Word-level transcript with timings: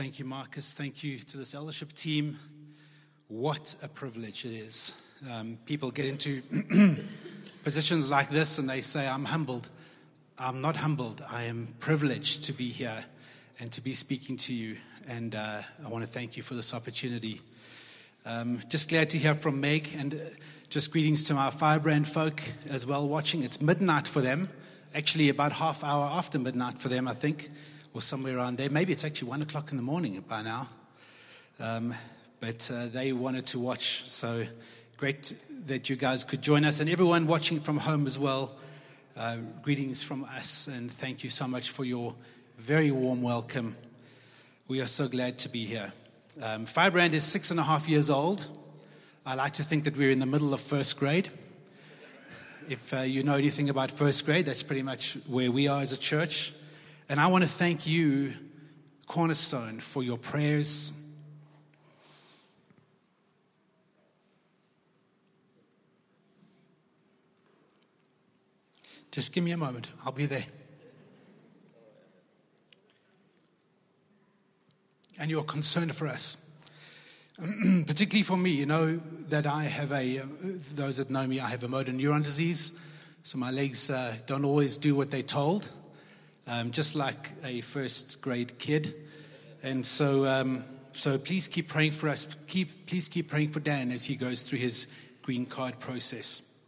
Thank 0.00 0.18
you, 0.18 0.24
Marcus. 0.24 0.72
Thank 0.72 1.04
you 1.04 1.18
to 1.18 1.36
this 1.36 1.54
eldership 1.54 1.92
team. 1.92 2.38
What 3.28 3.76
a 3.82 3.88
privilege 3.88 4.46
it 4.46 4.52
is. 4.52 4.98
Um, 5.30 5.58
people 5.66 5.90
get 5.90 6.06
into 6.06 6.40
positions 7.62 8.08
like 8.08 8.30
this 8.30 8.58
and 8.58 8.66
they 8.66 8.80
say, 8.80 9.06
I'm 9.06 9.26
humbled. 9.26 9.68
I'm 10.38 10.62
not 10.62 10.76
humbled. 10.76 11.22
I 11.30 11.42
am 11.42 11.74
privileged 11.80 12.44
to 12.44 12.54
be 12.54 12.68
here 12.68 13.04
and 13.60 13.70
to 13.72 13.82
be 13.82 13.92
speaking 13.92 14.38
to 14.38 14.54
you. 14.54 14.76
And 15.06 15.34
uh, 15.34 15.60
I 15.84 15.88
want 15.90 16.02
to 16.02 16.10
thank 16.10 16.34
you 16.34 16.42
for 16.42 16.54
this 16.54 16.72
opportunity. 16.72 17.42
Um, 18.24 18.58
just 18.70 18.88
glad 18.88 19.10
to 19.10 19.18
hear 19.18 19.34
from 19.34 19.60
Meg 19.60 19.86
and 19.98 20.14
uh, 20.14 20.18
just 20.70 20.92
greetings 20.92 21.24
to 21.24 21.34
my 21.34 21.50
firebrand 21.50 22.08
folk 22.08 22.40
as 22.70 22.86
well 22.86 23.06
watching. 23.06 23.42
It's 23.42 23.60
midnight 23.60 24.08
for 24.08 24.22
them, 24.22 24.48
actually, 24.94 25.28
about 25.28 25.52
half 25.52 25.84
hour 25.84 26.08
after 26.10 26.38
midnight 26.38 26.78
for 26.78 26.88
them, 26.88 27.06
I 27.06 27.12
think 27.12 27.50
or 27.94 28.02
somewhere 28.02 28.36
around 28.36 28.58
there. 28.58 28.70
Maybe 28.70 28.92
it's 28.92 29.04
actually 29.04 29.28
one 29.28 29.42
o'clock 29.42 29.70
in 29.70 29.76
the 29.76 29.82
morning 29.82 30.22
by 30.28 30.42
now. 30.42 30.68
Um, 31.58 31.94
but 32.40 32.70
uh, 32.72 32.86
they 32.88 33.12
wanted 33.12 33.46
to 33.48 33.58
watch. 33.58 34.08
So 34.08 34.44
great 34.96 35.34
that 35.66 35.90
you 35.90 35.96
guys 35.96 36.24
could 36.24 36.42
join 36.42 36.64
us. 36.64 36.80
And 36.80 36.88
everyone 36.88 37.26
watching 37.26 37.60
from 37.60 37.78
home 37.78 38.06
as 38.06 38.18
well, 38.18 38.52
uh, 39.18 39.36
greetings 39.62 40.02
from 40.02 40.24
us. 40.24 40.68
And 40.68 40.90
thank 40.90 41.24
you 41.24 41.30
so 41.30 41.46
much 41.46 41.70
for 41.70 41.84
your 41.84 42.14
very 42.58 42.90
warm 42.90 43.22
welcome. 43.22 43.76
We 44.68 44.80
are 44.80 44.86
so 44.86 45.08
glad 45.08 45.38
to 45.40 45.48
be 45.48 45.64
here. 45.64 45.92
Um, 46.42 46.64
Firebrand 46.64 47.14
is 47.14 47.24
six 47.24 47.50
and 47.50 47.58
a 47.58 47.64
half 47.64 47.88
years 47.88 48.08
old. 48.08 48.46
I 49.26 49.34
like 49.34 49.52
to 49.54 49.62
think 49.62 49.84
that 49.84 49.96
we're 49.96 50.10
in 50.10 50.20
the 50.20 50.26
middle 50.26 50.54
of 50.54 50.60
first 50.60 50.98
grade. 50.98 51.28
If 52.68 52.94
uh, 52.94 53.02
you 53.02 53.22
know 53.24 53.34
anything 53.34 53.68
about 53.68 53.90
first 53.90 54.24
grade, 54.24 54.46
that's 54.46 54.62
pretty 54.62 54.82
much 54.82 55.14
where 55.28 55.50
we 55.50 55.66
are 55.66 55.82
as 55.82 55.92
a 55.92 55.98
church. 55.98 56.52
And 57.10 57.18
I 57.18 57.26
want 57.26 57.42
to 57.42 57.50
thank 57.50 57.88
you, 57.88 58.30
Cornerstone, 59.08 59.80
for 59.80 60.04
your 60.04 60.16
prayers. 60.16 60.92
Just 69.10 69.34
give 69.34 69.42
me 69.42 69.50
a 69.50 69.56
moment, 69.56 69.88
I'll 70.06 70.12
be 70.12 70.26
there. 70.26 70.44
And 75.18 75.32
your 75.32 75.42
concern 75.42 75.88
for 75.88 76.06
us. 76.06 76.48
Particularly 77.40 78.22
for 78.22 78.36
me, 78.36 78.50
you 78.50 78.66
know 78.66 78.98
that 79.30 79.46
I 79.46 79.64
have 79.64 79.90
a, 79.90 80.18
those 80.74 80.98
that 80.98 81.10
know 81.10 81.26
me, 81.26 81.40
I 81.40 81.48
have 81.48 81.64
a 81.64 81.68
motor 81.68 81.90
neuron 81.90 82.22
disease. 82.22 82.86
So 83.24 83.36
my 83.36 83.50
legs 83.50 83.90
uh, 83.90 84.14
don't 84.26 84.44
always 84.44 84.78
do 84.78 84.94
what 84.94 85.10
they're 85.10 85.22
told 85.22 85.72
um, 86.46 86.70
just 86.70 86.94
like 86.94 87.32
a 87.44 87.60
first 87.60 88.22
grade 88.22 88.58
kid. 88.58 88.94
And 89.62 89.84
so, 89.84 90.24
um, 90.24 90.64
so 90.92 91.18
please 91.18 91.48
keep 91.48 91.68
praying 91.68 91.92
for 91.92 92.08
us. 92.08 92.34
Keep, 92.46 92.86
please 92.86 93.08
keep 93.08 93.28
praying 93.28 93.48
for 93.48 93.60
Dan 93.60 93.90
as 93.90 94.06
he 94.06 94.16
goes 94.16 94.42
through 94.42 94.58
his 94.58 94.92
green 95.22 95.46
card 95.46 95.78
process. 95.80 96.58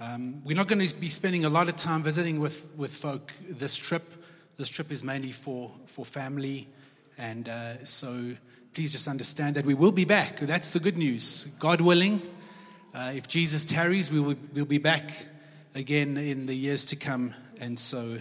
Um, 0.00 0.44
we're 0.44 0.56
not 0.56 0.68
going 0.68 0.86
to 0.86 1.00
be 1.00 1.08
spending 1.08 1.44
a 1.44 1.48
lot 1.48 1.68
of 1.68 1.76
time 1.76 2.02
visiting 2.02 2.40
with, 2.40 2.74
with 2.76 2.92
folk 2.92 3.32
this 3.48 3.76
trip. 3.76 4.02
This 4.56 4.68
trip 4.68 4.90
is 4.90 5.04
mainly 5.04 5.32
for, 5.32 5.70
for 5.86 6.04
family. 6.04 6.68
And 7.18 7.48
uh, 7.48 7.76
so 7.76 8.32
please 8.74 8.92
just 8.92 9.06
understand 9.06 9.56
that 9.56 9.64
we 9.64 9.74
will 9.74 9.92
be 9.92 10.04
back. 10.04 10.36
That's 10.36 10.72
the 10.72 10.80
good 10.80 10.96
news. 10.96 11.44
God 11.60 11.80
willing, 11.80 12.20
uh, 12.94 13.12
if 13.14 13.28
Jesus 13.28 13.64
tarries, 13.64 14.10
we 14.10 14.20
will 14.20 14.36
we'll 14.54 14.64
be 14.64 14.78
back 14.78 15.10
again 15.74 16.16
in 16.16 16.46
the 16.46 16.54
years 16.54 16.84
to 16.86 16.96
come. 16.96 17.34
And 17.60 17.78
so 17.78 18.18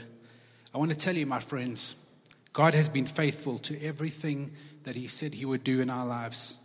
I 0.74 0.78
want 0.78 0.92
to 0.92 0.98
tell 0.98 1.16
you, 1.16 1.26
my 1.26 1.40
friends, 1.40 2.10
God 2.54 2.74
has 2.74 2.88
been 2.88 3.06
faithful 3.06 3.58
to 3.60 3.82
everything 3.84 4.52
that 4.84 4.96
He 4.96 5.08
said 5.08 5.34
He 5.34 5.46
would 5.46 5.64
do 5.64 5.82
in 5.82 5.90
our 5.90 6.06
lives. 6.06 6.58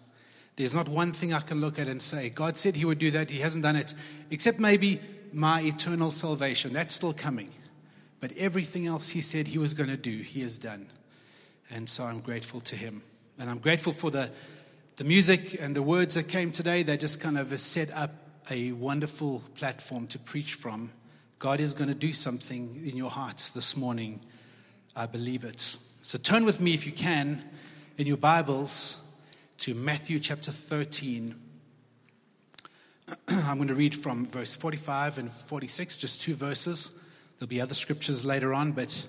There's 0.56 0.74
not 0.74 0.88
one 0.88 1.12
thing 1.12 1.34
I 1.34 1.40
can 1.40 1.60
look 1.60 1.78
at 1.78 1.88
and 1.88 2.00
say, 2.00 2.30
God 2.30 2.56
said 2.56 2.76
He 2.76 2.84
would 2.84 2.98
do 2.98 3.10
that, 3.12 3.30
He 3.30 3.40
hasn't 3.40 3.64
done 3.64 3.76
it, 3.76 3.94
except 4.30 4.58
maybe 4.58 5.00
my 5.32 5.60
eternal 5.60 6.10
salvation. 6.10 6.72
That's 6.72 6.94
still 6.94 7.12
coming. 7.12 7.50
But 8.20 8.32
everything 8.36 8.86
else 8.86 9.10
He 9.10 9.20
said 9.20 9.48
He 9.48 9.58
was 9.58 9.74
going 9.74 9.90
to 9.90 9.96
do, 9.96 10.18
He 10.18 10.40
has 10.40 10.58
done. 10.58 10.86
And 11.74 11.88
so 11.88 12.04
I'm 12.04 12.20
grateful 12.20 12.60
to 12.60 12.76
Him. 12.76 13.02
And 13.38 13.50
I'm 13.50 13.58
grateful 13.58 13.92
for 13.92 14.10
the, 14.10 14.30
the 14.96 15.04
music 15.04 15.60
and 15.60 15.74
the 15.74 15.82
words 15.82 16.14
that 16.14 16.28
came 16.28 16.52
today. 16.52 16.84
They 16.84 16.96
just 16.96 17.20
kind 17.20 17.36
of 17.36 17.48
set 17.58 17.90
up 17.92 18.10
a 18.50 18.72
wonderful 18.72 19.42
platform 19.56 20.06
to 20.08 20.18
preach 20.18 20.54
from. 20.54 20.92
God 21.38 21.60
is 21.60 21.74
going 21.74 21.88
to 21.88 21.94
do 21.94 22.12
something 22.12 22.70
in 22.84 22.96
your 22.96 23.10
hearts 23.10 23.50
this 23.50 23.76
morning. 23.76 24.20
I 24.96 25.04
believe 25.04 25.44
it. 25.44 25.60
So 25.60 26.18
turn 26.18 26.46
with 26.46 26.60
me, 26.62 26.72
if 26.72 26.86
you 26.86 26.92
can, 26.92 27.42
in 27.98 28.06
your 28.06 28.16
Bibles 28.16 29.14
to 29.58 29.74
Matthew 29.74 30.18
chapter 30.18 30.50
13. 30.50 31.34
I'm 33.28 33.56
going 33.56 33.68
to 33.68 33.74
read 33.74 33.94
from 33.94 34.24
verse 34.24 34.56
45 34.56 35.18
and 35.18 35.30
46, 35.30 35.98
just 35.98 36.22
two 36.22 36.34
verses. 36.34 37.04
There'll 37.38 37.50
be 37.50 37.60
other 37.60 37.74
scriptures 37.74 38.24
later 38.24 38.54
on, 38.54 38.72
but 38.72 39.06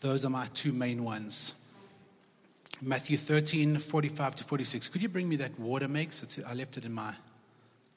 those 0.00 0.24
are 0.24 0.30
my 0.30 0.46
two 0.54 0.72
main 0.72 1.02
ones. 1.02 1.54
Matthew 2.80 3.16
13, 3.16 3.78
45 3.78 4.36
to 4.36 4.44
46. 4.44 4.88
Could 4.88 5.02
you 5.02 5.08
bring 5.08 5.28
me 5.28 5.34
that 5.36 5.58
water, 5.58 5.88
Megs? 5.88 6.44
I 6.48 6.54
left 6.54 6.76
it 6.76 6.84
in 6.84 6.92
my. 6.92 7.14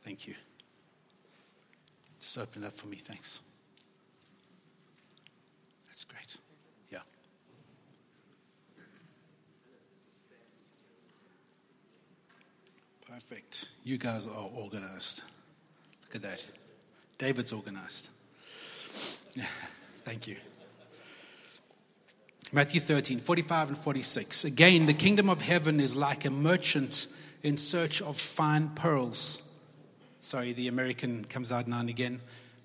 Thank 0.01 0.28
you. 0.28 0.34
Just 2.29 2.38
open 2.38 2.63
it 2.63 2.67
up 2.67 2.73
for 2.73 2.85
me, 2.85 2.97
thanks. 2.97 3.41
That's 5.88 6.03
great. 6.03 6.38
Yeah. 6.91 7.00
Perfect. 13.12 13.72
You 13.84 13.97
guys 13.97 14.28
are 14.28 14.47
organized. 14.53 15.23
Look 16.03 16.17
at 16.17 16.22
that. 16.22 16.45
David's 17.17 17.51
organized. 17.51 18.12
Thank 20.03 20.28
you. 20.28 20.35
Matthew 22.53 22.79
13, 22.79 23.17
45 23.17 23.69
and 23.69 23.78
46. 23.78 24.46
Again, 24.46 24.85
the 24.85 24.94
kingdom 24.94 25.31
of 25.31 25.41
heaven 25.41 25.79
is 25.79 25.96
like 25.96 26.25
a 26.25 26.29
merchant 26.29 27.07
in 27.41 27.57
search 27.57 28.03
of 28.03 28.16
fine 28.16 28.69
pearls 28.75 29.48
sorry, 30.19 30.53
the 30.53 30.68
American 30.68 31.25
comes 31.25 31.52
out 31.52 31.68
now 31.68 31.80
and 31.80 31.90
again, 31.90 32.22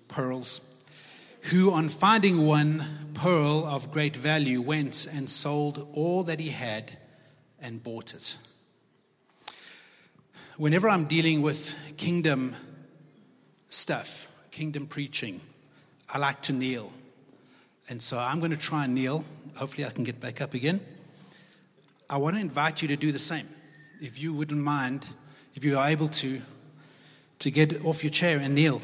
pearls, 0.07 0.83
who 1.51 1.71
on 1.71 1.89
finding 1.89 2.45
one 2.45 2.83
pearl 3.13 3.65
of 3.65 3.91
great 3.91 4.15
value 4.15 4.61
went 4.61 5.07
and 5.13 5.29
sold 5.29 5.87
all 5.93 6.23
that 6.23 6.39
he 6.39 6.49
had 6.49 6.97
and 7.61 7.83
bought 7.83 8.13
it. 8.13 8.37
Whenever 10.57 10.89
I'm 10.89 11.05
dealing 11.05 11.41
with 11.41 11.95
kingdom 11.97 12.55
stuff, 13.69 14.31
kingdom 14.51 14.87
preaching, 14.87 15.41
I 16.13 16.17
like 16.17 16.41
to 16.43 16.53
kneel. 16.53 16.91
And 17.89 18.01
so 18.01 18.17
I'm 18.17 18.39
going 18.39 18.51
to 18.51 18.57
try 18.57 18.85
and 18.85 18.95
kneel. 18.95 19.25
Hopefully, 19.57 19.85
I 19.85 19.91
can 19.91 20.03
get 20.03 20.19
back 20.19 20.41
up 20.41 20.53
again. 20.53 20.81
I 22.09 22.17
want 22.17 22.35
to 22.35 22.41
invite 22.41 22.81
you 22.81 22.87
to 22.89 22.95
do 22.95 23.11
the 23.11 23.19
same. 23.19 23.47
If 24.01 24.19
you 24.19 24.33
wouldn't 24.33 24.61
mind, 24.61 25.05
if 25.55 25.63
you 25.63 25.77
are 25.77 25.87
able 25.87 26.07
to, 26.07 26.41
to 27.39 27.51
get 27.51 27.85
off 27.85 28.03
your 28.03 28.11
chair 28.11 28.39
and 28.39 28.55
kneel. 28.55 28.81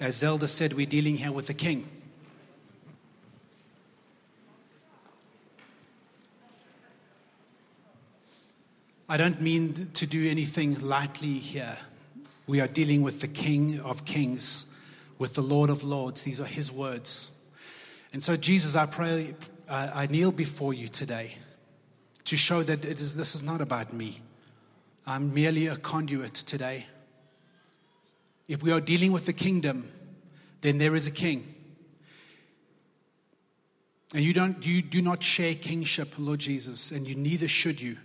As 0.00 0.16
Zelda 0.16 0.48
said, 0.48 0.72
we're 0.72 0.86
dealing 0.86 1.16
here 1.16 1.32
with 1.32 1.46
the 1.46 1.54
king. 1.54 1.86
I 9.08 9.16
don't 9.16 9.40
mean 9.40 9.74
to 9.92 10.06
do 10.06 10.28
anything 10.28 10.80
lightly 10.80 11.34
here. 11.34 11.76
We 12.46 12.60
are 12.60 12.66
dealing 12.66 13.02
with 13.02 13.20
the 13.20 13.28
King 13.28 13.80
of 13.80 14.04
Kings, 14.04 14.76
with 15.18 15.34
the 15.34 15.42
Lord 15.42 15.70
of 15.70 15.84
Lords. 15.84 16.24
These 16.24 16.40
are 16.40 16.46
his 16.46 16.72
words. 16.72 17.42
And 18.12 18.22
so, 18.22 18.36
Jesus, 18.36 18.76
I 18.76 18.86
pray, 18.86 19.34
I 19.70 20.06
kneel 20.06 20.32
before 20.32 20.74
you 20.74 20.88
today 20.88 21.36
to 22.24 22.36
show 22.36 22.62
that 22.62 22.84
it 22.84 23.00
is, 23.00 23.16
this 23.16 23.34
is 23.34 23.42
not 23.42 23.60
about 23.60 23.92
me. 23.92 24.20
I'm 25.06 25.34
merely 25.34 25.66
a 25.66 25.76
conduit 25.76 26.34
today. 26.34 26.86
If 28.46 28.62
we 28.62 28.72
are 28.72 28.80
dealing 28.80 29.12
with 29.12 29.26
the 29.26 29.32
kingdom, 29.32 29.84
then 30.60 30.78
there 30.78 30.94
is 30.94 31.06
a 31.06 31.10
king. 31.10 31.44
And 34.14 34.22
you, 34.22 34.32
don't, 34.32 34.64
you 34.64 34.80
do 34.82 35.02
not 35.02 35.22
share 35.22 35.54
kingship, 35.54 36.08
Lord 36.18 36.40
Jesus, 36.40 36.92
and 36.92 37.06
you 37.06 37.16
neither 37.16 37.48
should 37.48 37.80
you. 37.80 37.96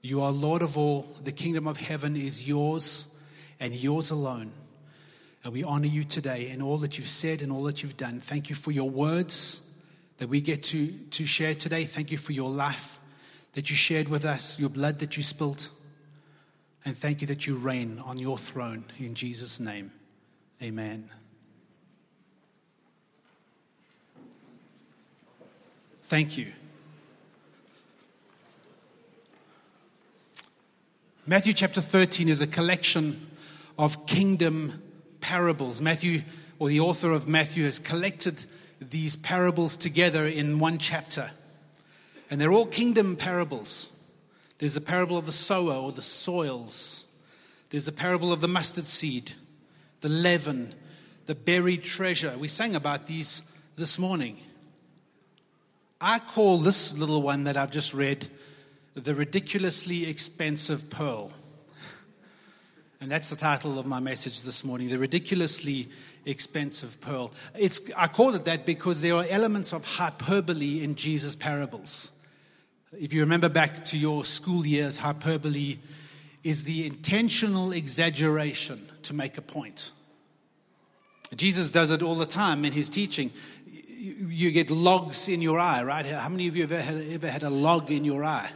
You 0.00 0.22
are 0.22 0.30
Lord 0.30 0.62
of 0.62 0.78
all. 0.78 1.02
The 1.24 1.32
kingdom 1.32 1.66
of 1.66 1.78
heaven 1.78 2.14
is 2.16 2.48
yours 2.48 3.20
and 3.58 3.74
yours 3.74 4.10
alone. 4.10 4.52
And 5.42 5.52
we 5.52 5.64
honor 5.64 5.86
you 5.86 6.04
today 6.04 6.50
in 6.50 6.62
all 6.62 6.78
that 6.78 6.98
you've 6.98 7.08
said 7.08 7.42
and 7.42 7.50
all 7.50 7.64
that 7.64 7.82
you've 7.82 7.96
done. 7.96 8.20
Thank 8.20 8.48
you 8.48 8.54
for 8.54 8.70
your 8.70 8.88
words 8.88 9.76
that 10.18 10.28
we 10.28 10.40
get 10.40 10.62
to, 10.64 10.88
to 10.88 11.26
share 11.26 11.54
today. 11.54 11.84
Thank 11.84 12.12
you 12.12 12.18
for 12.18 12.32
your 12.32 12.50
life 12.50 12.98
that 13.54 13.70
you 13.70 13.76
shared 13.76 14.08
with 14.08 14.24
us, 14.24 14.60
your 14.60 14.68
blood 14.68 14.98
that 15.00 15.16
you 15.16 15.22
spilt. 15.22 15.70
And 16.88 16.96
thank 16.96 17.20
you 17.20 17.26
that 17.26 17.46
you 17.46 17.54
reign 17.54 17.98
on 18.06 18.16
your 18.16 18.38
throne 18.38 18.82
in 18.98 19.12
Jesus' 19.12 19.60
name. 19.60 19.90
Amen. 20.62 21.10
Thank 26.00 26.38
you. 26.38 26.46
Matthew 31.26 31.52
chapter 31.52 31.82
13 31.82 32.30
is 32.30 32.40
a 32.40 32.46
collection 32.46 33.18
of 33.78 34.06
kingdom 34.06 34.82
parables. 35.20 35.82
Matthew, 35.82 36.20
or 36.58 36.68
the 36.68 36.80
author 36.80 37.12
of 37.12 37.28
Matthew, 37.28 37.64
has 37.64 37.78
collected 37.78 38.46
these 38.80 39.14
parables 39.14 39.76
together 39.76 40.26
in 40.26 40.58
one 40.58 40.78
chapter. 40.78 41.32
And 42.30 42.40
they're 42.40 42.50
all 42.50 42.64
kingdom 42.64 43.14
parables. 43.14 43.97
There's 44.58 44.74
the 44.74 44.80
parable 44.80 45.16
of 45.16 45.26
the 45.26 45.32
sower 45.32 45.74
or 45.74 45.92
the 45.92 46.02
soils, 46.02 47.16
there's 47.70 47.86
the 47.86 47.92
parable 47.92 48.32
of 48.32 48.40
the 48.40 48.48
mustard 48.48 48.84
seed, 48.84 49.32
the 50.00 50.08
leaven, 50.08 50.74
the 51.26 51.34
buried 51.34 51.82
treasure. 51.82 52.34
We 52.38 52.48
sang 52.48 52.74
about 52.74 53.06
these 53.06 53.56
this 53.76 53.98
morning. 53.98 54.38
I 56.00 56.18
call 56.18 56.58
this 56.58 56.96
little 56.96 57.22
one 57.22 57.44
that 57.44 57.56
I've 57.56 57.70
just 57.70 57.92
read 57.92 58.28
the 58.94 59.14
ridiculously 59.14 60.08
expensive 60.08 60.90
pearl. 60.90 61.32
And 63.00 63.10
that's 63.10 63.30
the 63.30 63.36
title 63.36 63.78
of 63.78 63.86
my 63.86 64.00
message 64.00 64.42
this 64.42 64.64
morning 64.64 64.88
The 64.88 64.98
Ridiculously 64.98 65.88
Expensive 66.24 67.00
Pearl. 67.00 67.32
It's, 67.56 67.92
I 67.96 68.08
call 68.08 68.34
it 68.34 68.44
that 68.46 68.66
because 68.66 69.02
there 69.02 69.14
are 69.14 69.24
elements 69.30 69.72
of 69.72 69.84
hyperbole 69.84 70.82
in 70.82 70.96
Jesus' 70.96 71.36
parables. 71.36 72.17
If 72.92 73.12
you 73.12 73.20
remember 73.20 73.50
back 73.50 73.82
to 73.84 73.98
your 73.98 74.24
school 74.24 74.64
years, 74.64 74.98
hyperbole 74.98 75.76
is 76.42 76.64
the 76.64 76.86
intentional 76.86 77.72
exaggeration 77.72 78.80
to 79.02 79.14
make 79.14 79.36
a 79.36 79.42
point. 79.42 79.92
Jesus 81.36 81.70
does 81.70 81.90
it 81.90 82.02
all 82.02 82.14
the 82.14 82.24
time 82.24 82.64
in 82.64 82.72
his 82.72 82.88
teaching. 82.88 83.30
You 83.86 84.50
get 84.52 84.70
logs 84.70 85.28
in 85.28 85.42
your 85.42 85.58
eye, 85.58 85.82
right? 85.82 86.06
How 86.06 86.30
many 86.30 86.48
of 86.48 86.56
you 86.56 86.62
have 86.62 86.72
ever 86.72 86.82
had, 86.82 87.12
ever 87.12 87.28
had 87.28 87.42
a 87.42 87.50
log 87.50 87.90
in 87.90 88.06
your 88.06 88.24
eye? 88.24 88.50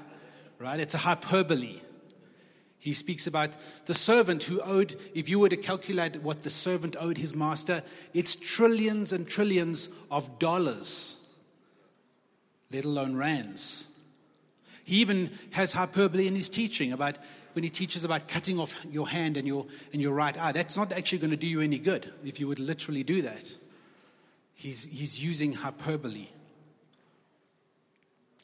Right? 0.59 0.81
It's 0.81 0.95
a 0.95 0.99
hyperbole. 0.99 1.81
He 2.79 2.95
speaks 2.95 3.27
about 3.27 3.57
the 3.85 3.95
servant 3.95 4.45
who 4.45 4.63
owed, 4.63 4.97
if 5.15 5.29
you 5.29 5.39
were 5.39 5.51
to 5.51 5.57
calculate 5.59 6.23
what 6.23 6.43
the 6.43 6.51
servant 6.51 6.97
owed 6.99 7.19
his 7.19 7.37
master, 7.37 7.83
it's 8.15 8.35
trillions 8.35 9.13
and 9.13 9.29
trillions 9.29 9.91
of 10.11 10.39
dollars, 10.39 11.37
let 12.73 12.87
alone 12.87 13.15
rands. 13.15 13.92
He 14.85 14.97
even 14.97 15.31
has 15.53 15.73
hyperbole 15.73 16.27
in 16.27 16.35
his 16.35 16.49
teaching 16.49 16.93
about 16.93 17.19
when 17.53 17.63
he 17.63 17.71
teaches 17.71 18.05
about 18.05 18.29
cutting 18.29 18.59
off 18.59 18.85
your 18.91 19.09
hand 19.09 19.37
and 19.37 19.47
your, 19.47 19.67
and 19.93 20.01
your 20.01 20.15
right 20.15 20.37
eye. 20.39 20.53
That's 20.53 20.77
not 20.77 20.93
actually 20.93 21.19
going 21.19 21.31
to 21.31 21.37
do 21.37 21.47
you 21.47 21.61
any 21.61 21.79
good 21.79 22.11
if 22.25 22.41
you 22.41 22.49
would 22.49 22.59
literally 22.59 23.03
do 23.03 23.23
that. 23.23 23.55
He's, 24.55 24.85
he's 24.85 25.25
using 25.25 25.53
hyperbole. 25.53 26.29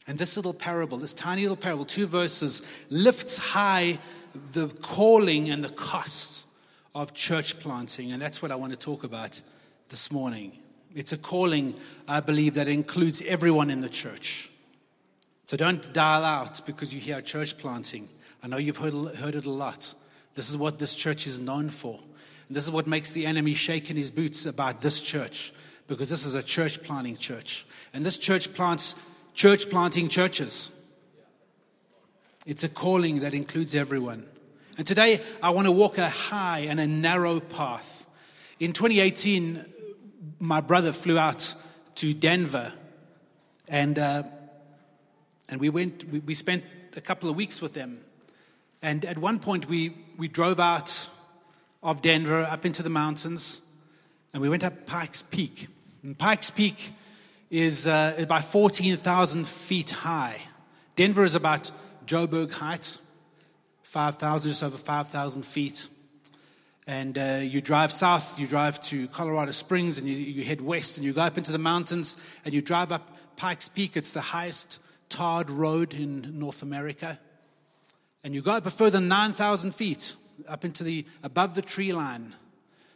And 0.07 0.19
this 0.19 0.37
little 0.37 0.55
parable, 0.55 0.97
this 0.99 1.15
tiny 1.15 1.43
little 1.43 1.57
parable, 1.57 1.85
two 1.85 2.07
verses, 2.07 2.87
lifts 2.91 3.53
high 3.53 3.99
the 4.53 4.69
calling 4.83 5.51
and 5.51 5.63
the 5.63 5.73
cost 5.75 6.47
of 6.95 7.15
church 7.15 7.61
planting. 7.61 8.13
And 8.13 8.21
that's 8.21 8.41
what 8.43 8.51
I 8.51 8.57
want 8.57 8.73
to 8.73 8.79
talk 8.79 9.05
about 9.05 9.41
this 9.89 10.11
morning. 10.11 10.59
It's 10.95 11.13
a 11.13 11.19
calling, 11.19 11.75
I 12.09 12.21
believe, 12.21 12.55
that 12.55 12.69
includes 12.69 13.23
everyone 13.27 13.71
in 13.71 13.81
the 13.81 13.89
church. 13.89 14.51
So 15.49 15.57
don't 15.57 15.95
dial 15.95 16.25
out 16.25 16.61
because 16.67 16.95
you 16.95 17.01
hear 17.01 17.23
church 17.23 17.57
planting. 17.57 18.07
I 18.43 18.49
know 18.49 18.59
you've 18.59 18.77
heard, 18.77 18.93
heard 19.17 19.35
it 19.35 19.47
a 19.47 19.51
lot. 19.51 19.95
This 20.35 20.51
is 20.51 20.59
what 20.59 20.79
this 20.79 20.95
church 20.95 21.27
is 21.27 21.41
known 21.41 21.71
for. 21.71 21.99
And 22.49 22.55
this 22.55 22.65
is 22.65 22.71
what 22.71 22.87
makes 22.87 23.15
the 23.15 23.25
enemy 23.25 23.55
shake 23.55 23.91
in 23.91 23.97
his 23.97 24.11
boots 24.11 24.45
about 24.45 24.83
this 24.83 25.01
church 25.01 25.55
because 25.87 26.11
this 26.11 26.27
is 26.27 26.35
a 26.35 26.43
church 26.43 26.83
planting 26.83 27.17
church. 27.17 27.65
And 27.95 28.05
this 28.05 28.19
church 28.19 28.53
plants 28.53 29.11
church 29.33 29.71
planting 29.71 30.09
churches. 30.09 30.71
It's 32.45 32.65
a 32.65 32.69
calling 32.69 33.21
that 33.21 33.33
includes 33.33 33.75
everyone. 33.75 34.27
And 34.77 34.87
today 34.87 35.19
I 35.43 35.49
want 35.49 35.67
to 35.67 35.73
walk 35.73 35.97
a 35.97 36.11
high 36.11 36.67
and 36.69 36.79
a 36.79 36.87
narrow 36.87 37.41
path. 37.41 38.05
In 38.61 38.75
2018, 38.75 39.65
my 40.41 40.61
brother 40.61 40.93
flew 40.93 41.17
out 41.17 41.55
to 41.95 42.13
Denver 42.13 42.71
and, 43.67 43.99
uh, 43.99 44.25
and 45.49 45.61
we 45.61 45.71
went, 45.71 46.05
we, 46.05 46.21
we 46.21 46.35
spent 46.35 46.65
a 46.97 47.01
couple 47.01 47.31
of 47.31 47.37
weeks 47.37 47.63
with 47.63 47.75
them. 47.75 47.99
And 48.83 49.05
at 49.05 49.19
one 49.19 49.39
point, 49.39 49.69
we, 49.69 49.95
we 50.17 50.29
drove 50.29 50.61
out 50.61 51.09
of 51.83 52.03
Denver 52.03 52.43
up 52.43 52.65
into 52.65 52.83
the 52.83 52.91
mountains 52.91 53.69
and 54.33 54.43
we 54.43 54.49
went 54.49 54.65
up 54.65 54.87
Pikes 54.87 55.23
Peak. 55.23 55.69
And 56.03 56.19
Pikes 56.19 56.51
Peak 56.51 56.93
is 57.51 57.87
uh, 57.87 58.15
about 58.19 58.45
14,000 58.45 59.49
feet 59.49 59.91
high. 59.91 60.37
Denver 60.97 61.25
is 61.25 61.35
about 61.35 61.71
Joburg 62.05 62.53
height, 62.53 62.99
5,000, 63.83 64.51
just 64.51 64.63
over 64.63 64.77
5,000 64.77 65.45
feet. 65.45 65.89
And 66.87 67.17
uh, 67.19 67.41
you 67.43 67.61
drive 67.61 67.91
south, 67.91 68.39
you 68.39 68.47
drive 68.47 68.83
to 68.85 69.09
Colorado 69.09 69.51
Springs, 69.51 69.99
and 69.99 70.09
you, 70.09 70.17
you 70.17 70.45
head 70.45 70.61
west, 70.61 70.99
and 70.99 71.07
you 71.07 71.13
go 71.13 71.23
up 71.23 71.37
into 71.37 71.53
the 71.53 71.59
mountains, 71.59 72.17
and 72.45 72.55
you 72.55 72.61
drive 72.63 72.93
up 72.93 73.37
Pikes 73.37 73.69
Peak. 73.69 73.97
It's 73.97 74.13
the 74.13 74.21
highest 74.21 74.81
tarred 75.09 75.51
road 75.51 75.95
in 75.95 76.39
North 76.39 76.63
America. 76.63 77.19
And 78.25 78.35
you 78.35 78.43
go 78.43 78.53
up 78.53 78.67
a 78.67 78.71
further 78.71 79.01
9,000 79.01 79.75
feet, 79.75 80.15
up 80.49 80.65
into 80.65 80.85
the, 80.85 81.07
above 81.23 81.55
the 81.55 81.63
tree 81.63 81.93
line. 81.93 82.35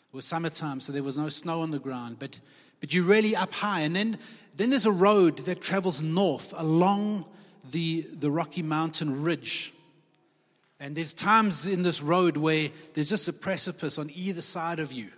It 0.09 0.17
was 0.17 0.25
summertime, 0.25 0.81
so 0.81 0.93
there 0.93 1.03
was 1.03 1.19
no 1.19 1.29
snow 1.29 1.63
on 1.63 1.71
the 1.71 1.79
ground, 1.79 2.17
but, 2.19 2.39
but 2.81 2.93
you're 2.93 3.05
really 3.05 3.35
up 3.35 3.53
high. 3.53 3.81
And 3.81 3.95
then, 3.97 4.19
then 4.57 4.71
there's 4.71 4.87
a 4.87 4.93
road 4.93 5.39
that 5.39 5.63
travels 5.63 6.03
north 6.03 6.53
along 6.57 7.25
the, 7.71 8.05
the 8.19 8.31
Rocky 8.31 8.63
Mountain 8.63 9.23
ridge. 9.23 9.73
And 10.81 10.97
there's 10.97 11.15
times 11.15 11.67
in 11.67 11.83
this 11.83 12.03
road 12.03 12.37
where 12.37 12.69
there's 12.95 13.09
just 13.09 13.29
a 13.29 13.33
precipice 13.33 13.99
on 13.99 14.11
either 14.11 14.43
side 14.43 14.81
of 14.81 14.93
you. 14.93 15.09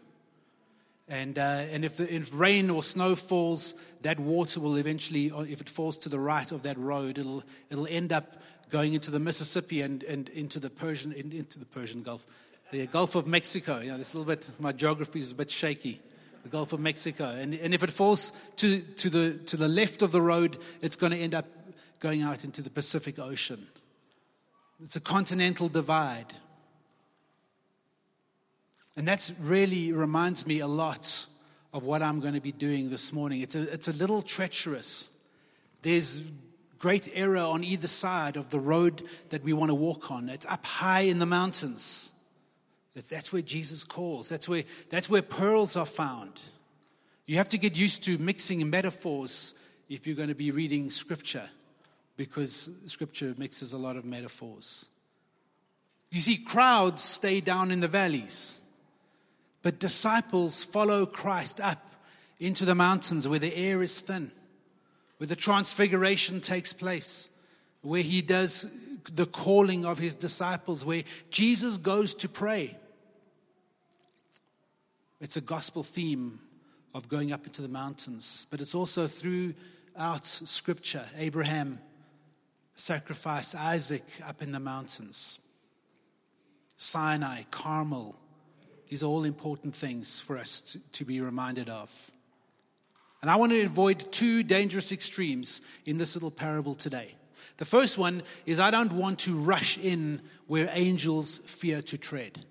And, 1.08 1.38
uh, 1.38 1.64
and 1.70 1.84
if, 1.84 1.98
the, 1.98 2.12
if 2.14 2.30
rain 2.34 2.70
or 2.70 2.82
snow 2.82 3.14
falls, 3.14 3.74
that 4.02 4.18
water 4.18 4.60
will 4.60 4.76
eventually, 4.76 5.26
if 5.26 5.60
it 5.60 5.68
falls 5.68 5.98
to 5.98 6.08
the 6.08 6.18
right 6.18 6.50
of 6.50 6.62
that 6.62 6.78
road, 6.78 7.18
it'll, 7.18 7.42
it'll 7.70 7.86
end 7.88 8.12
up 8.12 8.24
going 8.70 8.94
into 8.94 9.10
the 9.10 9.20
Mississippi 9.20 9.82
and, 9.82 10.02
and 10.04 10.28
into, 10.30 10.58
the 10.58 10.70
Persian, 10.70 11.12
into 11.12 11.58
the 11.58 11.66
Persian 11.66 12.02
Gulf. 12.02 12.24
The 12.70 12.86
Gulf 12.86 13.14
of 13.14 13.26
Mexico. 13.26 13.80
You 13.80 13.90
know, 13.90 13.98
this 13.98 14.14
little 14.14 14.28
bit, 14.28 14.50
my 14.58 14.72
geography 14.72 15.20
is 15.20 15.32
a 15.32 15.34
bit 15.34 15.50
shaky. 15.50 16.00
The 16.42 16.48
Gulf 16.48 16.72
of 16.72 16.80
Mexico. 16.80 17.26
And, 17.26 17.54
and 17.54 17.74
if 17.74 17.82
it 17.82 17.90
falls 17.90 18.30
to, 18.56 18.80
to, 18.80 19.10
the, 19.10 19.38
to 19.46 19.56
the 19.56 19.68
left 19.68 20.00
of 20.00 20.10
the 20.10 20.22
road, 20.22 20.56
it's 20.80 20.96
going 20.96 21.12
to 21.12 21.18
end 21.18 21.34
up 21.34 21.46
going 22.00 22.22
out 22.22 22.44
into 22.44 22.62
the 22.62 22.70
Pacific 22.70 23.18
Ocean. 23.18 23.66
It's 24.80 24.96
a 24.96 25.00
continental 25.00 25.68
divide. 25.68 26.32
And 28.96 29.08
that 29.08 29.30
really 29.40 29.92
reminds 29.92 30.46
me 30.46 30.60
a 30.60 30.66
lot 30.66 31.26
of 31.72 31.84
what 31.84 32.02
I'm 32.02 32.20
going 32.20 32.34
to 32.34 32.40
be 32.40 32.52
doing 32.52 32.90
this 32.90 33.12
morning. 33.12 33.42
It's 33.42 33.56
a, 33.56 33.72
it's 33.72 33.88
a 33.88 33.92
little 33.92 34.22
treacherous. 34.22 35.12
There's 35.82 36.24
great 36.78 37.08
error 37.14 37.38
on 37.38 37.64
either 37.64 37.88
side 37.88 38.36
of 38.36 38.50
the 38.50 38.60
road 38.60 39.02
that 39.30 39.42
we 39.42 39.52
want 39.52 39.70
to 39.70 39.74
walk 39.74 40.10
on. 40.10 40.28
It's 40.28 40.46
up 40.46 40.64
high 40.64 41.00
in 41.00 41.18
the 41.18 41.26
mountains. 41.26 42.12
That's 42.94 43.32
where 43.32 43.42
Jesus 43.42 43.82
calls. 43.82 44.28
That's 44.28 44.48
where, 44.48 44.62
that's 44.90 45.10
where 45.10 45.22
pearls 45.22 45.76
are 45.76 45.86
found. 45.86 46.40
You 47.26 47.36
have 47.36 47.48
to 47.48 47.58
get 47.58 47.76
used 47.76 48.04
to 48.04 48.18
mixing 48.18 48.68
metaphors 48.68 49.54
if 49.88 50.06
you're 50.06 50.16
going 50.16 50.28
to 50.28 50.34
be 50.34 50.50
reading 50.50 50.90
scripture 50.90 51.48
because 52.16 52.70
scripture 52.86 53.34
mixes 53.38 53.72
a 53.72 53.78
lot 53.78 53.96
of 53.96 54.04
metaphors. 54.04 54.90
You 56.10 56.20
see, 56.20 56.36
crowds 56.36 57.02
stay 57.02 57.40
down 57.40 57.70
in 57.70 57.80
the 57.80 57.88
valleys, 57.88 58.62
but 59.64 59.80
disciples 59.80 60.62
follow 60.62 61.06
Christ 61.06 61.58
up 61.58 61.82
into 62.38 62.66
the 62.66 62.74
mountains 62.74 63.26
where 63.26 63.38
the 63.38 63.56
air 63.56 63.82
is 63.82 64.02
thin, 64.02 64.30
where 65.16 65.26
the 65.26 65.34
transfiguration 65.34 66.42
takes 66.42 66.74
place, 66.74 67.36
where 67.80 68.02
he 68.02 68.20
does 68.20 69.00
the 69.04 69.24
calling 69.24 69.86
of 69.86 69.98
his 69.98 70.14
disciples, 70.14 70.84
where 70.84 71.02
Jesus 71.30 71.78
goes 71.78 72.14
to 72.16 72.28
pray. 72.28 72.76
It's 75.20 75.38
a 75.38 75.40
gospel 75.40 75.82
theme 75.82 76.38
of 76.94 77.08
going 77.08 77.32
up 77.32 77.46
into 77.46 77.62
the 77.62 77.68
mountains, 77.68 78.46
but 78.50 78.60
it's 78.60 78.74
also 78.74 79.06
throughout 79.06 80.26
scripture. 80.26 81.06
Abraham 81.16 81.80
sacrificed 82.74 83.54
Isaac 83.54 84.04
up 84.26 84.42
in 84.42 84.52
the 84.52 84.60
mountains. 84.60 85.40
Sinai, 86.76 87.44
Carmel. 87.50 88.18
These 88.88 89.02
are 89.02 89.06
all 89.06 89.24
important 89.24 89.74
things 89.74 90.20
for 90.20 90.36
us 90.36 90.60
to, 90.60 90.92
to 90.92 91.04
be 91.04 91.20
reminded 91.20 91.68
of. 91.68 92.10
And 93.22 93.30
I 93.30 93.36
want 93.36 93.52
to 93.52 93.62
avoid 93.62 94.12
two 94.12 94.42
dangerous 94.42 94.92
extremes 94.92 95.62
in 95.86 95.96
this 95.96 96.14
little 96.14 96.30
parable 96.30 96.74
today. 96.74 97.14
The 97.56 97.64
first 97.64 97.96
one 97.96 98.22
is 98.46 98.60
I 98.60 98.70
don't 98.70 98.92
want 98.92 99.20
to 99.20 99.34
rush 99.34 99.78
in 99.78 100.20
where 100.46 100.68
angels 100.72 101.38
fear 101.38 101.80
to 101.82 101.96
tread. 101.96 102.44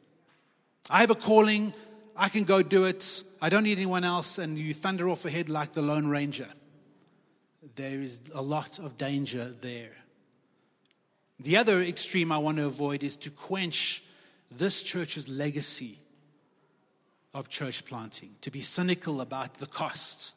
I 0.90 1.02
have 1.02 1.12
a 1.12 1.16
calling, 1.16 1.74
I 2.16 2.30
can 2.30 2.44
go 2.44 2.62
do 2.62 2.86
it, 2.86 3.24
I 3.42 3.50
don't 3.50 3.63
need 3.63 3.78
anyone 3.78 4.04
else, 4.04 4.38
and 4.38 4.58
you 4.58 4.74
thunder 4.74 5.10
off 5.10 5.25
ahead 5.25 5.50
like 5.50 5.74
the 5.74 5.82
Lone 5.82 6.08
Ranger. 6.08 6.48
There 7.75 8.00
is 8.00 8.32
a 8.34 8.42
lot 8.42 8.80
of 8.80 8.98
danger 8.98 9.46
there. 9.46 9.92
The 11.40 11.58
other 11.58 11.82
extreme 11.82 12.32
I 12.32 12.38
want 12.38 12.58
to 12.58 12.66
avoid 12.66 13.04
is 13.04 13.18
to 13.18 13.30
quench 13.30 14.04
this 14.50 14.84
church's 14.84 15.28
legacy 15.28 16.00
of 17.34 17.50
church 17.50 17.86
planting, 17.86 18.30
to 18.42 18.52
be 18.52 18.62
cynical 18.62 19.22
about 19.22 19.56
the 19.56 19.66
cost 19.66 20.36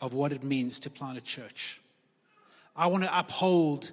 of 0.00 0.14
what 0.14 0.32
it 0.32 0.42
means 0.42 0.80
to 0.80 0.90
plant 0.90 1.18
a 1.18 1.20
church. 1.20 1.80
I 2.74 2.86
want 2.86 3.04
to 3.04 3.18
uphold 3.18 3.92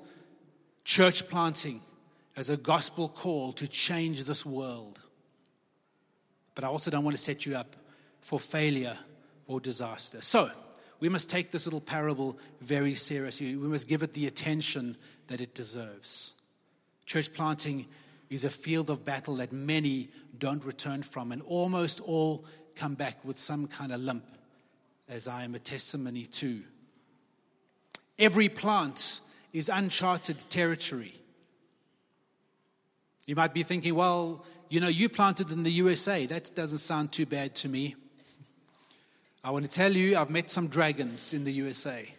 church 0.84 1.30
planting 1.30 1.82
as 2.38 2.50
a 2.50 2.58
gospel 2.58 3.10
call 3.10 3.52
to 3.54 3.68
change 3.68 4.24
this 4.24 4.46
world. 4.46 5.02
But 6.56 6.64
I 6.64 6.68
also 6.68 6.90
don't 6.90 7.04
want 7.04 7.16
to 7.16 7.22
set 7.22 7.46
you 7.46 7.56
up 7.56 7.76
for 8.22 8.40
failure 8.40 8.96
or 9.48 9.60
disaster. 9.60 10.22
So, 10.22 10.50
we 11.00 11.10
must 11.10 11.30
take 11.30 11.52
this 11.52 11.66
little 11.66 11.82
parable 11.82 12.38
very 12.60 12.94
seriously. 12.94 13.56
We 13.56 13.68
must 13.68 13.88
give 13.88 14.04
it 14.04 14.14
the 14.14 14.28
attention 14.28 14.98
that 15.28 15.40
it 15.40 15.56
deserves. 15.56 16.36
Church 17.06 17.34
planting 17.34 17.86
is 18.30 18.46
a 18.46 18.50
field 18.50 18.90
of 18.90 19.06
battle 19.06 19.36
that 19.36 19.52
many 19.52 20.10
don't 20.38 20.64
return 20.64 21.02
from, 21.04 21.32
and 21.32 21.42
almost 21.44 22.00
all 22.02 22.46
come 22.76 22.96
back 22.96 23.24
with 23.26 23.38
some 23.38 23.68
kind 23.68 23.92
of 23.92 24.00
limp, 24.00 24.24
as 25.10 25.28
I 25.28 25.44
am 25.44 25.56
a 25.56 25.60
testimony 25.60 26.26
to. 26.26 26.62
Every 28.18 28.50
plant 28.50 29.22
is 29.54 29.70
uncharted 29.70 30.40
territory. 30.50 31.14
You 33.26 33.36
might 33.36 33.54
be 33.54 33.64
thinking, 33.64 33.96
well, 33.96 34.46
you 34.70 34.80
know, 34.80 34.88
you 34.88 35.10
planted 35.10 35.52
in 35.52 35.64
the 35.64 35.72
USA. 35.72 36.26
That 36.26 36.52
doesn't 36.56 36.78
sound 36.80 37.12
too 37.12 37.26
bad 37.26 37.56
to 37.56 37.70
me. 37.70 37.96
I 39.44 39.52
want 39.52 39.66
to 39.66 39.72
tell 39.72 39.92
you, 39.92 40.18
I've 40.18 40.30
met 40.30 40.50
some 40.50 40.68
dragons 40.68 41.34
in 41.34 41.44
the 41.44 41.52
USA. 41.54 42.14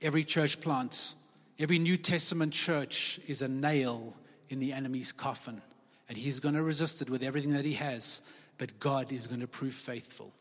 Every 0.00 0.24
church 0.24 0.60
plants, 0.60 1.21
every 1.62 1.78
New 1.78 1.96
Testament 1.96 2.52
church 2.52 3.20
is 3.28 3.40
a 3.40 3.46
nail 3.46 4.16
in 4.48 4.58
the 4.58 4.72
enemy's 4.72 5.12
coffin. 5.12 5.62
And 6.08 6.18
he's 6.18 6.40
going 6.40 6.56
to 6.56 6.62
resist 6.62 7.00
it 7.02 7.08
with 7.08 7.22
everything 7.22 7.52
that 7.52 7.64
he 7.64 7.74
has, 7.74 8.20
but 8.58 8.80
God 8.80 9.12
is 9.12 9.28
going 9.28 9.40
to 9.42 9.46
prove 9.46 9.72
faithful. 9.72 10.32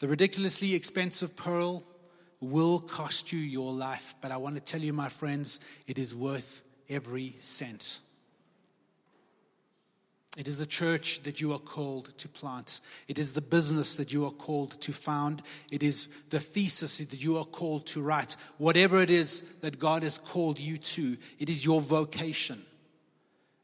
The 0.00 0.08
ridiculously 0.08 0.74
expensive 0.74 1.36
pearl 1.36 1.84
will 2.40 2.80
cost 2.80 3.32
you 3.32 3.38
your 3.38 3.72
life, 3.72 4.16
but 4.20 4.32
I 4.32 4.36
want 4.38 4.56
to 4.56 4.60
tell 4.60 4.80
you, 4.80 4.92
my 4.92 5.08
friends, 5.08 5.60
it 5.86 5.96
is 5.96 6.12
worth 6.12 6.64
every 6.90 7.30
cent. 7.30 8.00
It 10.36 10.46
is 10.48 10.58
the 10.58 10.66
church 10.66 11.22
that 11.22 11.40
you 11.40 11.54
are 11.54 11.58
called 11.58 12.16
to 12.18 12.28
plant. 12.28 12.80
It 13.08 13.18
is 13.18 13.32
the 13.32 13.40
business 13.40 13.96
that 13.96 14.12
you 14.12 14.26
are 14.26 14.30
called 14.30 14.78
to 14.82 14.92
found. 14.92 15.40
It 15.70 15.82
is 15.82 16.08
the 16.28 16.38
thesis 16.38 16.98
that 16.98 17.24
you 17.24 17.38
are 17.38 17.44
called 17.46 17.86
to 17.86 18.02
write. 18.02 18.36
Whatever 18.58 19.00
it 19.00 19.08
is 19.08 19.54
that 19.60 19.78
God 19.78 20.02
has 20.02 20.18
called 20.18 20.60
you 20.60 20.76
to, 20.76 21.16
it 21.38 21.48
is 21.48 21.64
your 21.64 21.80
vocation. 21.80 22.60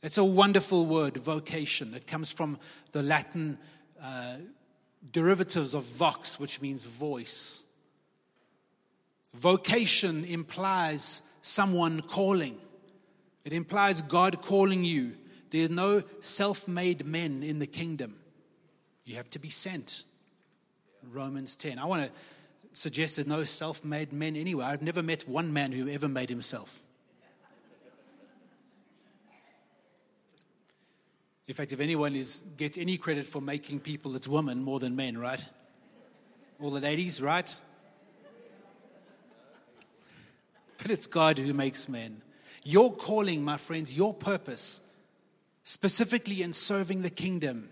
It's 0.02 0.16
a 0.16 0.24
wonderful 0.24 0.86
word, 0.86 1.18
vocation. 1.18 1.92
It 1.94 2.06
comes 2.06 2.32
from 2.32 2.58
the 2.92 3.02
Latin 3.02 3.58
uh, 4.02 4.38
derivatives 5.12 5.74
of 5.74 5.84
vox, 5.84 6.40
which 6.40 6.62
means 6.62 6.84
voice. 6.84 7.64
Vocation 9.34 10.24
implies 10.24 11.22
someone 11.42 12.00
calling, 12.00 12.56
it 13.44 13.52
implies 13.52 14.00
God 14.00 14.40
calling 14.40 14.84
you 14.84 15.16
there's 15.52 15.70
no 15.70 16.02
self 16.20 16.66
made 16.66 17.04
men 17.04 17.42
in 17.42 17.58
the 17.58 17.66
kingdom. 17.66 18.14
You 19.04 19.16
have 19.16 19.28
to 19.30 19.38
be 19.38 19.50
sent. 19.50 20.04
Romans 21.10 21.56
10. 21.56 21.78
I 21.78 21.84
want 21.84 22.06
to 22.06 22.12
suggest 22.72 23.16
there's 23.16 23.28
no 23.28 23.44
self 23.44 23.84
made 23.84 24.14
men 24.14 24.34
anywhere. 24.34 24.66
I've 24.66 24.82
never 24.82 25.02
met 25.02 25.28
one 25.28 25.52
man 25.52 25.72
who 25.72 25.88
ever 25.88 26.08
made 26.08 26.30
himself. 26.30 26.80
In 31.46 31.54
fact, 31.54 31.72
if 31.72 31.80
anyone 31.80 32.14
is, 32.14 32.42
gets 32.56 32.78
any 32.78 32.96
credit 32.96 33.26
for 33.26 33.42
making 33.42 33.80
people, 33.80 34.16
it's 34.16 34.28
women 34.28 34.62
more 34.62 34.80
than 34.80 34.96
men, 34.96 35.18
right? 35.18 35.44
All 36.62 36.70
the 36.70 36.80
ladies, 36.80 37.20
right? 37.20 37.54
But 40.78 40.90
it's 40.90 41.06
God 41.06 41.38
who 41.38 41.52
makes 41.52 41.90
men. 41.90 42.22
Your 42.62 42.90
calling, 42.90 43.44
my 43.44 43.58
friends, 43.58 43.94
your 43.94 44.14
purpose 44.14 44.88
specifically 45.62 46.42
in 46.42 46.52
serving 46.52 47.02
the 47.02 47.10
kingdom, 47.10 47.68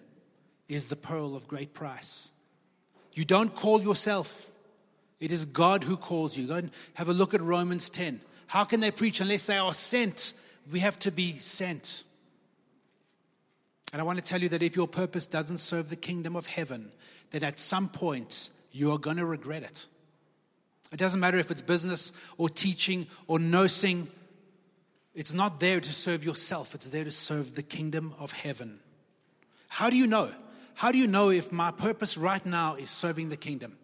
is 0.68 0.88
the 0.88 0.96
pearl 0.96 1.34
of 1.34 1.48
great 1.48 1.74
price. 1.74 2.30
You 3.14 3.24
don't 3.24 3.54
call 3.54 3.82
yourself, 3.82 4.50
it 5.18 5.32
is 5.32 5.44
God 5.44 5.84
who 5.84 5.96
calls 5.96 6.38
you. 6.38 6.46
Go 6.46 6.54
and 6.54 6.70
have 6.94 7.08
a 7.08 7.12
look 7.12 7.34
at 7.34 7.40
Romans 7.40 7.90
10. 7.90 8.20
How 8.46 8.64
can 8.64 8.80
they 8.80 8.90
preach 8.90 9.20
unless 9.20 9.46
they 9.46 9.58
are 9.58 9.74
sent? 9.74 10.32
We 10.70 10.80
have 10.80 10.98
to 11.00 11.10
be 11.10 11.32
sent. 11.32 12.04
And 13.92 14.00
I 14.00 14.04
want 14.04 14.18
to 14.18 14.24
tell 14.24 14.40
you 14.40 14.48
that 14.50 14.62
if 14.62 14.76
your 14.76 14.88
purpose 14.88 15.26
doesn't 15.26 15.58
serve 15.58 15.90
the 15.90 15.96
kingdom 15.96 16.36
of 16.36 16.46
heaven, 16.46 16.92
then 17.32 17.42
at 17.42 17.58
some 17.58 17.88
point 17.88 18.50
you 18.72 18.92
are 18.92 18.98
going 18.98 19.16
to 19.16 19.26
regret 19.26 19.62
it. 19.62 19.86
It 20.92 20.98
doesn't 20.98 21.20
matter 21.20 21.38
if 21.38 21.50
it's 21.50 21.62
business 21.62 22.12
or 22.38 22.48
teaching 22.48 23.06
or 23.26 23.38
nursing 23.38 24.08
it's 25.14 25.34
not 25.34 25.60
there 25.60 25.80
to 25.80 25.92
serve 25.92 26.24
yourself, 26.24 26.74
it's 26.74 26.90
there 26.90 27.04
to 27.04 27.10
serve 27.10 27.54
the 27.54 27.62
kingdom 27.62 28.14
of 28.18 28.32
heaven. 28.32 28.80
How 29.68 29.90
do 29.90 29.96
you 29.96 30.06
know? 30.06 30.30
How 30.74 30.92
do 30.92 30.98
you 30.98 31.06
know 31.06 31.30
if 31.30 31.52
my 31.52 31.70
purpose 31.70 32.16
right 32.16 32.44
now 32.46 32.76
is 32.76 32.90
serving 32.90 33.28
the 33.28 33.36
kingdom? 33.36 33.76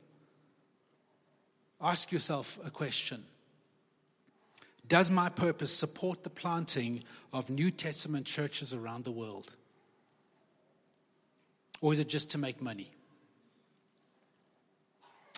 Ask 1.80 2.10
yourself 2.10 2.58
a 2.66 2.70
question 2.70 3.22
Does 4.86 5.10
my 5.10 5.28
purpose 5.28 5.74
support 5.74 6.24
the 6.24 6.30
planting 6.30 7.04
of 7.32 7.50
New 7.50 7.70
Testament 7.70 8.26
churches 8.26 8.72
around 8.72 9.04
the 9.04 9.12
world? 9.12 9.56
Or 11.82 11.92
is 11.92 12.00
it 12.00 12.08
just 12.08 12.30
to 12.30 12.38
make 12.38 12.62
money? 12.62 12.90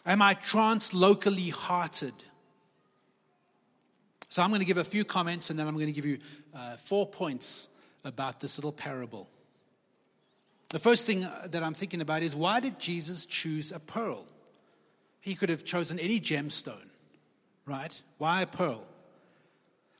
Am 0.06 0.22
I 0.22 0.34
translocally 0.34 1.52
hearted? 1.52 2.14
So 4.28 4.42
I'm 4.42 4.50
going 4.50 4.60
to 4.60 4.66
give 4.66 4.76
a 4.76 4.84
few 4.84 5.04
comments 5.04 5.50
and 5.50 5.58
then 5.58 5.66
I'm 5.66 5.74
going 5.74 5.86
to 5.86 5.92
give 5.92 6.04
you 6.04 6.18
uh, 6.54 6.74
four 6.74 7.06
points 7.06 7.68
about 8.04 8.40
this 8.40 8.58
little 8.58 8.72
parable. 8.72 9.28
The 10.70 10.78
first 10.78 11.06
thing 11.06 11.24
uh, 11.24 11.48
that 11.50 11.62
I'm 11.62 11.72
thinking 11.74 12.02
about 12.02 12.22
is 12.22 12.36
why 12.36 12.60
did 12.60 12.78
Jesus 12.78 13.24
choose 13.24 13.72
a 13.72 13.80
pearl? 13.80 14.26
He 15.20 15.34
could 15.34 15.48
have 15.48 15.64
chosen 15.64 15.98
any 15.98 16.20
gemstone, 16.20 16.88
right? 17.66 18.00
Why 18.18 18.42
a 18.42 18.46
pearl? 18.46 18.86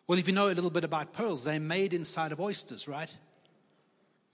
Well, 0.06 0.18
if 0.18 0.28
you 0.28 0.34
know 0.34 0.46
a 0.46 0.52
little 0.54 0.70
bit 0.70 0.84
about 0.84 1.12
pearls, 1.12 1.44
they're 1.44 1.58
made 1.58 1.94
inside 1.94 2.32
of 2.32 2.40
oysters, 2.40 2.86
right? 2.86 3.14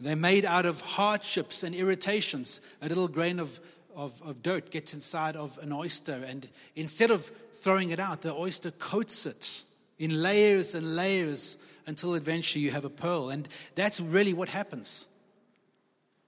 They're 0.01 0.17
made 0.17 0.45
out 0.45 0.67
of 0.67 0.81
hardships 0.81 1.63
and 1.63 1.75
irritations. 1.75 2.61
A 2.83 2.89
little 2.89 3.09
grain 3.09 3.39
of, 3.39 3.59
of, 3.97 4.21
of, 4.23 4.43
dirt 4.43 4.71
gets 4.71 4.93
inside 4.93 5.37
of 5.37 5.59
an 5.63 5.73
oyster, 5.73 6.23
and 6.27 6.49
instead 6.77 7.11
of 7.11 7.23
throwing 7.25 7.91
it 7.91 8.01
out, 8.01 8.23
the 8.23 8.33
oyster 8.35 8.71
coats 8.73 9.25
it 9.27 9.63
in 9.99 10.23
layers 10.23 10.75
and 10.75 10.97
layers 10.97 11.59
until 11.87 12.15
eventually 12.15 12.65
you 12.65 12.71
have 12.71 12.85
a 12.85 12.91
pearl. 12.91 13.31
And 13.31 13.49
that's 13.75 14.01
really 14.01 14.33
what 14.33 14.49
happens. 14.49 15.07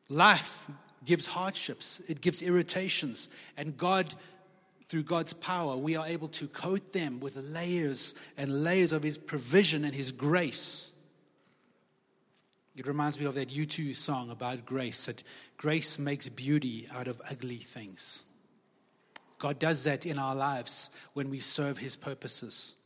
Life 0.08 0.70
gives 1.04 1.26
hardships, 1.26 2.00
it 2.08 2.20
gives 2.20 2.42
irritations, 2.42 3.28
and 3.56 3.76
God, 3.76 4.12
through 4.84 5.04
God's 5.04 5.32
power, 5.32 5.76
we 5.76 5.96
are 5.96 6.06
able 6.06 6.28
to 6.28 6.46
coat 6.48 6.92
them 6.92 7.20
with 7.20 7.36
layers 7.36 8.14
and 8.36 8.64
layers 8.64 8.92
of 8.92 9.02
His 9.02 9.18
provision 9.18 9.84
and 9.84 9.94
His 9.94 10.12
grace. 10.12 10.92
It 12.76 12.86
reminds 12.86 13.18
me 13.18 13.26
of 13.26 13.34
that 13.36 13.48
U2 13.48 13.94
song 13.94 14.30
about 14.30 14.66
grace 14.66 15.06
that 15.06 15.22
grace 15.56 15.98
makes 15.98 16.28
beauty 16.28 16.86
out 16.92 17.08
of 17.08 17.20
ugly 17.30 17.56
things. 17.56 18.24
God 19.38 19.58
does 19.58 19.84
that 19.84 20.06
in 20.06 20.18
our 20.18 20.34
lives 20.34 20.90
when 21.14 21.30
we 21.30 21.38
serve 21.38 21.78
His 21.78 21.96
purposes. 21.96 22.76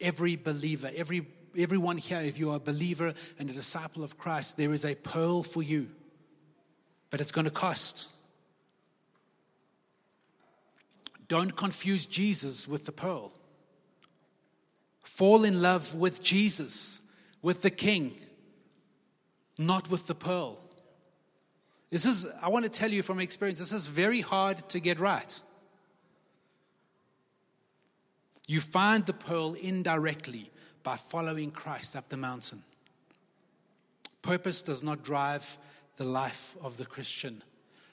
Every 0.00 0.36
believer, 0.36 0.90
every, 0.94 1.26
everyone 1.56 1.98
here, 1.98 2.20
if 2.20 2.38
you 2.38 2.50
are 2.50 2.56
a 2.56 2.60
believer 2.60 3.14
and 3.38 3.50
a 3.50 3.52
disciple 3.52 4.04
of 4.04 4.18
Christ, 4.18 4.56
there 4.56 4.72
is 4.72 4.84
a 4.84 4.94
pearl 4.94 5.42
for 5.42 5.62
you, 5.62 5.88
but 7.10 7.20
it's 7.20 7.32
going 7.32 7.46
to 7.46 7.50
cost. 7.50 8.12
Don't 11.28 11.56
confuse 11.56 12.06
Jesus 12.06 12.68
with 12.68 12.86
the 12.86 12.92
pearl. 12.92 13.32
Fall 15.02 15.44
in 15.44 15.62
love 15.62 15.94
with 15.94 16.22
Jesus, 16.22 17.02
with 17.42 17.62
the 17.62 17.70
King, 17.70 18.12
not 19.58 19.90
with 19.90 20.06
the 20.06 20.14
pearl. 20.14 20.62
This 21.90 22.04
is, 22.04 22.26
I 22.42 22.48
want 22.48 22.64
to 22.64 22.70
tell 22.70 22.90
you 22.90 23.02
from 23.02 23.20
experience, 23.20 23.58
this 23.58 23.72
is 23.72 23.88
very 23.88 24.20
hard 24.20 24.58
to 24.68 24.80
get 24.80 25.00
right. 25.00 25.40
You 28.46 28.60
find 28.60 29.04
the 29.04 29.12
pearl 29.12 29.54
indirectly 29.54 30.50
by 30.82 30.96
following 30.96 31.50
Christ 31.50 31.96
up 31.96 32.08
the 32.08 32.16
mountain. 32.16 32.62
Purpose 34.22 34.62
does 34.62 34.82
not 34.82 35.02
drive 35.02 35.58
the 35.96 36.04
life 36.04 36.56
of 36.62 36.76
the 36.76 36.86
Christian. 36.86 37.42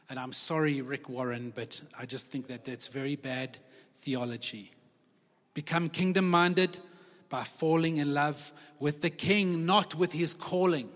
And 0.10 0.20
I'm 0.20 0.34
sorry, 0.34 0.82
Rick 0.82 1.10
Warren, 1.10 1.52
but 1.56 1.82
I 2.00 2.06
just 2.06 2.32
think 2.32 2.48
that 2.48 2.66
that's 2.66 2.88
very 2.88 3.16
bad 3.16 3.58
theology. 3.96 4.72
Become 5.54 5.90
kingdom 5.90 6.30
minded 6.30 6.78
by 7.30 7.44
falling 7.44 7.98
in 7.98 8.14
love 8.14 8.52
with 8.80 9.02
the 9.02 9.10
king, 9.10 9.66
not 9.66 9.96
with 9.96 10.14
his 10.14 10.34
calling. 10.34 10.90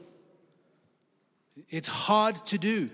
It's 1.70 1.88
hard 1.88 2.36
to 2.46 2.58
do. 2.58 2.90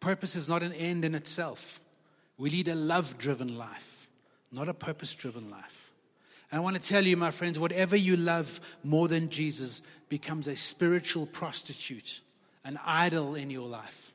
Purpose 0.00 0.34
is 0.34 0.48
not 0.48 0.62
an 0.62 0.72
end 0.72 1.04
in 1.04 1.14
itself. 1.14 1.80
We 2.38 2.50
lead 2.50 2.68
a 2.68 2.74
love 2.74 3.18
driven 3.18 3.58
life, 3.58 3.99
not 4.52 4.68
a 4.68 4.74
purpose 4.74 5.14
driven 5.14 5.50
life. 5.50 5.92
And 6.50 6.60
I 6.60 6.62
want 6.62 6.76
to 6.76 6.82
tell 6.82 7.04
you, 7.04 7.16
my 7.16 7.30
friends, 7.30 7.58
whatever 7.58 7.96
you 7.96 8.16
love 8.16 8.78
more 8.82 9.06
than 9.06 9.28
Jesus 9.28 9.82
becomes 10.08 10.48
a 10.48 10.56
spiritual 10.56 11.26
prostitute, 11.26 12.20
an 12.64 12.78
idol 12.84 13.36
in 13.36 13.50
your 13.50 13.68
life. 13.68 14.12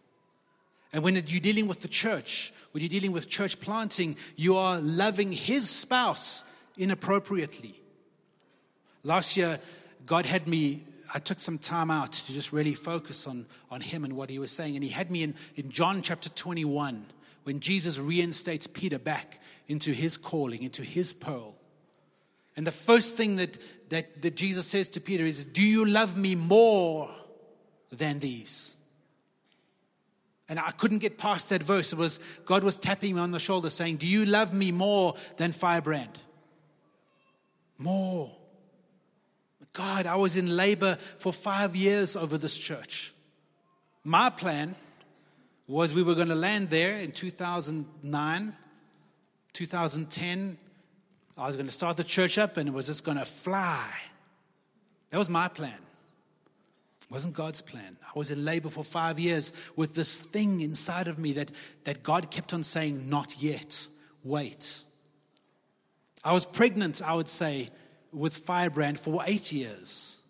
And 0.91 1.03
when 1.03 1.15
you're 1.15 1.41
dealing 1.41 1.67
with 1.67 1.81
the 1.81 1.87
church, 1.87 2.53
when 2.71 2.81
you're 2.81 2.89
dealing 2.89 3.11
with 3.11 3.29
church 3.29 3.59
planting, 3.59 4.17
you 4.35 4.57
are 4.57 4.79
loving 4.79 5.31
his 5.31 5.69
spouse 5.69 6.43
inappropriately. 6.77 7.79
Last 9.03 9.37
year, 9.37 9.57
God 10.05 10.25
had 10.25 10.47
me, 10.47 10.83
I 11.13 11.19
took 11.19 11.39
some 11.39 11.57
time 11.57 11.89
out 11.89 12.13
to 12.13 12.33
just 12.33 12.51
really 12.51 12.73
focus 12.73 13.27
on, 13.27 13.45
on 13.71 13.81
him 13.81 14.03
and 14.03 14.15
what 14.15 14.29
he 14.29 14.39
was 14.39 14.51
saying. 14.51 14.75
And 14.75 14.83
he 14.83 14.89
had 14.89 15.09
me 15.09 15.23
in, 15.23 15.35
in 15.55 15.69
John 15.69 16.01
chapter 16.01 16.29
21, 16.29 17.05
when 17.43 17.59
Jesus 17.59 17.99
reinstates 17.99 18.67
Peter 18.67 18.99
back 18.99 19.39
into 19.67 19.91
his 19.91 20.17
calling, 20.17 20.63
into 20.63 20.83
his 20.83 21.13
pearl. 21.13 21.55
And 22.55 22.65
the 22.65 22.71
first 22.71 23.17
thing 23.17 23.35
that, 23.37 23.57
that, 23.89 24.21
that 24.21 24.35
Jesus 24.35 24.65
says 24.65 24.89
to 24.89 25.01
Peter 25.01 25.23
is, 25.23 25.45
Do 25.45 25.63
you 25.63 25.85
love 25.85 26.17
me 26.17 26.35
more 26.35 27.09
than 27.89 28.19
these? 28.19 28.77
And 30.47 30.59
I 30.59 30.71
couldn't 30.71 30.99
get 30.99 31.17
past 31.17 31.49
that 31.49 31.63
verse. 31.63 31.91
It 31.91 31.99
was 31.99 32.19
God 32.45 32.63
was 32.63 32.77
tapping 32.77 33.15
me 33.15 33.21
on 33.21 33.31
the 33.31 33.39
shoulder 33.39 33.69
saying, 33.69 33.97
Do 33.97 34.07
you 34.07 34.25
love 34.25 34.53
me 34.53 34.71
more 34.71 35.15
than 35.37 35.51
Firebrand? 35.51 36.21
More. 37.77 38.31
God, 39.73 40.05
I 40.05 40.15
was 40.15 40.37
in 40.37 40.55
labor 40.55 40.95
for 40.95 41.33
five 41.33 41.75
years 41.75 42.15
over 42.15 42.37
this 42.37 42.57
church. 42.57 43.13
My 44.05 44.29
plan 44.29 44.75
was 45.67 45.93
we 45.93 46.03
were 46.03 46.15
going 46.15 46.29
to 46.29 46.35
land 46.35 46.69
there 46.69 46.97
in 46.97 47.11
2009, 47.11 48.53
2010. 49.55 50.57
I 51.37 51.47
was 51.47 51.55
going 51.55 51.65
to 51.65 51.71
start 51.71 51.97
the 51.97 52.03
church 52.03 52.37
up 52.37 52.57
and 52.57 52.67
it 52.69 52.73
was 52.73 52.87
just 52.87 53.03
going 53.03 53.17
to 53.17 53.25
fly. 53.25 53.91
That 55.09 55.17
was 55.17 55.29
my 55.29 55.47
plan. 55.47 55.73
It 57.01 57.11
wasn't 57.11 57.35
God's 57.35 57.61
plan. 57.61 57.95
I 58.03 58.17
was 58.17 58.31
in 58.31 58.43
labor 58.43 58.69
for 58.69 58.83
five 58.83 59.17
years 59.17 59.53
with 59.75 59.95
this 59.95 60.19
thing 60.19 60.61
inside 60.61 61.07
of 61.07 61.17
me 61.17 61.33
that, 61.33 61.51
that 61.85 62.03
God 62.03 62.31
kept 62.31 62.53
on 62.53 62.63
saying, 62.63 63.09
Not 63.09 63.35
yet, 63.41 63.87
wait. 64.23 64.81
I 66.23 66.33
was 66.33 66.45
pregnant, 66.45 67.01
I 67.05 67.13
would 67.13 67.29
say, 67.29 67.69
with 68.11 68.35
Firebrand 68.35 68.99
for 68.99 69.21
eight 69.25 69.51
years. 69.51 70.21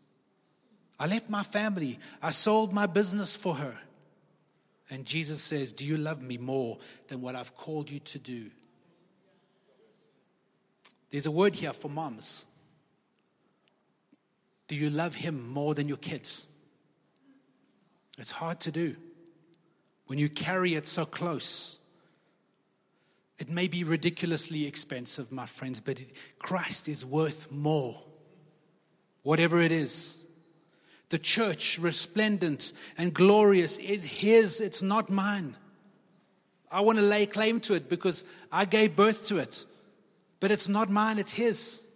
I 1.00 1.08
left 1.08 1.30
my 1.30 1.44
family, 1.44 1.98
I 2.22 2.30
sold 2.30 2.74
my 2.74 2.86
business 2.86 3.36
for 3.36 3.56
her. 3.56 3.76
And 4.90 5.06
Jesus 5.06 5.42
says, 5.42 5.74
Do 5.74 5.86
you 5.86 5.98
love 5.98 6.22
me 6.22 6.38
more 6.38 6.78
than 7.08 7.22
what 7.22 7.36
I've 7.36 7.56
called 7.56 7.90
you 7.90 8.00
to 8.00 8.20
do? 8.20 8.52
There's 11.16 11.28
a 11.28 11.32
word 11.32 11.56
here 11.56 11.72
for 11.72 11.88
moms. 11.90 12.46
Do 14.68 14.76
you 14.76 14.90
love 14.90 15.16
him 15.16 15.50
more 15.50 15.74
than 15.74 15.88
your 15.88 15.96
kids? 15.96 16.50
It's 18.18 18.32
hard 18.32 18.60
to 18.60 18.72
do 18.74 18.98
when 20.08 20.20
you 20.20 20.28
carry 20.28 20.74
it 20.74 20.84
so 20.84 21.06
close. 21.06 21.80
It 23.38 23.50
may 23.50 23.70
be 23.70 23.86
ridiculously 23.86 24.68
expensive, 24.68 25.32
my 25.32 25.46
friends, 25.46 25.80
but 25.80 26.02
Christ 26.38 26.90
is 26.90 27.06
worth 27.06 27.50
more. 27.50 27.96
Whatever 29.24 29.62
it 29.62 29.72
is. 29.72 30.22
The 31.12 31.18
church, 31.18 31.80
resplendent 31.80 32.74
and 32.98 33.14
glorious, 33.14 33.80
is 33.80 34.20
His, 34.20 34.60
it's 34.60 34.82
not 34.82 35.10
mine. 35.10 35.56
I 36.70 36.82
want 36.82 36.98
to 36.98 37.06
lay 37.06 37.26
claim 37.26 37.62
to 37.62 37.74
it 37.74 37.90
because 37.90 38.26
I 38.52 38.66
gave 38.66 38.98
birth 38.98 39.28
to 39.28 39.38
it. 39.38 39.66
But 40.40 40.52
it's 40.52 40.70
not 40.70 40.90
mine, 40.90 41.20
it's 41.20 41.34
His. 41.34 41.88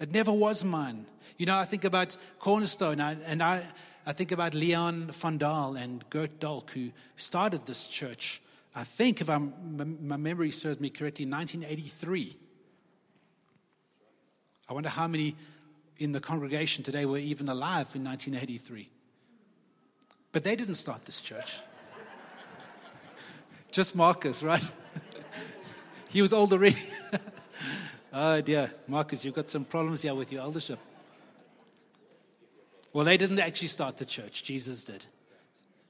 It 0.00 0.12
never 0.12 0.32
was 0.32 0.64
mine. 0.64 1.06
You 1.38 1.46
know, 1.46 1.56
I 1.56 1.64
think 1.64 1.84
about 1.84 2.16
Cornerstone, 2.38 3.00
and 3.00 3.42
I, 3.42 3.62
I 4.06 4.12
think 4.12 4.32
about 4.32 4.54
Leon 4.54 5.10
van 5.12 5.38
Dahl 5.38 5.76
and 5.76 6.08
Gert 6.10 6.40
Dolk, 6.40 6.70
who 6.70 6.90
started 7.16 7.66
this 7.66 7.88
church. 7.88 8.40
I 8.74 8.84
think, 8.84 9.20
if 9.20 9.30
I'm, 9.30 9.52
my 10.06 10.16
memory 10.16 10.50
serves 10.50 10.80
me 10.80 10.90
correctly, 10.90 11.24
in 11.24 11.30
1983. 11.30 12.36
I 14.68 14.72
wonder 14.72 14.88
how 14.88 15.08
many 15.08 15.34
in 15.98 16.12
the 16.12 16.20
congregation 16.20 16.84
today 16.84 17.06
were 17.06 17.18
even 17.18 17.48
alive 17.48 17.88
in 17.94 18.04
1983. 18.04 18.90
But 20.32 20.44
they 20.44 20.56
didn't 20.56 20.74
start 20.74 21.04
this 21.04 21.22
church. 21.22 21.60
Just 23.72 23.96
Marcus, 23.96 24.42
right? 24.42 24.62
he 26.10 26.20
was 26.20 26.32
old 26.32 26.52
already. 26.52 26.76
oh 28.16 28.40
dear, 28.40 28.70
Marcus, 28.88 29.24
you've 29.24 29.34
got 29.34 29.48
some 29.48 29.64
problems 29.64 30.02
here 30.02 30.14
with 30.14 30.32
your 30.32 30.40
eldership. 30.40 30.78
Well, 32.92 33.04
they 33.04 33.18
didn't 33.18 33.40
actually 33.40 33.68
start 33.68 33.98
the 33.98 34.06
church, 34.06 34.42
Jesus 34.42 34.86
did. 34.86 35.06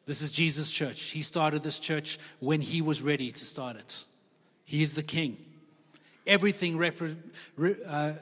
This 0.07 0.23
is 0.23 0.33
Jesus' 0.33 0.71
church. 0.71 1.11
He 1.11 1.23
started 1.23 1.63
this 1.63 1.79
church 1.79 2.19
when 2.41 2.61
he 2.61 2.83
was 2.83 3.03
ready 3.03 3.31
to 3.31 3.45
start 3.45 3.77
it. 3.77 4.05
He 4.65 4.83
is 4.83 4.95
the 4.95 5.03
king. 5.03 5.37
Everything 6.27 6.81
uh, 6.81 8.13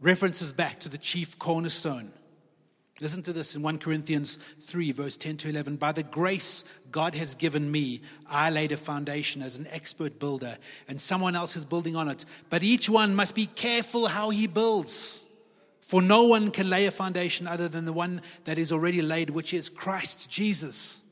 references 0.00 0.52
back 0.52 0.80
to 0.80 0.88
the 0.88 0.98
chief 0.98 1.38
cornerstone. 1.38 2.10
Listen 3.00 3.24
to 3.24 3.32
this 3.32 3.56
in 3.56 3.62
1 3.62 3.78
Corinthians 3.78 4.36
3, 4.36 4.92
verse 4.92 5.16
10 5.16 5.38
to 5.38 5.48
11. 5.48 5.76
By 5.76 5.90
the 5.90 6.04
grace 6.04 6.62
God 6.92 7.16
has 7.16 7.34
given 7.34 7.70
me, 7.70 8.02
I 8.30 8.50
laid 8.50 8.70
a 8.70 8.76
foundation 8.76 9.42
as 9.42 9.56
an 9.56 9.66
expert 9.72 10.20
builder, 10.20 10.56
and 10.88 11.00
someone 11.00 11.34
else 11.34 11.56
is 11.56 11.64
building 11.64 11.96
on 11.96 12.08
it. 12.08 12.24
But 12.50 12.62
each 12.62 12.88
one 12.88 13.14
must 13.14 13.34
be 13.34 13.46
careful 13.46 14.06
how 14.06 14.30
he 14.30 14.46
builds. 14.46 15.24
For 15.80 16.00
no 16.00 16.24
one 16.28 16.52
can 16.52 16.70
lay 16.70 16.86
a 16.86 16.92
foundation 16.92 17.48
other 17.48 17.68
than 17.68 17.84
the 17.84 17.92
one 17.92 18.22
that 18.44 18.58
is 18.58 18.70
already 18.70 19.02
laid, 19.02 19.28
which 19.30 19.52
is 19.52 19.68
Christ 19.68 20.30
Jesus. 20.30 21.02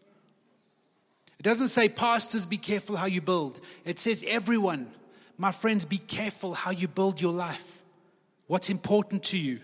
It 1.39 1.43
doesn't 1.43 1.69
say, 1.69 1.89
Pastors, 1.89 2.47
be 2.47 2.59
careful 2.59 2.97
how 2.97 3.07
you 3.07 3.21
build. 3.21 3.61
It 3.85 3.99
says, 3.99 4.25
Everyone, 4.29 4.87
my 5.37 5.51
friends, 5.51 5.85
be 5.85 5.99
careful 5.99 6.55
how 6.55 6.71
you 6.71 6.87
build 6.87 7.21
your 7.21 7.33
life. 7.33 7.83
What's 8.47 8.71
important 8.71 9.25
to 9.25 9.39
you? 9.39 9.59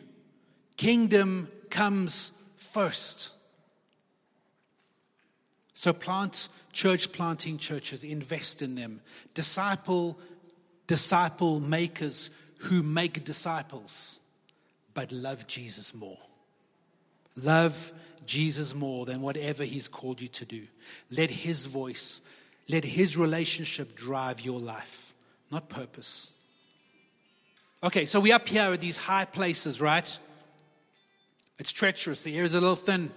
Kingdom 0.76 1.48
comes 1.70 2.44
first. 2.56 3.34
So 5.72 5.92
plant 5.92 6.48
church 6.72 7.12
planting 7.12 7.58
churches, 7.58 8.04
invest 8.04 8.62
in 8.62 8.74
them. 8.74 9.00
Disciple, 9.34 10.18
disciple 10.86 11.60
makers 11.60 12.30
who 12.62 12.82
make 12.82 13.24
disciples, 13.24 14.20
but 14.94 15.12
love 15.12 15.46
Jesus 15.46 15.94
more. 15.94 16.18
Love 17.44 17.92
Jesus 18.26 18.74
more 18.74 19.06
than 19.06 19.22
whatever 19.22 19.64
He's 19.64 19.88
called 19.88 20.20
you 20.20 20.28
to 20.28 20.44
do. 20.44 20.62
Let 21.16 21.30
His 21.30 21.66
voice, 21.66 22.22
let 22.68 22.84
His 22.84 23.16
relationship 23.16 23.94
drive 23.94 24.40
your 24.40 24.58
life, 24.58 25.14
not 25.50 25.68
purpose. 25.68 26.34
Okay, 27.82 28.04
so 28.04 28.18
we're 28.18 28.34
up 28.34 28.48
here 28.48 28.72
at 28.72 28.80
these 28.80 28.96
high 28.96 29.24
places, 29.24 29.80
right? 29.80 30.18
It's 31.58 31.72
treacherous. 31.72 32.22
The 32.22 32.36
air 32.36 32.44
is 32.44 32.54
a 32.54 32.60
little 32.60 32.76
thin. 32.76 33.10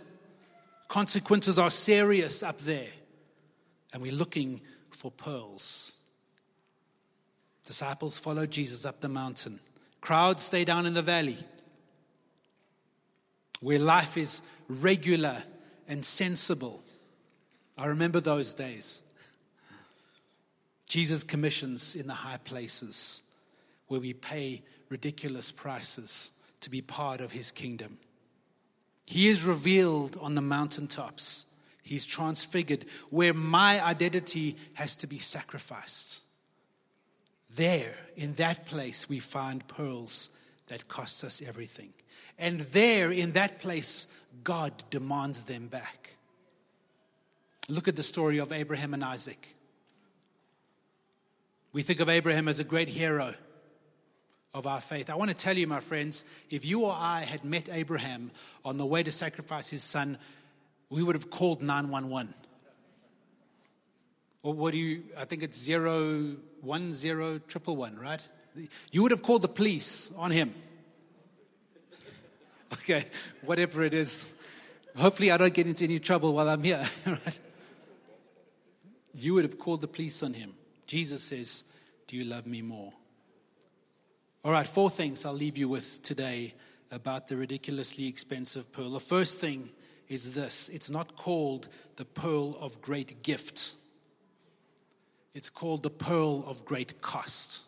Consequences 0.87 1.59
are 1.59 1.69
serious 1.69 2.43
up 2.43 2.57
there. 2.59 2.89
And 3.93 4.01
we're 4.01 4.11
looking 4.11 4.61
for 4.89 5.11
pearls. 5.11 5.99
Disciples 7.65 8.17
follow 8.19 8.45
Jesus 8.45 8.85
up 8.85 8.99
the 8.99 9.09
mountain. 9.09 9.59
Crowds 10.01 10.43
stay 10.43 10.65
down 10.65 10.85
in 10.85 10.93
the 10.93 11.01
valley 11.01 11.37
where 13.61 13.79
life 13.79 14.17
is 14.17 14.41
regular 14.67 15.37
and 15.87 16.03
sensible. 16.03 16.81
I 17.77 17.87
remember 17.87 18.19
those 18.19 18.53
days. 18.53 19.03
Jesus 20.87 21.23
commissions 21.23 21.95
in 21.95 22.07
the 22.07 22.13
high 22.13 22.39
places 22.43 23.23
where 23.87 24.01
we 24.01 24.13
pay 24.13 24.63
ridiculous 24.89 25.51
prices 25.51 26.31
to 26.59 26.69
be 26.69 26.81
part 26.81 27.21
of 27.21 27.31
his 27.31 27.51
kingdom. 27.51 27.97
He 29.11 29.27
is 29.27 29.43
revealed 29.43 30.15
on 30.21 30.35
the 30.35 30.41
mountaintops. 30.41 31.53
He's 31.83 32.05
transfigured 32.05 32.85
where 33.09 33.33
my 33.33 33.83
identity 33.83 34.55
has 34.75 34.95
to 34.95 35.07
be 35.07 35.17
sacrificed. 35.17 36.23
There, 37.53 37.93
in 38.15 38.35
that 38.35 38.65
place, 38.65 39.09
we 39.09 39.19
find 39.19 39.67
pearls 39.67 40.29
that 40.67 40.87
cost 40.87 41.25
us 41.25 41.41
everything. 41.45 41.89
And 42.39 42.61
there, 42.61 43.11
in 43.11 43.33
that 43.33 43.59
place, 43.59 44.07
God 44.45 44.71
demands 44.89 45.43
them 45.43 45.67
back. 45.67 46.15
Look 47.67 47.89
at 47.89 47.97
the 47.97 48.03
story 48.03 48.37
of 48.37 48.53
Abraham 48.53 48.93
and 48.93 49.03
Isaac. 49.03 49.55
We 51.73 51.81
think 51.81 51.99
of 51.99 52.07
Abraham 52.07 52.47
as 52.47 52.61
a 52.61 52.63
great 52.63 52.87
hero. 52.87 53.33
Of 54.53 54.67
our 54.67 54.81
faith. 54.81 55.09
I 55.09 55.15
want 55.15 55.31
to 55.31 55.37
tell 55.37 55.57
you, 55.57 55.67
my 55.67 55.79
friends, 55.79 56.25
if 56.49 56.65
you 56.65 56.85
or 56.85 56.93
I 56.95 57.21
had 57.21 57.43
met 57.43 57.69
Abraham 57.71 58.31
on 58.65 58.77
the 58.77 58.85
way 58.85 59.01
to 59.03 59.11
sacrifice 59.11 59.69
his 59.69 59.83
son, 59.83 60.17
we 60.89 61.03
would 61.03 61.15
have 61.15 61.29
called 61.29 61.61
911. 61.61 62.33
Or 64.43 64.53
what 64.53 64.73
do 64.73 64.77
you, 64.77 65.03
I 65.17 65.25
think 65.25 65.43
it's 65.43 65.57
zero, 65.57 66.35
one, 66.61 66.93
zero, 66.93 67.39
triple 67.39 67.75
one, 67.75 67.95
right? 67.97 68.27
You 68.91 69.03
would 69.03 69.11
have 69.11 69.21
called 69.21 69.43
the 69.43 69.47
police 69.47 70.11
on 70.17 70.31
him. 70.31 70.53
Okay, 72.73 73.03
whatever 73.43 73.83
it 73.83 73.93
is. 73.93 74.33
Hopefully, 74.97 75.29
I 75.29 75.35
don't 75.35 75.53
get 75.53 75.67
into 75.67 75.83
any 75.83 75.99
trouble 75.99 76.33
while 76.33 76.47
I'm 76.47 76.63
here. 76.63 76.81
Right? 77.05 77.39
You 79.13 79.33
would 79.33 79.43
have 79.43 79.59
called 79.59 79.81
the 79.81 79.89
police 79.89 80.23
on 80.23 80.33
him. 80.33 80.53
Jesus 80.87 81.21
says, 81.21 81.65
Do 82.07 82.15
you 82.15 82.23
love 82.23 82.47
me 82.47 82.61
more? 82.61 82.93
All 84.43 84.51
right, 84.51 84.67
four 84.67 84.89
things 84.89 85.23
I'll 85.23 85.33
leave 85.33 85.55
you 85.55 85.69
with 85.69 86.01
today 86.01 86.55
about 86.91 87.27
the 87.27 87.37
ridiculously 87.37 88.07
expensive 88.07 88.73
pearl. 88.73 88.89
The 88.89 88.99
first 88.99 89.39
thing 89.39 89.69
is 90.07 90.33
this 90.33 90.67
it's 90.69 90.89
not 90.89 91.15
called 91.15 91.69
the 91.97 92.05
pearl 92.05 92.57
of 92.59 92.81
great 92.81 93.21
gift, 93.21 93.75
it's 95.33 95.51
called 95.51 95.83
the 95.83 95.91
pearl 95.91 96.43
of 96.47 96.65
great 96.65 97.01
cost. 97.01 97.65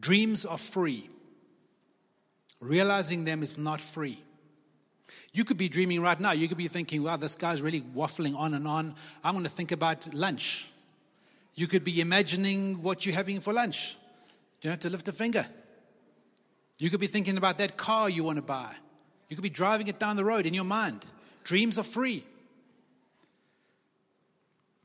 Dreams 0.00 0.44
are 0.44 0.58
free, 0.58 1.08
realizing 2.60 3.24
them 3.24 3.44
is 3.44 3.56
not 3.56 3.80
free. 3.80 4.20
You 5.32 5.44
could 5.44 5.58
be 5.58 5.68
dreaming 5.68 6.00
right 6.00 6.18
now. 6.18 6.32
You 6.32 6.48
could 6.48 6.58
be 6.58 6.66
thinking, 6.66 7.04
wow, 7.04 7.16
this 7.16 7.36
guy's 7.36 7.62
really 7.62 7.82
waffling 7.82 8.36
on 8.36 8.54
and 8.54 8.66
on. 8.66 8.92
I'm 9.22 9.34
going 9.34 9.44
to 9.44 9.50
think 9.50 9.70
about 9.70 10.12
lunch. 10.14 10.72
You 11.54 11.68
could 11.68 11.84
be 11.84 12.00
imagining 12.00 12.82
what 12.82 13.06
you're 13.06 13.14
having 13.14 13.38
for 13.38 13.52
lunch. 13.52 13.98
You 14.60 14.68
don't 14.68 14.72
have 14.72 14.80
to 14.80 14.90
lift 14.90 15.08
a 15.08 15.12
finger. 15.12 15.44
You 16.78 16.90
could 16.90 17.00
be 17.00 17.06
thinking 17.06 17.36
about 17.36 17.58
that 17.58 17.76
car 17.76 18.08
you 18.08 18.24
want 18.24 18.38
to 18.38 18.42
buy. 18.42 18.74
You 19.28 19.36
could 19.36 19.42
be 19.42 19.50
driving 19.50 19.88
it 19.88 19.98
down 19.98 20.16
the 20.16 20.24
road 20.24 20.46
in 20.46 20.54
your 20.54 20.64
mind. 20.64 21.04
Dreams 21.44 21.78
are 21.78 21.84
free. 21.84 22.24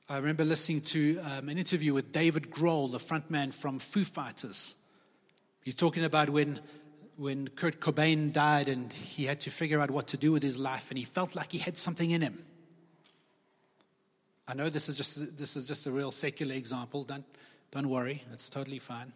I 0.10 0.18
remember 0.18 0.44
listening 0.44 0.82
to 0.82 1.20
um, 1.20 1.50
an 1.50 1.58
interview 1.58 1.94
with 1.94 2.12
David 2.12 2.52
Grohl, 2.52 2.92
the 2.92 2.98
frontman 2.98 3.54
from 3.54 3.80
Foo 3.80 4.04
Fighters. 4.04 4.76
He's 5.64 5.76
talking 5.76 6.04
about 6.04 6.30
when 6.30 6.60
when 7.16 7.48
Kurt 7.48 7.80
Cobain 7.80 8.34
died 8.34 8.68
and 8.68 8.92
he 8.92 9.26
had 9.26 9.40
to 9.42 9.52
figure 9.52 9.80
out 9.80 9.92
what 9.92 10.08
to 10.08 10.18
do 10.18 10.32
with 10.32 10.42
his 10.42 10.58
life 10.58 10.90
and 10.90 10.98
he 10.98 11.06
felt 11.06 11.36
like 11.36 11.52
he 11.52 11.60
had 11.60 11.78
something 11.78 12.10
in 12.10 12.22
him. 12.22 12.44
I 14.48 14.56
know 14.56 14.70
this 14.70 14.90
is 14.90 14.98
just 14.98 15.38
this 15.38 15.56
is 15.56 15.68
just 15.68 15.88
a 15.88 15.92
real 15.92 16.12
secular 16.12 16.56
example. 16.56 17.04
Don't 17.04 17.26
don't 17.72 17.88
worry, 17.88 18.24
it's 18.32 18.50
totally 18.50 18.80
fine. 18.80 19.14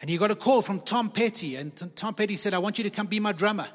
And 0.00 0.08
he 0.08 0.16
got 0.16 0.30
a 0.30 0.36
call 0.36 0.62
from 0.62 0.80
Tom 0.80 1.10
Petty, 1.10 1.56
and 1.56 1.74
Tom 1.96 2.14
Petty 2.14 2.36
said, 2.36 2.54
I 2.54 2.58
want 2.58 2.78
you 2.78 2.84
to 2.84 2.90
come 2.90 3.06
be 3.06 3.18
my 3.18 3.32
drummer. 3.32 3.66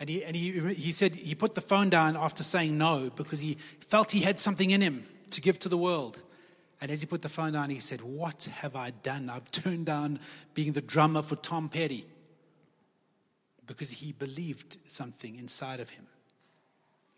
And 0.00 0.08
he, 0.08 0.24
and 0.24 0.34
he, 0.34 0.52
he 0.74 0.92
said 0.92 1.14
he 1.14 1.34
put 1.34 1.54
the 1.54 1.60
phone 1.60 1.90
down 1.90 2.16
after 2.16 2.42
saying 2.42 2.78
no 2.78 3.10
because 3.16 3.40
he 3.40 3.54
felt 3.80 4.12
he 4.12 4.20
had 4.20 4.38
something 4.38 4.70
in 4.70 4.80
him 4.80 5.02
to 5.30 5.40
give 5.40 5.58
to 5.60 5.68
the 5.68 5.76
world. 5.76 6.22
And 6.80 6.90
as 6.90 7.00
he 7.00 7.06
put 7.06 7.22
the 7.22 7.28
phone 7.28 7.54
down, 7.54 7.70
he 7.70 7.80
said, 7.80 8.00
What 8.02 8.48
have 8.58 8.76
I 8.76 8.90
done? 9.02 9.28
I've 9.28 9.50
turned 9.50 9.86
down 9.86 10.20
being 10.54 10.72
the 10.72 10.80
drummer 10.80 11.22
for 11.22 11.34
Tom 11.34 11.68
Petty 11.68 12.04
because 13.66 13.90
he 13.90 14.12
believed 14.12 14.78
something 14.88 15.36
inside 15.36 15.80
of 15.80 15.90
him. 15.90 16.06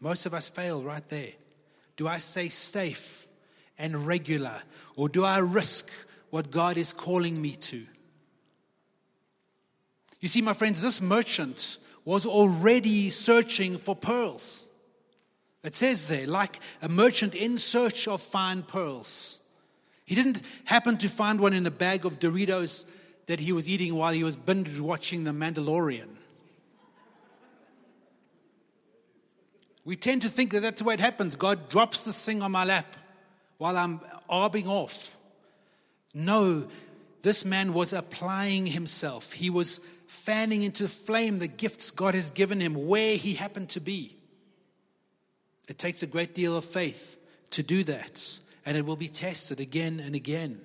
Most 0.01 0.25
of 0.25 0.33
us 0.33 0.49
fail 0.49 0.83
right 0.83 1.07
there. 1.11 1.33
Do 1.97 2.09
I 2.09 2.16
stay 2.16 2.49
safe 2.49 3.27
and 3.79 4.07
regular, 4.07 4.62
or 4.97 5.11
do 5.11 5.25
I 5.25 5.38
risk 5.38 6.09
what 6.31 6.51
God 6.51 6.77
is 6.77 6.93
calling 6.93 7.40
me 7.40 7.53
to? 7.53 7.83
You 10.21 10.29
see, 10.29 10.43
my 10.43 10.53
friends, 10.53 10.81
this 10.81 11.01
merchant 11.01 11.79
was 12.05 12.27
already 12.27 13.11
searching 13.11 13.77
for 13.77 13.95
pearls. 13.95 14.66
It 15.62 15.75
says 15.75 16.09
there, 16.09 16.27
like 16.27 16.59
a 16.83 16.88
merchant 16.88 17.35
in 17.35 17.59
search 17.59 18.09
of 18.09 18.21
fine 18.21 18.62
pearls. 18.62 19.43
He 20.07 20.14
didn't 20.14 20.43
happen 20.64 20.97
to 20.99 21.09
find 21.09 21.38
one 21.40 21.53
in 21.53 21.66
a 21.66 21.71
bag 21.71 22.05
of 22.05 22.19
Doritos 22.19 22.90
that 23.27 23.40
he 23.40 23.53
was 23.53 23.69
eating 23.69 23.95
while 23.95 24.12
he 24.12 24.25
was 24.25 24.37
binge 24.37 24.81
watching 24.81 25.25
The 25.25 25.31
Mandalorian. 25.31 26.09
We 29.85 29.97
tend 29.97 30.23
to 30.23 30.29
think 30.29 30.53
that 30.53 30.61
that's 30.61 30.83
the 30.83 30.88
way 30.88 30.95
it 30.95 31.01
happens. 31.01 31.37
God 31.37 31.69
drops 31.69 32.05
this 32.05 32.25
thing 32.25 32.43
on 32.43 32.53
my 32.53 32.64
lap 32.64 32.97
while 33.59 33.77
I'm 33.77 34.01
arbing 34.29 34.66
off. 34.66 35.16
No, 36.14 36.66
this 37.23 37.44
man 37.44 37.73
was 37.73 37.92
applying 37.92 38.66
himself. 38.66 39.33
He 39.33 39.51
was 39.51 39.79
fanning 40.07 40.62
into 40.62 40.88
flame 40.88 41.38
the 41.38 41.49
gifts 41.49 41.90
God 41.90 42.14
has 42.14 42.31
given 42.31 42.61
him 42.61 42.88
where 42.88 43.16
he 43.16 43.35
happened 43.35 43.68
to 43.70 43.81
be. 43.81 44.16
It 45.68 45.79
takes 45.79 46.03
a 46.03 46.07
great 46.07 46.35
deal 46.35 46.57
of 46.57 46.64
faith 46.64 47.16
to 47.51 47.62
do 47.62 47.85
that 47.85 48.40
and 48.66 48.77
it 48.77 48.85
will 48.85 48.96
be 48.96 49.09
tested 49.09 49.61
again 49.61 50.01
and 50.01 50.14
again. 50.14 50.61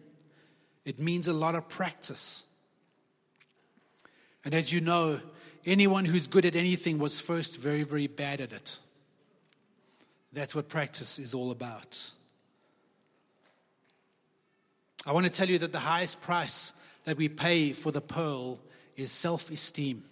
It 0.84 1.00
means 1.00 1.28
a 1.28 1.34
lot 1.34 1.56
of 1.56 1.70
practice. 1.70 2.46
And 4.44 4.54
as 4.54 4.74
you 4.74 4.82
know, 4.82 5.18
anyone 5.66 6.06
who's 6.06 6.28
good 6.28 6.46
at 6.46 6.56
anything 6.56 7.00
was 7.00 7.20
first 7.20 7.60
very, 7.60 7.84
very 7.84 8.08
bad 8.08 8.42
at 8.42 8.52
it. 8.52 8.80
That's 10.34 10.56
what 10.56 10.70
practice 10.70 11.18
is 11.18 11.34
all 11.34 11.52
about. 11.52 12.12
I 15.06 15.12
want 15.12 15.26
to 15.26 15.32
tell 15.32 15.48
you 15.48 15.60
that 15.60 15.72
the 15.72 15.80
highest 15.80 16.22
price 16.22 16.74
that 17.04 17.18
we 17.18 17.30
pay 17.30 17.74
for 17.74 17.92
the 17.92 18.02
pearl 18.02 18.60
is 18.96 19.12
self 19.12 19.52
esteem. 19.52 20.04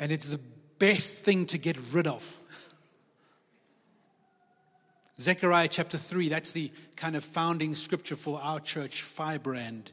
And 0.00 0.10
it's 0.10 0.30
the 0.30 0.40
best 0.78 1.24
thing 1.24 1.44
to 1.46 1.58
get 1.58 1.78
rid 1.92 2.06
of. 2.06 2.22
Zechariah 5.20 5.68
chapter 5.68 5.98
3, 5.98 6.28
that's 6.28 6.52
the 6.52 6.70
kind 6.96 7.16
of 7.16 7.24
founding 7.24 7.74
scripture 7.74 8.16
for 8.16 8.40
our 8.40 8.60
church, 8.60 9.02
Firebrand. 9.02 9.90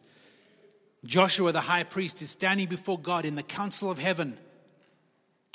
Joshua, 1.03 1.51
the 1.51 1.61
high 1.61 1.83
priest, 1.83 2.21
is 2.21 2.29
standing 2.29 2.67
before 2.67 2.99
God 2.99 3.25
in 3.25 3.35
the 3.35 3.43
council 3.43 3.91
of 3.91 3.99
heaven. 3.99 4.37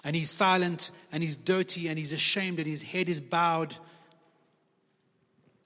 And 0.04 0.16
he's 0.16 0.30
silent 0.30 0.90
and 1.12 1.22
he's 1.22 1.36
dirty 1.36 1.88
and 1.88 1.98
he's 1.98 2.12
ashamed 2.12 2.58
and 2.58 2.66
his 2.66 2.92
head 2.92 3.08
is 3.08 3.20
bowed 3.20 3.74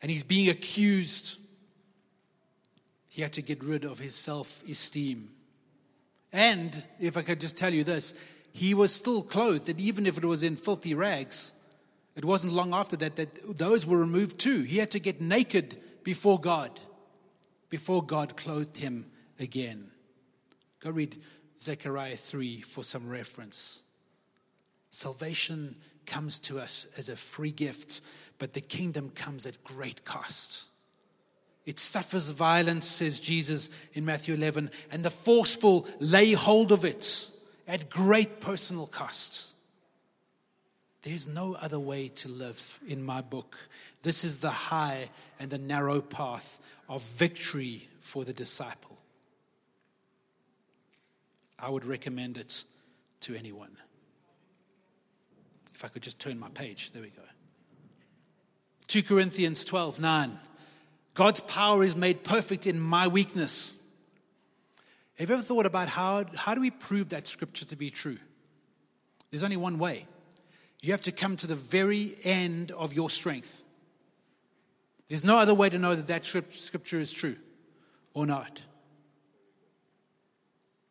and 0.04 0.10
he's 0.10 0.22
being 0.22 0.50
accused. 0.50 1.40
He 3.08 3.22
had 3.22 3.32
to 3.32 3.40
get 3.40 3.64
rid 3.64 3.86
of 3.86 3.98
his 3.98 4.14
self 4.14 4.62
esteem. 4.68 5.30
And 6.30 6.84
if 7.00 7.16
I 7.16 7.22
could 7.22 7.40
just 7.40 7.56
tell 7.56 7.72
you 7.72 7.84
this, 7.84 8.12
he 8.52 8.74
was 8.74 8.94
still 8.94 9.22
clothed, 9.22 9.70
and 9.70 9.80
even 9.80 10.06
if 10.06 10.18
it 10.18 10.24
was 10.26 10.42
in 10.42 10.56
filthy 10.56 10.92
rags, 10.92 11.54
it 12.16 12.22
wasn't 12.22 12.52
long 12.52 12.74
after 12.74 12.96
that 12.96 13.16
that 13.16 13.56
those 13.56 13.86
were 13.86 13.96
removed 13.96 14.38
too. 14.38 14.60
He 14.60 14.76
had 14.76 14.90
to 14.90 15.00
get 15.00 15.22
naked 15.22 15.78
before 16.02 16.38
God, 16.38 16.78
before 17.70 18.04
God 18.04 18.36
clothed 18.36 18.76
him 18.76 19.06
again. 19.40 19.90
Go 20.80 20.90
read 20.90 21.16
Zechariah 21.58 22.16
3 22.16 22.60
for 22.60 22.84
some 22.84 23.08
reference. 23.08 23.84
Salvation 24.90 25.76
comes 26.04 26.38
to 26.40 26.58
us 26.58 26.88
as 26.98 27.08
a 27.08 27.16
free 27.16 27.52
gift, 27.52 28.02
but 28.44 28.52
the 28.52 28.61
kingdom 28.61 29.09
comes 29.09 29.46
at 29.46 29.64
great 29.64 30.04
cost. 30.04 30.68
It 31.64 31.78
suffers 31.78 32.28
violence, 32.28 32.87
says 32.87 33.18
Jesus 33.18 33.70
in 33.94 34.04
Matthew 34.04 34.35
11, 34.35 34.68
and 34.92 35.02
the 35.02 35.09
forceful 35.09 35.88
lay 35.98 36.35
hold 36.35 36.70
of 36.70 36.85
it 36.85 37.30
at 37.66 37.88
great 37.88 38.40
personal 38.40 38.87
cost. 38.87 39.57
There's 41.00 41.26
no 41.26 41.57
other 41.59 41.80
way 41.80 42.09
to 42.16 42.28
live 42.28 42.80
in 42.87 43.02
my 43.02 43.22
book. 43.22 43.57
This 44.02 44.24
is 44.24 44.42
the 44.42 44.50
high 44.50 45.09
and 45.40 45.48
the 45.48 45.57
narrow 45.57 46.02
path 46.02 46.61
of 46.87 47.02
victory 47.02 47.88
for 47.98 48.26
the 48.26 48.35
disciple. 48.35 48.98
I 51.59 51.70
would 51.70 51.87
recommend 51.87 52.37
it 52.37 52.64
to 53.20 53.35
anyone. 53.35 53.74
If 55.74 55.83
I 55.83 55.88
could 55.88 56.02
just 56.02 56.20
turn 56.20 56.38
my 56.38 56.50
page, 56.50 56.90
there 56.90 57.00
we 57.00 57.09
go. 57.09 57.23
2 58.94 59.02
Corinthians 59.02 59.64
12 59.64 59.98
9. 59.98 60.38
God's 61.14 61.40
power 61.40 61.83
is 61.83 61.96
made 61.96 62.22
perfect 62.22 62.64
in 62.64 62.78
my 62.78 63.09
weakness. 63.09 63.83
Have 65.18 65.28
you 65.28 65.35
ever 65.35 65.42
thought 65.42 65.66
about 65.66 65.88
how, 65.88 66.24
how 66.37 66.54
do 66.54 66.61
we 66.61 66.70
prove 66.70 67.09
that 67.09 67.26
scripture 67.26 67.64
to 67.64 67.74
be 67.74 67.90
true? 67.90 68.18
There's 69.33 69.42
only 69.42 69.57
one 69.57 69.80
way 69.80 70.07
you 70.80 70.92
have 70.92 71.00
to 71.00 71.11
come 71.11 71.35
to 71.35 71.48
the 71.48 71.57
very 71.57 72.14
end 72.22 72.70
of 72.70 72.94
your 72.94 73.11
strength. 73.11 73.64
There's 75.09 75.24
no 75.24 75.38
other 75.38 75.54
way 75.54 75.68
to 75.70 75.78
know 75.80 75.96
that 75.96 76.07
that 76.07 76.22
scripture 76.22 77.00
is 77.00 77.12
true 77.12 77.35
or 78.14 78.26
not. 78.26 78.62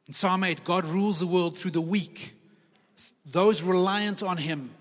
In 0.08 0.14
Psalm 0.14 0.44
8, 0.44 0.66
God 0.66 0.86
rules 0.86 1.22
the 1.22 1.28
world 1.28 1.58
through 1.58 1.72
the 1.72 1.80
weak, 1.80 2.34
those 3.26 3.64
reliant 3.64 4.24
on 4.24 4.36
Him, 4.36 4.72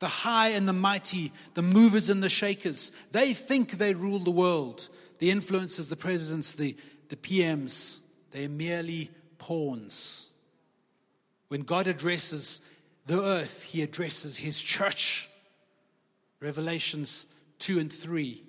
the 0.00 0.08
high 0.08 0.48
and 0.48 0.66
the 0.66 0.72
mighty, 0.72 1.30
the 1.54 1.62
movers 1.62 2.10
and 2.10 2.22
the 2.22 2.28
shakers. 2.28 2.90
They 3.12 3.32
think 3.32 3.72
they 3.72 3.94
rule 3.94 4.18
the 4.18 4.30
world 4.30 4.88
the 5.20 5.30
influencers, 5.30 5.90
the 5.90 5.96
presidents, 5.96 6.56
the, 6.56 6.74
the 7.10 7.16
PMs, 7.16 8.00
they 8.30 8.46
are 8.46 8.48
merely 8.48 9.10
pawns. 9.38 10.32
When 11.48 11.60
God 11.60 11.86
addresses 11.86 12.60
the 13.06 13.22
earth, 13.22 13.64
he 13.64 13.82
addresses 13.82 14.38
his 14.38 14.60
church. 14.60 15.28
Revelations 16.40 17.26
2 17.58 17.78
and 17.78 17.92
3. 17.92 18.24
He 18.24 18.44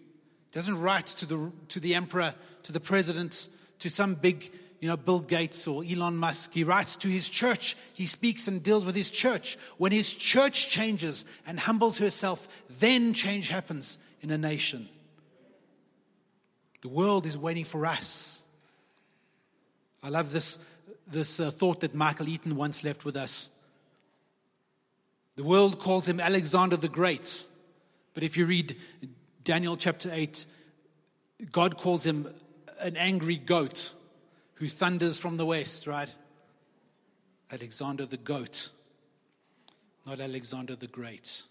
doesn't 0.53 0.81
write 0.81 1.07
to 1.07 1.25
the, 1.25 1.51
to 1.67 1.81
the 1.81 1.93
emperor, 1.93 2.33
to 2.63 2.71
the 2.71 2.79
president, 2.79 3.49
to 3.79 3.89
some 3.89 4.15
big, 4.15 4.49
you 4.81 4.87
know, 4.87 4.97
Bill 4.97 5.19
Gates 5.19 5.67
or 5.67 5.83
Elon 5.85 6.17
Musk. 6.17 6.53
He 6.53 6.63
writes 6.63 6.97
to 6.97 7.07
his 7.07 7.29
church. 7.29 7.77
He 7.93 8.07
speaks 8.07 8.47
and 8.47 8.63
deals 8.63 8.83
with 8.83 8.95
his 8.95 9.11
church. 9.11 9.57
When 9.77 9.91
his 9.91 10.13
church 10.13 10.69
changes 10.69 11.23
and 11.45 11.59
humbles 11.59 11.99
herself, 11.99 12.63
then 12.79 13.13
change 13.13 13.49
happens 13.49 13.99
in 14.21 14.31
a 14.31 14.39
nation. 14.39 14.89
The 16.81 16.89
world 16.89 17.27
is 17.27 17.37
waiting 17.37 17.63
for 17.63 17.85
us. 17.85 18.43
I 20.03 20.09
love 20.09 20.33
this, 20.33 20.57
this 21.05 21.39
uh, 21.39 21.51
thought 21.51 21.81
that 21.81 21.93
Michael 21.93 22.27
Eaton 22.27 22.55
once 22.55 22.83
left 22.83 23.05
with 23.05 23.15
us. 23.15 23.55
The 25.35 25.43
world 25.43 25.77
calls 25.77 26.09
him 26.09 26.19
Alexander 26.19 26.75
the 26.75 26.89
Great. 26.89 27.45
But 28.15 28.23
if 28.23 28.35
you 28.35 28.47
read 28.47 28.75
Daniel 29.43 29.77
chapter 29.77 30.09
8, 30.11 30.43
God 31.51 31.77
calls 31.77 32.03
him 32.03 32.25
an 32.81 32.97
angry 32.97 33.35
goat 33.35 33.93
who 34.61 34.67
thunders 34.67 35.17
from 35.17 35.37
the 35.37 35.45
west, 35.45 35.87
right? 35.87 36.15
Alexander 37.51 38.05
the 38.05 38.15
goat, 38.15 38.69
not 40.05 40.19
Alexander 40.19 40.75
the 40.75 40.85
Great. 40.85 41.41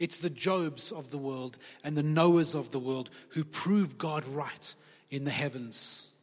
It's 0.00 0.22
the 0.22 0.30
Jobs 0.30 0.90
of 0.90 1.10
the 1.10 1.18
world 1.18 1.58
and 1.84 1.94
the 1.94 2.00
Noahs 2.00 2.58
of 2.58 2.70
the 2.70 2.78
world 2.78 3.10
who 3.34 3.44
prove 3.44 3.98
God 3.98 4.26
right 4.26 4.74
in 5.10 5.24
the 5.24 5.30
heavens. 5.30 6.14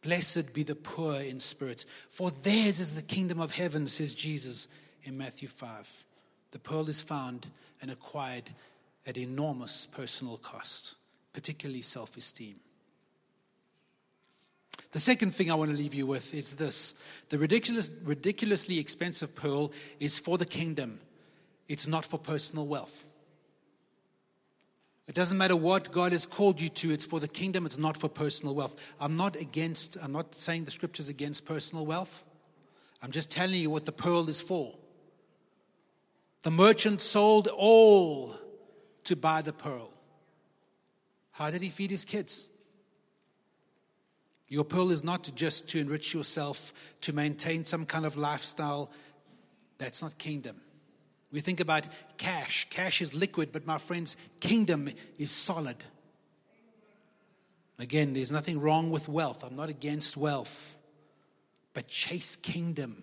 Blessed 0.00 0.54
be 0.54 0.62
the 0.62 0.74
poor 0.74 1.20
in 1.20 1.40
spirit, 1.40 1.84
for 2.08 2.30
theirs 2.30 2.80
is 2.80 2.96
the 2.96 3.02
kingdom 3.02 3.38
of 3.38 3.54
heaven, 3.54 3.86
says 3.86 4.14
Jesus 4.14 4.68
in 5.02 5.18
Matthew 5.18 5.48
5. 5.48 6.04
The 6.52 6.58
pearl 6.58 6.88
is 6.88 7.02
found 7.02 7.50
and 7.82 7.90
acquired 7.90 8.48
at 9.06 9.18
enormous 9.18 9.84
personal 9.84 10.38
cost, 10.38 10.96
particularly 11.34 11.82
self 11.82 12.16
esteem. 12.16 12.63
The 14.94 15.00
second 15.00 15.34
thing 15.34 15.50
I 15.50 15.56
want 15.56 15.72
to 15.72 15.76
leave 15.76 15.92
you 15.92 16.06
with 16.06 16.32
is 16.36 16.54
this 16.54 16.92
the 17.28 17.36
ridiculous, 17.36 17.90
ridiculously 18.04 18.78
expensive 18.78 19.34
pearl 19.34 19.72
is 19.98 20.20
for 20.20 20.38
the 20.38 20.46
kingdom, 20.46 21.00
it's 21.66 21.88
not 21.88 22.04
for 22.04 22.16
personal 22.16 22.68
wealth. 22.68 23.04
It 25.08 25.16
doesn't 25.16 25.36
matter 25.36 25.56
what 25.56 25.90
God 25.90 26.12
has 26.12 26.26
called 26.26 26.60
you 26.60 26.68
to, 26.68 26.92
it's 26.92 27.04
for 27.04 27.18
the 27.18 27.26
kingdom, 27.26 27.66
it's 27.66 27.76
not 27.76 27.96
for 27.96 28.08
personal 28.08 28.54
wealth. 28.54 28.94
I'm 29.00 29.16
not 29.16 29.34
against, 29.34 29.96
I'm 30.00 30.12
not 30.12 30.32
saying 30.32 30.64
the 30.64 30.70
scripture's 30.70 31.08
against 31.08 31.44
personal 31.44 31.84
wealth. 31.84 32.24
I'm 33.02 33.10
just 33.10 33.32
telling 33.32 33.60
you 33.60 33.70
what 33.70 33.86
the 33.86 33.92
pearl 33.92 34.28
is 34.28 34.40
for. 34.40 34.78
The 36.42 36.52
merchant 36.52 37.00
sold 37.00 37.48
all 37.48 38.32
to 39.02 39.16
buy 39.16 39.42
the 39.42 39.52
pearl. 39.52 39.90
How 41.32 41.50
did 41.50 41.62
he 41.62 41.68
feed 41.68 41.90
his 41.90 42.04
kids? 42.04 42.48
Your 44.54 44.62
pearl 44.62 44.92
is 44.92 45.02
not 45.02 45.28
just 45.34 45.68
to 45.70 45.80
enrich 45.80 46.14
yourself, 46.14 46.94
to 47.00 47.12
maintain 47.12 47.64
some 47.64 47.84
kind 47.84 48.06
of 48.06 48.16
lifestyle. 48.16 48.88
That's 49.78 50.00
not 50.00 50.16
kingdom. 50.16 50.54
We 51.32 51.40
think 51.40 51.58
about 51.58 51.88
cash. 52.18 52.68
Cash 52.70 53.02
is 53.02 53.16
liquid, 53.16 53.50
but 53.50 53.66
my 53.66 53.78
friends, 53.78 54.16
kingdom 54.38 54.88
is 55.18 55.32
solid. 55.32 55.74
Again, 57.80 58.14
there's 58.14 58.30
nothing 58.30 58.60
wrong 58.60 58.92
with 58.92 59.08
wealth. 59.08 59.42
I'm 59.42 59.56
not 59.56 59.70
against 59.70 60.16
wealth. 60.16 60.76
But 61.72 61.88
chase 61.88 62.36
kingdom. 62.36 63.02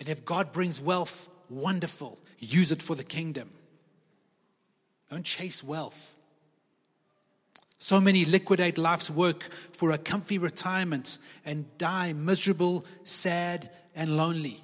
And 0.00 0.08
if 0.08 0.24
God 0.24 0.52
brings 0.52 0.80
wealth, 0.80 1.36
wonderful. 1.50 2.18
Use 2.38 2.72
it 2.72 2.80
for 2.80 2.96
the 2.96 3.04
kingdom. 3.04 3.50
Don't 5.10 5.22
chase 5.22 5.62
wealth. 5.62 6.17
So 7.78 8.00
many 8.00 8.24
liquidate 8.24 8.76
life's 8.76 9.10
work 9.10 9.42
for 9.42 9.92
a 9.92 9.98
comfy 9.98 10.38
retirement 10.38 11.18
and 11.46 11.64
die 11.78 12.12
miserable, 12.12 12.84
sad, 13.04 13.70
and 13.94 14.16
lonely. 14.16 14.60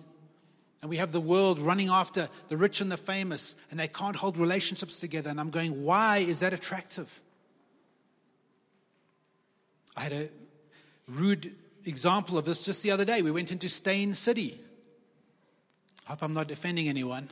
And 0.83 0.91
we 0.91 0.97
have 0.97 1.13
the 1.13 1.21
world 1.21 1.59
running 1.61 1.89
after 1.89 2.29
the 2.49 2.57
rich 2.57 2.81
and 2.81 2.93
the 2.93 2.97
famous, 2.97 3.57
and 3.71 3.81
they 3.81 3.89
can't 3.89 4.17
hold 4.17 4.37
relationships 4.37 5.01
together. 5.01 5.31
And 5.31 5.41
I'm 5.41 5.51
going, 5.51 5.83
why 5.83 6.19
is 6.19 6.41
that 6.41 6.53
attractive? 6.53 7.21
I 9.97 10.03
had 10.03 10.13
a 10.13 10.29
rude 11.09 11.53
example 11.87 12.37
of 12.37 12.45
this 12.45 12.65
just 12.65 12.83
the 12.83 12.91
other 12.91 13.05
day. 13.05 13.23
We 13.23 13.31
went 13.31 13.53
into 13.53 13.69
Steyn 13.69 14.13
City. 14.13 14.59
I 16.07 16.11
hope 16.11 16.23
I'm 16.23 16.35
not 16.35 16.51
offending 16.51 16.89
anyone, 16.89 17.31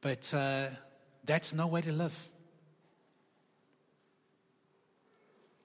but 0.00 0.32
uh, 0.34 0.68
that's 1.24 1.52
no 1.52 1.66
way 1.66 1.80
to 1.82 1.92
live. 1.92 2.28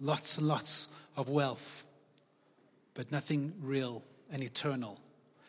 Lots 0.03 0.37
and 0.37 0.49
lots 0.49 0.89
of 1.15 1.29
wealth, 1.29 1.85
but 2.93 3.09
nothing 3.09 3.53
real 3.61 4.03
and 4.33 4.43
eternal. 4.43 4.99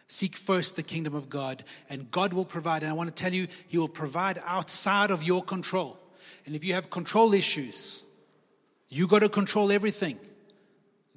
Seek 0.06 0.36
first 0.36 0.76
the 0.76 0.82
kingdom 0.84 1.12
of 1.12 1.28
God, 1.28 1.64
and 1.90 2.08
God 2.12 2.32
will 2.32 2.44
provide. 2.44 2.84
And 2.84 2.90
I 2.90 2.94
want 2.94 3.14
to 3.14 3.22
tell 3.22 3.32
you, 3.32 3.48
He 3.66 3.78
will 3.78 3.88
provide 3.88 4.38
outside 4.46 5.10
of 5.10 5.24
your 5.24 5.42
control. 5.42 5.98
And 6.46 6.54
if 6.54 6.64
you 6.64 6.74
have 6.74 6.88
control 6.88 7.34
issues, 7.34 8.04
you 8.88 9.08
got 9.08 9.22
to 9.22 9.28
control 9.28 9.72
everything. 9.72 10.20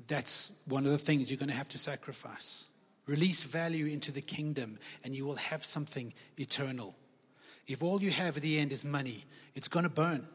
That's 0.08 0.60
one 0.68 0.86
of 0.88 0.92
the 0.92 0.98
things 0.98 1.30
you're 1.30 1.38
going 1.38 1.52
to 1.52 1.56
have 1.56 1.70
to 1.70 1.78
sacrifice. 1.78 2.70
Release 3.06 3.44
value 3.44 3.86
into 3.86 4.12
the 4.12 4.22
kingdom, 4.22 4.80
and 5.04 5.14
you 5.14 5.28
will 5.28 5.36
have 5.36 5.64
something 5.64 6.12
eternal. 6.40 6.96
If 7.68 7.84
all 7.84 8.02
you 8.02 8.10
have 8.10 8.38
at 8.38 8.42
the 8.42 8.58
end 8.58 8.72
is 8.72 8.84
money, 8.84 9.26
it's 9.54 9.68
going 9.68 9.84
to 9.84 9.92
burn. 9.92 10.26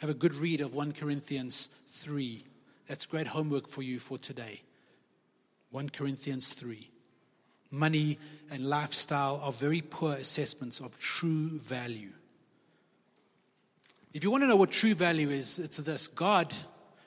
Have 0.00 0.10
a 0.10 0.14
good 0.14 0.34
read 0.34 0.60
of 0.60 0.74
1 0.74 0.92
Corinthians 0.92 1.66
3. 1.88 2.44
That's 2.86 3.06
great 3.06 3.28
homework 3.28 3.66
for 3.66 3.82
you 3.82 3.98
for 3.98 4.18
today. 4.18 4.62
1 5.70 5.88
Corinthians 5.88 6.52
3. 6.54 6.90
Money 7.70 8.18
and 8.50 8.64
lifestyle 8.64 9.40
are 9.42 9.52
very 9.52 9.80
poor 9.80 10.12
assessments 10.14 10.80
of 10.80 10.98
true 11.00 11.58
value. 11.58 12.10
If 14.12 14.22
you 14.22 14.30
want 14.30 14.44
to 14.44 14.48
know 14.48 14.56
what 14.56 14.70
true 14.70 14.94
value 14.94 15.28
is, 15.28 15.58
it's 15.58 15.78
this 15.78 16.08
God 16.08 16.54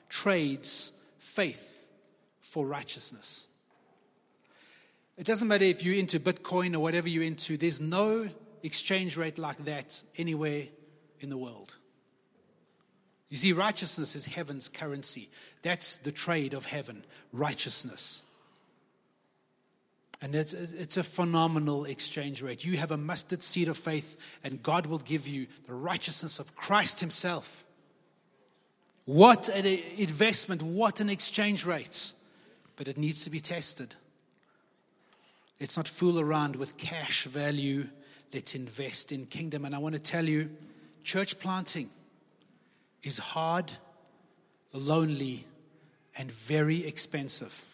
trades 0.08 0.92
faith 1.18 1.88
for 2.40 2.66
righteousness. 2.66 3.46
It 5.16 5.26
doesn't 5.26 5.48
matter 5.48 5.64
if 5.64 5.84
you're 5.84 5.98
into 5.98 6.18
Bitcoin 6.18 6.74
or 6.74 6.80
whatever 6.80 7.08
you're 7.08 7.24
into, 7.24 7.56
there's 7.56 7.80
no 7.80 8.26
exchange 8.62 9.16
rate 9.16 9.38
like 9.38 9.58
that 9.58 10.02
anywhere 10.18 10.64
in 11.20 11.30
the 11.30 11.38
world. 11.38 11.78
You 13.30 13.36
see, 13.36 13.52
righteousness 13.52 14.16
is 14.16 14.26
heaven's 14.26 14.68
currency. 14.68 15.28
That's 15.62 15.98
the 15.98 16.10
trade 16.10 16.52
of 16.52 16.66
heaven, 16.66 17.04
righteousness. 17.32 18.24
And 20.20 20.34
it's, 20.34 20.52
it's 20.52 20.96
a 20.96 21.04
phenomenal 21.04 21.84
exchange 21.84 22.42
rate. 22.42 22.64
You 22.64 22.76
have 22.76 22.90
a 22.90 22.96
mustard 22.96 23.42
seed 23.42 23.68
of 23.68 23.76
faith, 23.76 24.40
and 24.44 24.62
God 24.62 24.86
will 24.86 24.98
give 24.98 25.26
you 25.28 25.46
the 25.66 25.74
righteousness 25.74 26.40
of 26.40 26.56
Christ 26.56 27.00
Himself. 27.00 27.64
What 29.06 29.48
an 29.48 29.64
investment, 29.64 30.60
what 30.62 31.00
an 31.00 31.08
exchange 31.08 31.64
rate. 31.64 32.12
But 32.76 32.88
it 32.88 32.98
needs 32.98 33.24
to 33.24 33.30
be 33.30 33.40
tested. 33.40 33.94
Let's 35.60 35.76
not 35.76 35.86
fool 35.86 36.18
around 36.18 36.56
with 36.56 36.76
cash 36.78 37.24
value. 37.24 37.84
Let's 38.34 38.54
invest 38.54 39.12
in 39.12 39.26
kingdom. 39.26 39.64
And 39.64 39.74
I 39.74 39.78
want 39.78 39.94
to 39.94 40.00
tell 40.00 40.24
you, 40.24 40.50
church 41.04 41.38
planting 41.38 41.90
is 43.02 43.18
hard, 43.18 43.70
lonely, 44.72 45.44
and 46.16 46.30
very 46.30 46.86
expensive. 46.86 47.64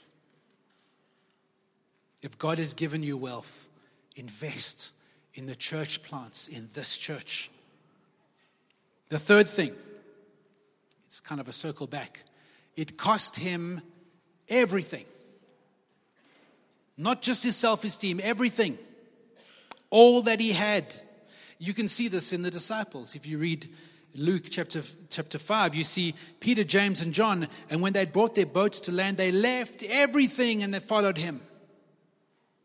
If 2.22 2.38
God 2.38 2.58
has 2.58 2.74
given 2.74 3.02
you 3.02 3.16
wealth, 3.16 3.68
invest 4.16 4.92
in 5.34 5.46
the 5.46 5.54
church 5.54 6.02
plants 6.02 6.48
in 6.48 6.68
this 6.72 6.96
church. 6.98 7.50
The 9.08 9.18
third 9.18 9.46
thing, 9.46 9.72
it's 11.06 11.20
kind 11.20 11.40
of 11.40 11.48
a 11.48 11.52
circle 11.52 11.86
back. 11.86 12.24
It 12.74 12.96
cost 12.96 13.36
him 13.36 13.80
everything. 14.48 15.04
Not 16.96 17.22
just 17.22 17.44
his 17.44 17.56
self 17.56 17.84
esteem, 17.84 18.20
everything. 18.22 18.76
All 19.90 20.22
that 20.22 20.40
he 20.40 20.52
had. 20.52 20.94
You 21.58 21.72
can 21.72 21.88
see 21.88 22.08
this 22.08 22.32
in 22.32 22.42
the 22.42 22.50
disciples. 22.50 23.14
If 23.14 23.26
you 23.26 23.38
read 23.38 23.68
Luke 24.18 24.44
chapter, 24.50 24.82
chapter 25.10 25.38
5, 25.38 25.74
you 25.74 25.84
see 25.84 26.14
Peter, 26.40 26.64
James, 26.64 27.02
and 27.02 27.12
John, 27.12 27.48
and 27.70 27.82
when 27.82 27.92
they 27.92 28.06
brought 28.06 28.34
their 28.34 28.46
boats 28.46 28.80
to 28.80 28.92
land, 28.92 29.16
they 29.16 29.32
left 29.32 29.82
everything 29.88 30.62
and 30.62 30.72
they 30.72 30.80
followed 30.80 31.18
him. 31.18 31.40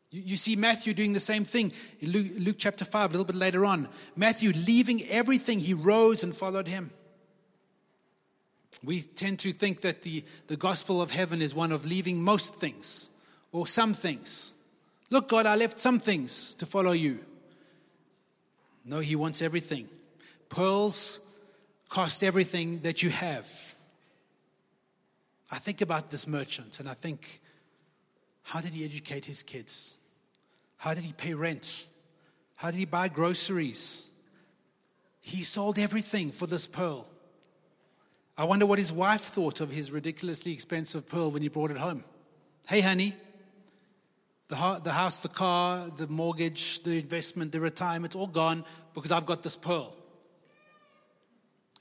You, 0.10 0.22
you 0.22 0.38
see 0.38 0.56
Matthew 0.56 0.94
doing 0.94 1.14
the 1.14 1.20
same 1.20 1.46
thing 1.46 1.72
in 2.00 2.12
Luke, 2.12 2.28
Luke 2.40 2.56
chapter 2.58 2.86
5, 2.86 3.10
a 3.10 3.12
little 3.12 3.26
bit 3.26 3.36
later 3.36 3.66
on. 3.66 3.88
Matthew 4.16 4.52
leaving 4.68 5.02
everything, 5.10 5.60
he 5.60 5.74
rose 5.74 6.24
and 6.24 6.36
followed 6.36 6.68
him. 6.68 6.92
We 8.84 9.02
tend 9.02 9.40
to 9.40 9.52
think 9.52 9.82
that 9.82 10.02
the, 10.02 10.24
the 10.48 10.58
gospel 10.58 11.02
of 11.02 11.12
heaven 11.12 11.42
is 11.42 11.54
one 11.54 11.72
of 11.72 11.86
leaving 11.86 12.22
most 12.22 12.56
things 12.56 13.10
or 13.52 13.68
some 13.68 13.94
things. 13.94 14.54
Look, 15.12 15.30
God, 15.30 15.46
I 15.46 15.56
left 15.56 15.80
some 15.80 16.00
things 16.00 16.56
to 16.56 16.66
follow 16.66 16.94
you. 16.94 17.20
No, 18.86 19.00
He 19.00 19.16
wants 19.16 19.42
everything. 19.42 19.88
Pearls 20.50 21.31
cost 21.91 22.23
everything 22.23 22.80
that 22.80 23.04
you 23.04 23.10
have. 23.10 23.45
I 25.51 25.58
think 25.58 25.82
about 25.82 26.10
this 26.10 26.25
merchant 26.25 26.80
and 26.80 26.88
I 26.88 26.93
think, 26.93 27.41
how 28.43 28.62
did 28.62 28.73
he 28.73 28.86
educate 28.86 29.25
his 29.25 29.43
kids? 29.43 29.99
How 30.77 30.93
did 30.93 31.04
he 31.04 31.12
pay 31.12 31.34
rent? 31.34 31.88
How 32.56 32.71
did 32.71 32.77
he 32.77 32.86
buy 32.86 33.10
groceries? 33.10 34.10
He 35.19 35.43
sold 35.43 35.77
everything 35.77 36.32
for 36.32 36.47
this 36.47 36.65
pearl. 36.65 37.08
I 38.38 38.45
wonder 38.45 38.65
what 38.65 38.80
his 38.80 38.93
wife 38.93 39.21
thought 39.21 39.60
of 39.60 39.69
his 39.69 39.91
ridiculously 39.91 40.54
expensive 40.54 41.10
pearl 41.10 41.30
when 41.30 41.41
he 41.41 41.49
brought 41.49 41.71
it 41.71 41.77
home. 41.77 42.06
Hey, 42.69 42.80
honey, 42.80 43.13
the, 44.47 44.80
the 44.82 44.93
house, 44.93 45.21
the 45.21 45.30
car, 45.30 45.86
the 45.97 46.08
mortgage, 46.08 46.84
the 46.84 46.97
investment, 46.97 47.51
the 47.51 47.60
retirement, 47.60 48.15
all 48.15 48.27
gone 48.27 48.63
because 48.93 49.12
I've 49.12 49.25
got 49.25 49.43
this 49.43 49.58
pearl. 49.58 49.97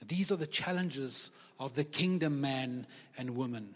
These 0.06 0.32
are 0.32 0.36
the 0.36 0.46
challenges 0.46 1.32
of 1.58 1.74
the 1.74 1.84
kingdom 1.84 2.40
man 2.40 2.86
and 3.18 3.36
woman. 3.36 3.74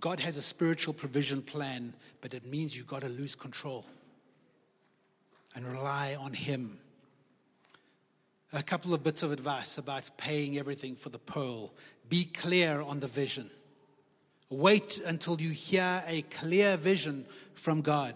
God 0.00 0.20
has 0.20 0.36
a 0.36 0.42
spiritual 0.42 0.94
provision 0.94 1.42
plan, 1.42 1.94
but 2.20 2.34
it 2.34 2.46
means 2.46 2.76
you've 2.76 2.86
got 2.86 3.02
to 3.02 3.08
lose 3.08 3.34
control 3.34 3.84
and 5.54 5.64
rely 5.64 6.16
on 6.18 6.32
Him. 6.32 6.78
A 8.52 8.62
couple 8.62 8.94
of 8.94 9.04
bits 9.04 9.22
of 9.22 9.32
advice 9.32 9.78
about 9.78 10.10
paying 10.18 10.58
everything 10.58 10.96
for 10.96 11.08
the 11.08 11.18
pearl. 11.18 11.72
Be 12.08 12.24
clear 12.24 12.80
on 12.80 13.00
the 13.00 13.06
vision. 13.06 13.50
Wait 14.50 15.00
until 15.04 15.40
you 15.40 15.50
hear 15.50 16.02
a 16.06 16.22
clear 16.22 16.76
vision 16.76 17.24
from 17.54 17.80
God. 17.80 18.14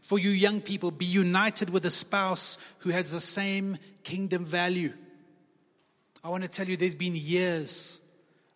For 0.00 0.18
you 0.18 0.30
young 0.30 0.60
people, 0.60 0.90
be 0.90 1.04
united 1.04 1.70
with 1.70 1.86
a 1.86 1.90
spouse 1.90 2.58
who 2.80 2.90
has 2.90 3.12
the 3.12 3.20
same 3.20 3.78
kingdom 4.02 4.44
value. 4.44 4.92
I 6.24 6.30
want 6.30 6.42
to 6.42 6.48
tell 6.48 6.66
you, 6.66 6.78
there's 6.78 6.94
been 6.94 7.14
years 7.14 8.00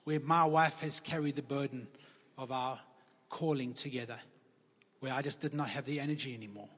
where 0.04 0.20
my 0.20 0.46
wife 0.46 0.81
has 0.81 1.00
carried 1.00 1.37
the 1.37 1.42
burden 1.42 1.87
of 2.38 2.50
our 2.50 2.78
calling 3.28 3.74
together, 3.74 4.16
where 5.00 5.12
I 5.12 5.20
just 5.20 5.42
did 5.42 5.52
not 5.52 5.68
have 5.68 5.85
the 5.85 6.00
energy 6.00 6.35
anymore. 6.35 6.70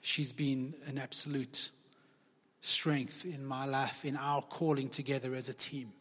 She's 0.00 0.32
been 0.32 0.74
an 0.86 0.98
absolute 0.98 1.70
strength 2.62 3.24
in 3.24 3.46
my 3.46 3.64
life, 3.64 4.04
in 4.04 4.16
our 4.16 4.42
calling 4.42 4.88
together 4.88 5.36
as 5.36 5.48
a 5.48 5.54
team. 5.54 5.92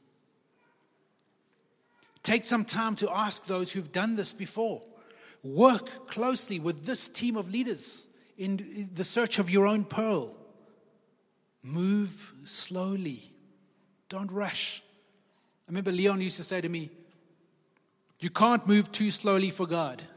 Take 2.23 2.43
some 2.43 2.65
time 2.65 2.95
to 2.95 3.11
ask 3.11 3.45
those 3.45 3.71
who've 3.71 3.91
done 3.91 4.15
this 4.15 4.33
before. 4.33 4.81
Work 5.43 6.07
closely 6.07 6.59
with 6.59 6.87
this 6.87 7.07
team 7.07 7.37
of 7.37 7.51
leaders 7.51 8.07
in 8.35 8.89
the 8.95 9.03
search 9.03 9.37
of 9.37 9.51
your 9.51 9.67
own 9.67 9.83
pearl. 9.83 10.35
Move 11.63 12.33
slowly. 12.43 13.31
Don't 14.09 14.31
rush. 14.31 14.81
I 15.67 15.71
remember 15.71 15.91
Leon 15.91 16.21
used 16.21 16.37
to 16.37 16.43
say 16.43 16.61
to 16.61 16.69
me, 16.69 16.89
You 18.19 18.29
can't 18.29 18.65
move 18.67 18.91
too 18.91 19.09
slowly 19.11 19.49
for 19.49 19.65
God. 19.67 20.01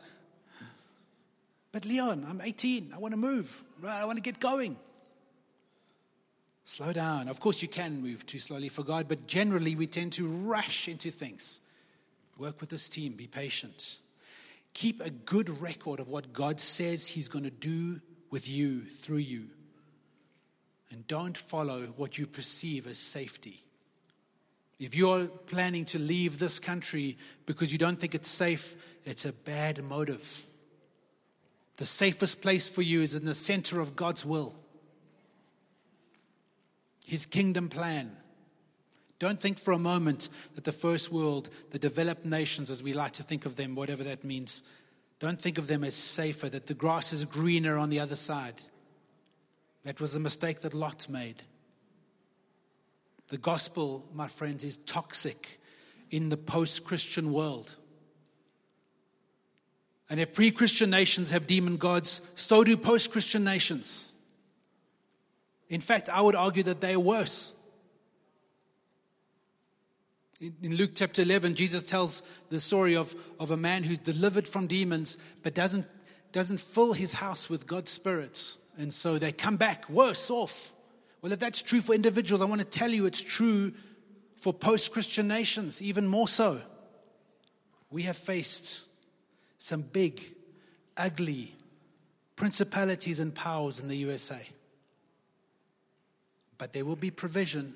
But 1.73 1.85
Leon, 1.85 2.25
I'm 2.29 2.41
18. 2.41 2.93
I 2.95 2.99
want 2.99 3.15
to 3.15 3.19
move. 3.19 3.61
I 3.85 4.05
want 4.05 4.17
to 4.17 4.23
get 4.23 4.39
going. 4.39 4.77
Slow 6.63 6.93
down. 6.93 7.29
Of 7.29 7.41
course, 7.41 7.63
you 7.63 7.69
can 7.69 8.01
move 8.01 8.25
too 8.25 8.39
slowly 8.39 8.69
for 8.69 8.83
God, 8.83 9.07
but 9.09 9.27
generally 9.27 9.77
we 9.77 9.87
tend 9.87 10.13
to 10.15 10.27
rush 10.27 10.89
into 10.89 11.11
things. 11.11 11.61
Work 12.39 12.61
with 12.61 12.71
this 12.71 12.89
team, 12.89 13.13
be 13.13 13.27
patient. 13.27 13.99
Keep 14.73 15.01
a 15.01 15.11
good 15.11 15.61
record 15.61 16.01
of 16.01 16.09
what 16.09 16.33
God 16.33 16.59
says 16.59 17.09
He's 17.09 17.29
going 17.29 17.45
to 17.45 17.51
do 17.51 18.01
with 18.31 18.49
you, 18.49 18.81
through 18.81 19.19
you. 19.19 19.47
And 20.95 21.05
don't 21.09 21.37
follow 21.37 21.81
what 21.97 22.19
you 22.19 22.27
perceive 22.29 22.87
as 22.87 22.99
safety. 22.99 23.65
If 24.79 24.95
you're 24.95 25.27
planning 25.27 25.85
to 25.87 25.99
leave 25.99 26.39
this 26.39 26.61
country 26.61 27.19
because 27.47 27.73
you 27.73 27.79
don't 27.79 27.99
think 27.99 28.15
it's 28.15 28.29
safe, 28.29 28.77
it's 29.05 29.25
a 29.25 29.33
bad 29.33 29.83
motive. 29.83 30.45
The 31.79 31.85
safest 31.85 32.43
place 32.43 32.69
for 32.69 32.83
you 32.83 33.03
is 33.03 33.13
in 33.13 33.25
the 33.25 33.35
center 33.35 33.81
of 33.81 33.97
God's 33.97 34.25
will, 34.25 34.55
His 37.05 37.27
kingdom 37.27 37.69
plan. 37.69 38.17
Don't 39.19 39.41
think 39.41 39.59
for 39.59 39.73
a 39.73 39.79
moment 39.81 40.29
that 40.55 40.63
the 40.63 40.71
first 40.71 41.11
world, 41.11 41.49
the 41.73 41.79
developed 41.81 42.25
nations, 42.25 42.71
as 42.71 42.85
we 42.85 42.93
like 42.93 43.13
to 43.15 43.25
think 43.25 43.47
of 43.47 43.57
them, 43.57 43.75
whatever 43.75 44.05
that 44.05 44.23
means, 44.23 44.63
don't 45.19 45.41
think 45.41 45.59
of 45.59 45.67
them 45.67 45.83
as 45.83 45.97
safer, 45.97 46.49
that 46.51 46.69
the 46.69 46.75
grass 46.75 47.13
is 47.13 47.25
greener 47.25 47.79
on 47.79 47.91
the 47.91 47.99
other 47.99 48.15
side. 48.15 48.63
That 49.85 50.01
was 50.01 50.17
a 50.17 50.21
mistake 50.21 50.61
that 50.61 50.75
Lot 50.75 51.09
made. 51.09 51.43
The 53.29 53.39
gospel, 53.39 54.05
my 54.13 54.29
friends, 54.29 54.65
is 54.65 54.77
toxic 54.77 55.59
in 56.11 56.29
the 56.29 56.37
post 56.37 56.85
Christian 56.85 57.33
world. 57.33 57.77
And 60.11 60.21
if 60.21 60.35
pre 60.35 60.51
Christian 60.51 60.91
nations 60.91 61.31
have 61.31 61.47
demon 61.47 61.77
gods, 61.77 62.33
so 62.35 62.65
do 62.65 62.77
post 62.77 63.13
Christian 63.13 63.45
nations. 63.45 64.13
In 65.69 65.81
fact, 65.81 66.09
I 66.09 66.21
would 66.21 66.35
argue 66.35 66.63
that 66.65 66.81
they 66.81 66.95
are 66.95 67.01
worse. 67.01 67.59
In 70.41 70.77
Luke 70.77 70.91
chapter 70.95 71.23
11, 71.23 71.55
Jesus 71.55 71.83
tells 71.83 72.21
the 72.51 72.61
story 72.61 72.97
of, 72.97 73.15
of 73.41 73.51
a 73.51 73.57
man 73.57 73.83
who's 73.83 73.99
delivered 73.99 74.47
from 74.47 74.67
demons 74.67 75.17
but 75.43 75.55
doesn't, 75.55 75.87
doesn't 76.33 76.61
fill 76.61 76.93
his 76.93 77.15
house 77.15 77.49
with 77.49 77.67
God's 77.67 77.91
Spirit. 77.91 78.57
And 78.79 78.93
so 78.93 79.19
they 79.19 79.33
come 79.33 79.57
back 79.57 79.89
worse 79.89 80.31
off. 80.31 80.73
Well, 81.23 81.33
if 81.33 81.39
that's 81.39 81.63
true 81.63 81.81
for 81.81 81.95
individuals, 81.95 82.43
I 82.43 82.45
want 82.45 82.61
to 82.61 82.67
tell 82.67 82.91
you 82.91 83.07
it's 83.07 83.23
true 83.23 83.73
for 84.37 84.53
post 84.53 84.93
Christian 84.93 85.29
nations, 85.29 85.81
even 85.81 86.07
more 86.07 86.29
so. 86.29 86.61
We 87.91 88.03
have 88.03 88.17
faced 88.17 88.87
some 89.59 89.83
big, 89.83 90.21
ugly 90.97 91.55
principalities 92.37 93.21
and 93.21 93.35
powers 93.35 93.81
in 93.81 93.89
the 93.89 93.97
USA. 93.97 94.41
But 96.59 96.73
there 96.73 96.85
will 96.85 96.97
be 96.97 97.11
provision 97.11 97.75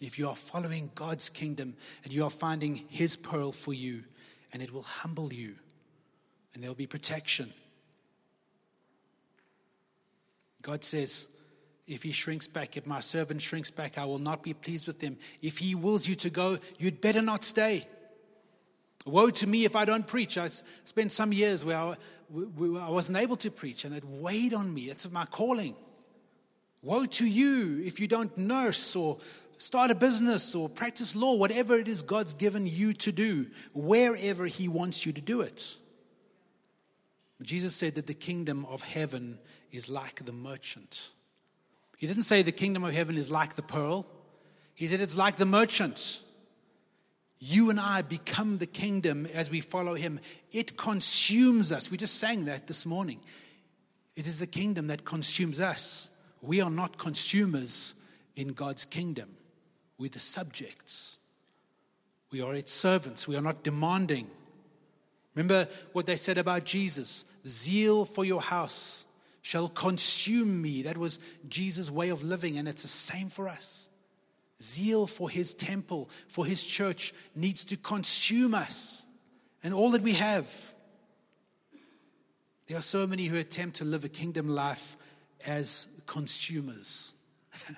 if 0.00 0.18
you 0.18 0.28
are 0.28 0.36
following 0.36 0.90
God's 0.94 1.28
kingdom 1.28 1.74
and 2.04 2.12
you 2.12 2.24
are 2.24 2.30
finding 2.30 2.74
His 2.88 3.16
pearl 3.16 3.52
for 3.52 3.72
you, 3.72 4.04
and 4.52 4.62
it 4.62 4.72
will 4.72 4.82
humble 4.82 5.32
you, 5.32 5.54
and 6.52 6.62
there 6.62 6.70
will 6.70 6.76
be 6.76 6.86
protection. 6.86 7.52
God 10.62 10.84
says, 10.84 11.28
if 11.86 12.04
he 12.04 12.12
shrinks 12.12 12.46
back, 12.46 12.76
if 12.76 12.86
my 12.86 13.00
servant 13.00 13.42
shrinks 13.42 13.70
back, 13.70 13.98
I 13.98 14.04
will 14.04 14.20
not 14.20 14.44
be 14.44 14.54
pleased 14.54 14.86
with 14.86 15.00
him. 15.00 15.16
If 15.42 15.58
he 15.58 15.74
wills 15.74 16.08
you 16.08 16.14
to 16.16 16.30
go, 16.30 16.56
you'd 16.78 17.00
better 17.00 17.20
not 17.20 17.42
stay. 17.42 17.84
Woe 19.06 19.30
to 19.30 19.46
me 19.46 19.64
if 19.64 19.74
I 19.74 19.84
don't 19.86 20.06
preach. 20.06 20.38
I 20.38 20.48
spent 20.48 21.10
some 21.10 21.32
years 21.32 21.64
where 21.64 21.76
I, 21.76 21.94
wasn't 22.30 23.18
able 23.18 23.36
to 23.36 23.50
preach, 23.50 23.84
and 23.84 23.94
it 23.94 24.04
weighed 24.04 24.54
on 24.54 24.72
me. 24.72 24.82
It's 24.82 25.10
my 25.10 25.24
calling. 25.24 25.74
Woe 26.82 27.06
to 27.06 27.28
you 27.28 27.82
if 27.84 27.98
you 27.98 28.06
don't 28.06 28.36
nurse 28.38 28.94
or 28.94 29.18
start 29.58 29.90
a 29.90 29.94
business 29.94 30.54
or 30.54 30.68
practice 30.68 31.16
law, 31.16 31.34
whatever 31.34 31.76
it 31.76 31.88
is 31.88 32.02
God's 32.02 32.34
given 32.34 32.66
you 32.66 32.92
to 32.94 33.10
do, 33.10 33.46
wherever 33.74 34.46
He 34.46 34.68
wants 34.68 35.04
you 35.04 35.12
to 35.12 35.20
do 35.20 35.40
it. 35.40 35.76
Jesus 37.46 37.74
said 37.74 37.94
that 37.94 38.06
the 38.06 38.14
kingdom 38.14 38.66
of 38.66 38.82
heaven 38.82 39.38
is 39.72 39.88
like 39.88 40.24
the 40.24 40.32
merchant. 40.32 41.12
He 41.96 42.06
didn't 42.06 42.22
say 42.22 42.42
the 42.42 42.52
kingdom 42.52 42.84
of 42.84 42.94
heaven 42.94 43.16
is 43.16 43.30
like 43.30 43.54
the 43.54 43.62
pearl, 43.62 44.06
He 44.74 44.86
said 44.86 45.00
it's 45.00 45.16
like 45.16 45.36
the 45.36 45.46
merchant. 45.46 46.22
You 47.42 47.70
and 47.70 47.80
I 47.80 48.02
become 48.02 48.58
the 48.58 48.66
kingdom 48.66 49.26
as 49.34 49.50
we 49.50 49.62
follow 49.62 49.94
Him. 49.94 50.20
It 50.50 50.76
consumes 50.76 51.72
us. 51.72 51.90
We 51.90 51.96
just 51.96 52.16
sang 52.16 52.44
that 52.44 52.66
this 52.66 52.84
morning. 52.84 53.18
It 54.14 54.26
is 54.26 54.40
the 54.40 54.46
kingdom 54.46 54.88
that 54.88 55.06
consumes 55.06 55.58
us. 55.58 56.10
We 56.42 56.60
are 56.60 56.70
not 56.70 56.98
consumers 56.98 57.94
in 58.34 58.52
God's 58.52 58.84
kingdom. 58.84 59.30
We're 59.96 60.10
the 60.10 60.18
subjects. 60.18 61.18
We 62.30 62.42
are 62.42 62.54
its 62.54 62.72
servants. 62.72 63.26
We 63.26 63.36
are 63.36 63.42
not 63.42 63.62
demanding. 63.62 64.26
Remember 65.34 65.68
what 65.92 66.06
they 66.06 66.16
said 66.16 66.38
about 66.38 66.64
Jesus 66.64 67.24
zeal 67.46 68.04
for 68.04 68.24
your 68.24 68.40
house 68.40 69.06
shall 69.42 69.68
consume 69.68 70.60
me. 70.60 70.82
That 70.82 70.98
was 70.98 71.18
Jesus' 71.48 71.90
way 71.90 72.10
of 72.10 72.22
living, 72.22 72.58
and 72.58 72.68
it's 72.68 72.82
the 72.82 72.88
same 72.88 73.28
for 73.28 73.48
us. 73.48 73.88
Zeal 74.60 75.06
for 75.06 75.30
his 75.30 75.54
temple, 75.54 76.10
for 76.28 76.44
his 76.44 76.64
church, 76.66 77.14
needs 77.34 77.64
to 77.66 77.76
consume 77.76 78.54
us 78.54 79.06
and 79.62 79.72
all 79.72 79.90
that 79.92 80.02
we 80.02 80.14
have. 80.14 80.52
There 82.68 82.78
are 82.78 82.82
so 82.82 83.06
many 83.06 83.26
who 83.26 83.38
attempt 83.38 83.76
to 83.76 83.84
live 83.84 84.04
a 84.04 84.08
kingdom 84.08 84.48
life 84.48 84.96
as 85.46 86.02
consumers. 86.06 87.14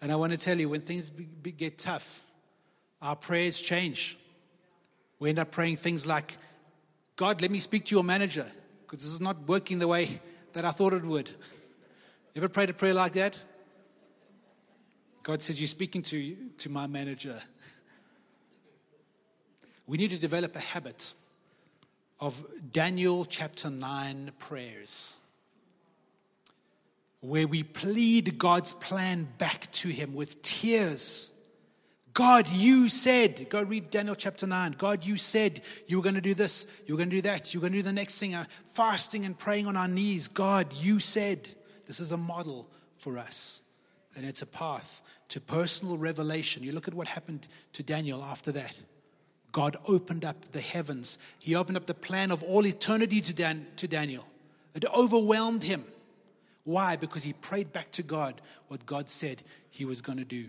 And 0.00 0.12
I 0.12 0.16
want 0.16 0.32
to 0.32 0.38
tell 0.38 0.56
you, 0.56 0.68
when 0.68 0.80
things 0.80 1.10
get 1.10 1.78
tough, 1.78 2.22
our 3.02 3.16
prayers 3.16 3.60
change. 3.60 4.16
We 5.18 5.30
end 5.30 5.40
up 5.40 5.50
praying 5.50 5.76
things 5.78 6.06
like, 6.06 6.36
God, 7.18 7.42
let 7.42 7.50
me 7.50 7.58
speak 7.58 7.84
to 7.86 7.96
your 7.96 8.04
manager 8.04 8.46
because 8.82 9.00
this 9.00 9.12
is 9.12 9.20
not 9.20 9.48
working 9.48 9.80
the 9.80 9.88
way 9.88 10.20
that 10.52 10.64
I 10.64 10.70
thought 10.70 10.92
it 10.92 11.04
would. 11.04 11.28
Ever 12.36 12.48
prayed 12.48 12.70
a 12.70 12.72
prayer 12.72 12.94
like 12.94 13.14
that? 13.14 13.44
God 15.24 15.42
says, 15.42 15.60
You're 15.60 15.66
speaking 15.66 16.00
to, 16.02 16.36
to 16.58 16.70
my 16.70 16.86
manager. 16.86 17.36
We 19.88 19.98
need 19.98 20.10
to 20.10 20.18
develop 20.18 20.54
a 20.54 20.60
habit 20.60 21.12
of 22.20 22.40
Daniel 22.70 23.24
chapter 23.24 23.68
9 23.68 24.30
prayers 24.38 25.18
where 27.20 27.48
we 27.48 27.64
plead 27.64 28.38
God's 28.38 28.74
plan 28.74 29.26
back 29.38 29.72
to 29.72 29.88
Him 29.88 30.14
with 30.14 30.40
tears. 30.42 31.32
God, 32.18 32.48
you 32.48 32.88
said, 32.88 33.48
go 33.48 33.62
read 33.62 33.90
Daniel 33.90 34.16
chapter 34.16 34.44
9. 34.44 34.72
God, 34.72 35.06
you 35.06 35.16
said 35.16 35.60
you 35.86 35.98
were 35.98 36.02
going 36.02 36.16
to 36.16 36.20
do 36.20 36.34
this, 36.34 36.82
you 36.84 36.94
were 36.94 36.98
going 36.98 37.10
to 37.10 37.14
do 37.14 37.22
that, 37.22 37.54
you 37.54 37.60
were 37.60 37.68
going 37.68 37.74
to 37.74 37.78
do 37.78 37.82
the 37.84 37.92
next 37.92 38.18
thing, 38.18 38.34
uh, 38.34 38.44
fasting 38.64 39.24
and 39.24 39.38
praying 39.38 39.68
on 39.68 39.76
our 39.76 39.86
knees. 39.86 40.26
God, 40.26 40.72
you 40.72 40.98
said. 40.98 41.48
This 41.86 42.00
is 42.00 42.10
a 42.10 42.16
model 42.16 42.68
for 42.92 43.18
us, 43.18 43.62
and 44.16 44.26
it's 44.26 44.42
a 44.42 44.48
path 44.48 45.00
to 45.28 45.40
personal 45.40 45.96
revelation. 45.96 46.64
You 46.64 46.72
look 46.72 46.88
at 46.88 46.92
what 46.94 47.06
happened 47.06 47.46
to 47.74 47.84
Daniel 47.84 48.24
after 48.24 48.50
that. 48.50 48.82
God 49.52 49.76
opened 49.86 50.24
up 50.24 50.46
the 50.46 50.60
heavens. 50.60 51.18
He 51.38 51.54
opened 51.54 51.76
up 51.76 51.86
the 51.86 51.94
plan 51.94 52.32
of 52.32 52.42
all 52.42 52.66
eternity 52.66 53.20
to, 53.20 53.32
Dan, 53.32 53.64
to 53.76 53.86
Daniel. 53.86 54.26
It 54.74 54.84
overwhelmed 54.92 55.62
him. 55.62 55.84
Why? 56.64 56.96
Because 56.96 57.22
he 57.22 57.32
prayed 57.32 57.72
back 57.72 57.92
to 57.92 58.02
God 58.02 58.40
what 58.66 58.86
God 58.86 59.08
said 59.08 59.40
he 59.70 59.84
was 59.84 60.00
going 60.00 60.18
to 60.18 60.24
do. 60.24 60.48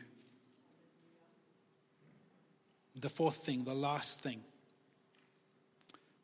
The 2.99 3.09
fourth 3.09 3.37
thing, 3.37 3.63
the 3.63 3.73
last 3.73 4.21
thing. 4.21 4.41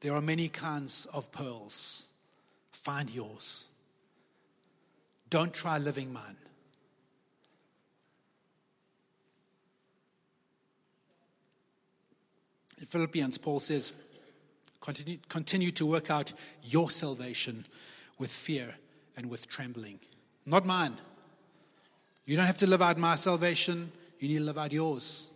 There 0.02 0.14
are 0.14 0.22
many 0.22 0.50
kinds 0.50 1.06
of 1.14 1.32
pearls. 1.32 2.10
Find 2.72 3.10
yours. 3.10 3.70
Don't 5.30 5.54
try 5.54 5.78
living 5.78 6.12
mine. 6.12 6.36
In 12.78 12.86
Philippians, 12.86 13.38
Paul 13.38 13.62
says, 13.62 13.94
continue, 14.82 15.18
continue 15.30 15.72
to 15.72 15.86
work 15.86 16.12
out 16.12 16.34
your 16.62 16.90
salvation 16.90 17.66
with 18.20 18.30
fear 18.30 18.76
and 19.16 19.30
with 19.30 19.48
trembling. 19.48 20.00
Not 20.46 20.66
mine. 20.66 20.94
You 22.26 22.36
don't 22.36 22.46
have 22.46 22.58
to 22.58 22.68
live 22.68 22.82
out 22.82 22.98
my 22.98 23.16
salvation, 23.16 23.92
you 24.20 24.28
need 24.28 24.40
to 24.40 24.44
live 24.44 24.58
out 24.58 24.74
yours. 24.74 25.32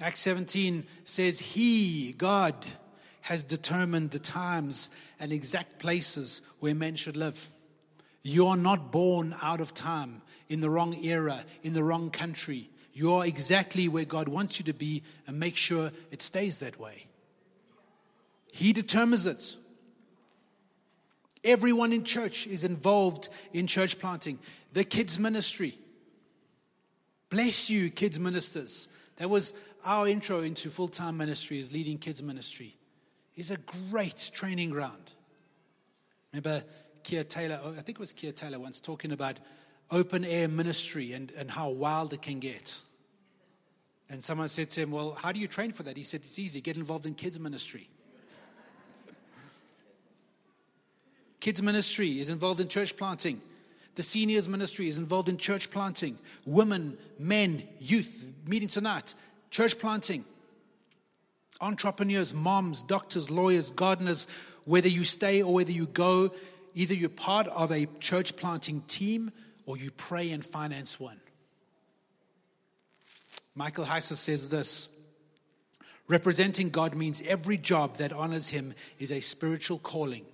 Acts 0.00 0.20
17 0.20 0.84
says, 1.04 1.40
He, 1.40 2.14
God, 2.16 2.54
has 3.22 3.44
determined 3.44 4.10
the 4.10 4.18
times 4.18 4.90
and 5.18 5.30
exact 5.32 5.78
places 5.78 6.42
where 6.60 6.74
men 6.74 6.96
should 6.96 7.16
live. 7.16 7.48
You 8.22 8.46
are 8.46 8.56
not 8.56 8.92
born 8.92 9.34
out 9.42 9.60
of 9.60 9.74
time, 9.74 10.22
in 10.48 10.60
the 10.60 10.68
wrong 10.68 10.94
era, 11.04 11.38
in 11.62 11.74
the 11.74 11.84
wrong 11.84 12.10
country. 12.10 12.68
You 12.92 13.14
are 13.14 13.26
exactly 13.26 13.88
where 13.88 14.04
God 14.04 14.28
wants 14.28 14.58
you 14.58 14.64
to 14.66 14.74
be 14.74 15.02
and 15.26 15.38
make 15.38 15.56
sure 15.56 15.90
it 16.10 16.20
stays 16.20 16.60
that 16.60 16.78
way. 16.78 17.06
He 18.52 18.72
determines 18.72 19.26
it. 19.26 19.56
Everyone 21.44 21.92
in 21.92 22.04
church 22.04 22.46
is 22.46 22.64
involved 22.64 23.28
in 23.52 23.66
church 23.66 23.98
planting. 23.98 24.38
The 24.72 24.84
kids' 24.84 25.18
ministry. 25.18 25.74
Bless 27.30 27.70
you, 27.70 27.90
kids' 27.90 28.18
ministers. 28.18 28.88
That 29.16 29.30
was 29.30 29.69
our 29.84 30.08
intro 30.08 30.40
into 30.40 30.68
full 30.68 30.88
time 30.88 31.16
ministry, 31.16 31.58
is 31.58 31.72
leading 31.72 31.98
kids' 31.98 32.22
ministry. 32.22 32.74
It's 33.34 33.50
a 33.50 33.58
great 33.90 34.30
training 34.34 34.70
ground. 34.70 35.12
Remember 36.32 36.62
Keir 37.02 37.24
Taylor, 37.24 37.58
oh, 37.62 37.72
I 37.72 37.80
think 37.80 37.90
it 37.90 37.98
was 37.98 38.12
Keir 38.12 38.32
Taylor 38.32 38.58
once 38.58 38.80
talking 38.80 39.12
about 39.12 39.38
open 39.90 40.24
air 40.24 40.48
ministry 40.48 41.12
and, 41.12 41.30
and 41.32 41.50
how 41.50 41.70
wild 41.70 42.12
it 42.12 42.22
can 42.22 42.38
get. 42.38 42.80
And 44.08 44.22
someone 44.22 44.48
said 44.48 44.70
to 44.70 44.82
him, 44.82 44.90
Well, 44.90 45.16
how 45.20 45.32
do 45.32 45.40
you 45.40 45.46
train 45.46 45.70
for 45.70 45.82
that? 45.84 45.96
He 45.96 46.02
said, 46.02 46.20
It's 46.20 46.38
easy, 46.38 46.60
get 46.60 46.76
involved 46.76 47.06
in 47.06 47.14
kids' 47.14 47.38
ministry. 47.38 47.88
kids' 51.40 51.62
ministry 51.62 52.20
is 52.20 52.30
involved 52.30 52.60
in 52.60 52.68
church 52.68 52.96
planting. 52.96 53.40
The 53.94 54.02
seniors' 54.02 54.48
ministry 54.48 54.88
is 54.88 54.98
involved 54.98 55.28
in 55.28 55.36
church 55.36 55.70
planting. 55.70 56.18
Women, 56.44 56.96
men, 57.18 57.62
youth, 57.78 58.32
meeting 58.46 58.68
tonight, 58.68 59.14
church 59.50 59.78
planting. 59.78 60.24
Entrepreneurs, 61.60 62.32
moms, 62.32 62.82
doctors, 62.82 63.30
lawyers, 63.30 63.70
gardeners, 63.70 64.26
whether 64.64 64.88
you 64.88 65.04
stay 65.04 65.42
or 65.42 65.52
whether 65.52 65.72
you 65.72 65.86
go, 65.86 66.30
Either 66.74 66.94
you're 66.94 67.08
part 67.08 67.46
of 67.48 67.72
a 67.72 67.86
church 67.98 68.36
planting 68.36 68.80
team 68.82 69.30
or 69.66 69.76
you 69.76 69.90
pray 69.90 70.30
and 70.30 70.44
finance 70.44 71.00
one. 71.00 71.18
Michael 73.54 73.84
Heiser 73.84 74.14
says 74.14 74.48
this 74.48 75.00
Representing 76.08 76.70
God 76.70 76.94
means 76.94 77.22
every 77.26 77.56
job 77.56 77.96
that 77.96 78.12
honors 78.12 78.50
Him 78.50 78.74
is 78.98 79.10
a 79.10 79.20
spiritual 79.20 79.78
calling. 79.78 80.24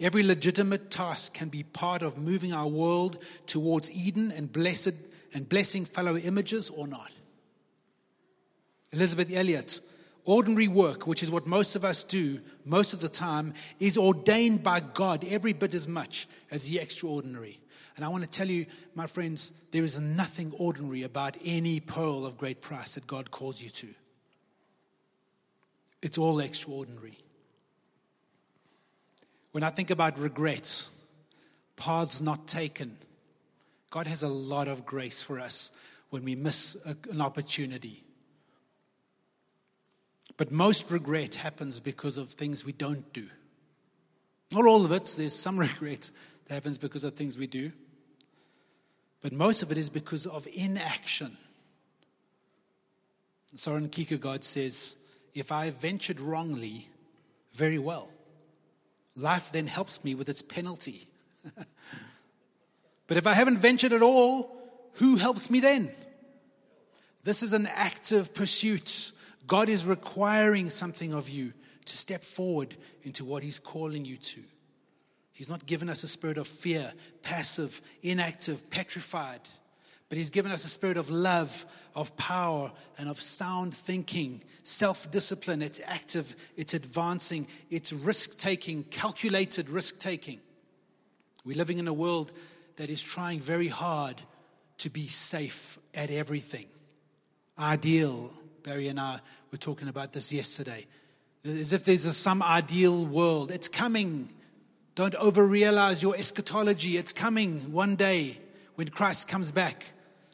Every 0.00 0.22
legitimate 0.22 0.90
task 0.90 1.34
can 1.34 1.48
be 1.48 1.64
part 1.64 2.02
of 2.02 2.18
moving 2.18 2.52
our 2.52 2.68
world 2.68 3.22
towards 3.46 3.90
Eden 3.90 4.30
and 4.30 4.52
blessed 4.52 4.94
and 5.34 5.48
blessing 5.48 5.84
fellow 5.84 6.16
images 6.16 6.70
or 6.70 6.86
not. 6.86 7.10
Elisabeth 8.92 9.34
Elliot 9.34 9.80
Ordinary 10.28 10.68
work, 10.68 11.06
which 11.06 11.22
is 11.22 11.30
what 11.30 11.46
most 11.46 11.74
of 11.74 11.86
us 11.86 12.04
do 12.04 12.38
most 12.66 12.92
of 12.92 13.00
the 13.00 13.08
time, 13.08 13.54
is 13.80 13.96
ordained 13.96 14.62
by 14.62 14.78
God 14.80 15.24
every 15.24 15.54
bit 15.54 15.74
as 15.74 15.88
much 15.88 16.26
as 16.50 16.68
the 16.68 16.78
extraordinary. 16.78 17.58
And 17.96 18.04
I 18.04 18.08
want 18.08 18.24
to 18.24 18.30
tell 18.30 18.46
you, 18.46 18.66
my 18.94 19.06
friends, 19.06 19.54
there 19.72 19.84
is 19.84 19.98
nothing 19.98 20.52
ordinary 20.58 21.02
about 21.02 21.38
any 21.42 21.80
pearl 21.80 22.26
of 22.26 22.36
great 22.36 22.60
price 22.60 22.96
that 22.96 23.06
God 23.06 23.30
calls 23.30 23.62
you 23.62 23.70
to. 23.70 23.86
It's 26.02 26.18
all 26.18 26.40
extraordinary. 26.40 27.16
When 29.52 29.64
I 29.64 29.70
think 29.70 29.90
about 29.90 30.18
regrets, 30.18 30.94
paths 31.76 32.20
not 32.20 32.46
taken, 32.46 32.98
God 33.88 34.06
has 34.06 34.22
a 34.22 34.28
lot 34.28 34.68
of 34.68 34.84
grace 34.84 35.22
for 35.22 35.40
us 35.40 35.72
when 36.10 36.22
we 36.22 36.36
miss 36.36 36.76
an 37.10 37.22
opportunity. 37.22 38.02
But 40.38 40.52
most 40.52 40.90
regret 40.90 41.34
happens 41.34 41.80
because 41.80 42.16
of 42.16 42.30
things 42.30 42.64
we 42.64 42.72
don't 42.72 43.12
do. 43.12 43.26
Not 44.52 44.64
all 44.64 44.86
of 44.86 44.92
it, 44.92 45.14
there's 45.18 45.34
some 45.34 45.58
regret 45.58 46.10
that 46.46 46.54
happens 46.54 46.78
because 46.78 47.04
of 47.04 47.12
things 47.12 47.36
we 47.36 47.48
do. 47.48 47.72
But 49.20 49.34
most 49.34 49.62
of 49.62 49.70
it 49.70 49.76
is 49.76 49.90
because 49.90 50.26
of 50.26 50.46
inaction. 50.54 51.36
Soren 53.54 53.88
Kierkegaard 53.88 54.44
says, 54.44 54.96
If 55.34 55.50
I 55.50 55.70
ventured 55.70 56.20
wrongly, 56.20 56.86
very 57.52 57.78
well. 57.78 58.08
Life 59.16 59.50
then 59.50 59.66
helps 59.66 60.04
me 60.04 60.14
with 60.14 60.28
its 60.28 60.42
penalty. 60.42 61.08
but 63.08 63.16
if 63.16 63.26
I 63.26 63.34
haven't 63.34 63.58
ventured 63.58 63.92
at 63.92 64.02
all, 64.02 64.56
who 64.94 65.16
helps 65.16 65.50
me 65.50 65.58
then? 65.58 65.90
This 67.24 67.42
is 67.42 67.52
an 67.52 67.66
active 67.66 68.32
pursuit 68.32 69.12
God 69.48 69.70
is 69.70 69.86
requiring 69.86 70.68
something 70.68 71.14
of 71.14 71.28
you 71.30 71.54
to 71.86 71.96
step 71.96 72.20
forward 72.20 72.76
into 73.02 73.24
what 73.24 73.42
He's 73.42 73.58
calling 73.58 74.04
you 74.04 74.18
to. 74.18 74.40
He's 75.32 75.48
not 75.48 75.64
given 75.64 75.88
us 75.88 76.02
a 76.02 76.08
spirit 76.08 76.36
of 76.36 76.46
fear, 76.46 76.92
passive, 77.22 77.80
inactive, 78.02 78.70
petrified, 78.70 79.40
but 80.10 80.18
He's 80.18 80.28
given 80.28 80.52
us 80.52 80.66
a 80.66 80.68
spirit 80.68 80.98
of 80.98 81.08
love, 81.08 81.64
of 81.94 82.14
power, 82.18 82.70
and 82.98 83.08
of 83.08 83.16
sound 83.16 83.72
thinking, 83.72 84.42
self 84.62 85.10
discipline. 85.10 85.62
It's 85.62 85.80
active, 85.86 86.36
it's 86.56 86.74
advancing, 86.74 87.46
it's 87.70 87.94
risk 87.94 88.36
taking, 88.36 88.84
calculated 88.84 89.70
risk 89.70 89.98
taking. 89.98 90.40
We're 91.46 91.56
living 91.56 91.78
in 91.78 91.88
a 91.88 91.94
world 91.94 92.32
that 92.76 92.90
is 92.90 93.02
trying 93.02 93.40
very 93.40 93.68
hard 93.68 94.20
to 94.78 94.90
be 94.90 95.06
safe 95.06 95.78
at 95.94 96.10
everything, 96.10 96.66
ideal, 97.58 98.30
Barry 98.62 98.88
and 98.88 99.00
I 99.00 99.20
were 99.50 99.58
talking 99.58 99.88
about 99.88 100.12
this 100.12 100.32
yesterday. 100.32 100.86
As 101.44 101.72
if 101.72 101.84
there's 101.84 102.04
a, 102.04 102.12
some 102.12 102.42
ideal 102.42 103.06
world. 103.06 103.50
It's 103.50 103.68
coming. 103.68 104.28
Don't 104.94 105.14
overrealize 105.14 106.02
your 106.02 106.16
eschatology. 106.16 106.96
It's 106.96 107.12
coming 107.12 107.72
one 107.72 107.96
day 107.96 108.38
when 108.74 108.88
Christ 108.88 109.28
comes 109.28 109.52
back. 109.52 109.86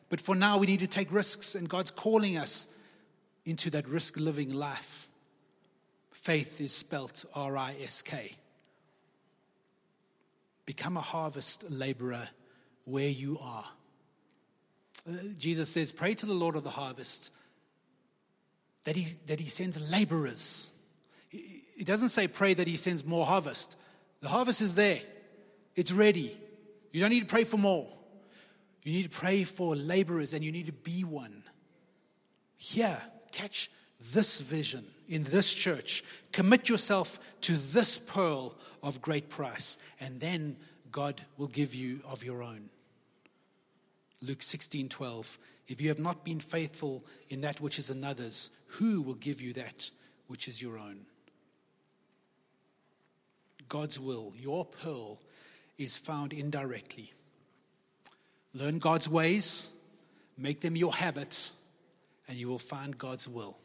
But 0.09 0.21
for 0.21 0.35
now, 0.35 0.59
we 0.59 0.67
need 0.67 0.81
to 0.81 0.87
take 0.87 1.13
risks, 1.13 1.55
and 1.55 1.69
God's 1.69 1.91
calling 1.91 2.37
us 2.37 2.69
into 3.45 3.71
that 3.71 3.89
risk 3.89 4.19
living 4.19 4.53
life. 4.53 5.09
Faith 6.13 6.61
is 6.61 6.73
spelt 6.73 7.25
R 7.35 7.57
I 7.57 7.75
S 7.83 8.01
K. 8.01 8.33
Become 10.67 10.97
a 10.97 11.03
harvest 11.03 11.71
laborer 11.71 12.29
where 12.87 13.09
you 13.09 13.39
are. 13.43 13.65
Uh, 15.07 15.13
Jesus 15.39 15.69
says, 15.69 15.93
Pray 15.93 16.15
to 16.15 16.27
the 16.27 16.33
Lord 16.33 16.57
of 16.57 16.65
the 16.65 16.71
harvest 16.71 17.31
that 18.85 18.97
he, 18.97 19.07
that 19.27 19.41
he 19.41 19.49
sends 19.49 19.93
laborers. 19.93 20.73
It 21.33 21.87
doesn't 21.87 22.11
say 22.11 22.29
pray 22.29 22.55
that 22.55 22.69
he 22.69 22.77
sends 22.77 23.05
more 23.05 23.27
harvest. 23.27 23.79
The 24.21 24.29
harvest 24.29 24.63
is 24.63 24.75
there, 24.75 24.99
it's 25.75 25.93
ready. 25.93 26.33
You 26.93 27.01
don't 27.01 27.11
need 27.11 27.21
to 27.21 27.27
pray 27.27 27.45
for 27.45 27.57
more. 27.57 27.89
You 28.85 28.93
need 28.93 29.11
to 29.11 29.19
pray 29.19 29.45
for 29.45 29.75
laborers 29.75 30.33
and 30.33 30.45
you 30.45 30.53
need 30.53 30.67
to 30.67 30.73
be 30.73 31.03
one. 31.03 31.43
Here, 32.59 32.97
catch 33.33 33.71
this 34.13 34.41
vision 34.41 34.85
in 35.09 35.25
this 35.25 35.53
church. 35.53 36.05
Commit 36.33 36.69
yourself 36.69 37.19
to 37.43 37.53
this 37.53 37.99
pearl 37.99 38.55
of 38.83 39.01
great 39.01 39.29
price, 39.29 39.79
and 40.01 40.21
then 40.21 40.57
God 40.91 41.21
will 41.39 41.49
give 41.49 41.75
you 41.75 42.01
of 42.09 42.23
your 42.23 42.43
own. 42.43 42.71
Luke 44.23 44.43
16 44.43 44.89
12. 44.89 45.39
If 45.67 45.81
you 45.81 45.89
have 45.89 45.99
not 45.99 46.25
been 46.25 46.41
faithful 46.41 47.05
in 47.29 47.41
that 47.41 47.61
which 47.61 47.79
is 47.79 47.91
another's, 47.91 48.51
who 48.67 49.03
will 49.03 49.15
give 49.15 49.41
you 49.41 49.53
that 49.55 49.91
which 50.27 50.49
is 50.49 50.61
your 50.61 50.79
own? 50.79 51.07
God's 53.69 53.99
will, 53.99 54.33
your 54.37 54.65
pearl, 54.65 55.19
is 55.79 55.97
found 55.97 56.33
indirectly. 56.33 57.13
Learn 58.55 58.79
God's 58.79 59.09
ways, 59.09 59.73
make 60.39 60.61
them 60.61 60.77
your 60.77 60.93
habit, 60.93 61.51
and 62.29 62.37
you 62.37 62.49
will 62.49 62.59
find 62.59 62.97
God's 62.97 63.29
will. 63.29 63.59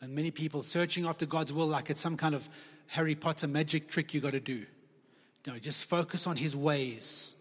And 0.00 0.14
many 0.14 0.30
people 0.30 0.62
searching 0.62 1.06
after 1.06 1.26
God's 1.26 1.52
will 1.52 1.66
like 1.66 1.90
it's 1.90 2.00
some 2.00 2.16
kind 2.16 2.34
of 2.34 2.48
Harry 2.88 3.14
Potter 3.14 3.46
magic 3.46 3.88
trick 3.88 4.14
you 4.14 4.20
got 4.20 4.32
to 4.32 4.40
do. 4.40 4.64
No, 5.46 5.58
just 5.58 5.88
focus 5.88 6.26
on 6.26 6.36
His 6.36 6.56
ways. 6.56 7.35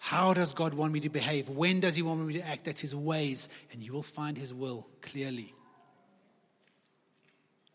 How 0.00 0.32
does 0.32 0.54
God 0.54 0.72
want 0.74 0.94
me 0.94 1.00
to 1.00 1.10
behave? 1.10 1.50
When 1.50 1.78
does 1.78 1.94
He 1.94 2.02
want 2.02 2.26
me 2.26 2.34
to 2.34 2.48
act? 2.48 2.64
That's 2.64 2.80
His 2.80 2.96
ways, 2.96 3.48
and 3.70 3.82
you 3.82 3.92
will 3.92 4.02
find 4.02 4.36
His 4.36 4.52
will 4.52 4.88
clearly. 5.02 5.52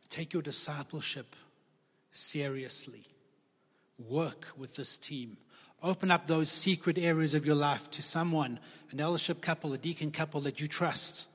Take 0.09 0.33
your 0.33 0.41
discipleship 0.41 1.35
seriously. 2.09 3.03
Work 3.99 4.47
with 4.57 4.75
this 4.75 4.97
team. 4.97 5.37
Open 5.83 6.09
up 6.09 6.25
those 6.25 6.49
secret 6.49 6.97
areas 6.97 7.35
of 7.35 7.45
your 7.45 7.55
life 7.55 7.91
to 7.91 8.01
someone, 8.01 8.59
an 8.91 8.99
eldership 8.99 9.39
couple, 9.39 9.71
a 9.73 9.77
deacon 9.77 10.09
couple 10.09 10.41
that 10.41 10.59
you 10.59 10.67
trust. 10.67 11.29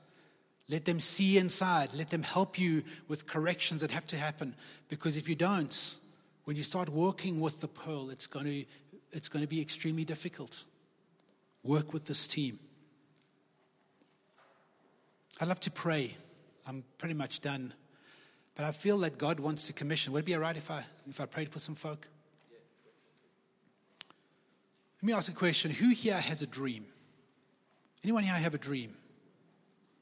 Let 0.69 0.83
them 0.83 0.99
see 0.99 1.37
inside. 1.37 1.93
Let 1.93 2.09
them 2.09 2.23
help 2.23 2.59
you 2.59 2.83
with 3.07 3.27
corrections 3.27 3.79
that 3.81 3.91
have 3.91 4.05
to 4.07 4.17
happen. 4.17 4.55
Because 4.89 5.15
if 5.15 5.29
you 5.29 5.35
don't, 5.35 5.97
when 6.43 6.57
you 6.57 6.63
start 6.63 6.89
working 6.89 7.39
with 7.39 7.61
the 7.61 7.67
pearl, 7.69 8.09
it's 8.09 8.27
going 8.27 8.45
to, 8.45 8.65
it's 9.11 9.29
going 9.29 9.43
to 9.43 9.49
be 9.49 9.61
extremely 9.61 10.03
difficult. 10.03 10.65
Work 11.63 11.93
with 11.93 12.07
this 12.07 12.27
team. 12.27 12.59
I 15.39 15.45
love 15.45 15.59
to 15.61 15.71
pray. 15.71 16.15
I'm 16.67 16.83
pretty 16.97 17.15
much 17.15 17.41
done. 17.41 17.73
But 18.55 18.65
I 18.65 18.71
feel 18.71 18.97
that 18.99 19.17
God 19.17 19.39
wants 19.39 19.67
to 19.67 19.73
commission. 19.73 20.13
Would 20.13 20.19
it 20.19 20.25
be 20.25 20.35
all 20.35 20.41
right 20.41 20.55
if 20.55 20.69
I, 20.69 20.83
if 21.09 21.19
I 21.19 21.25
prayed 21.25 21.49
for 21.49 21.59
some 21.59 21.75
folk? 21.75 22.07
Let 25.01 25.07
me 25.07 25.13
ask 25.13 25.31
a 25.31 25.35
question. 25.35 25.71
Who 25.71 25.89
here 25.89 26.17
has 26.17 26.41
a 26.41 26.47
dream? 26.47 26.85
Anyone 28.03 28.23
here 28.23 28.33
have 28.33 28.53
a 28.53 28.59
dream? 28.59 28.91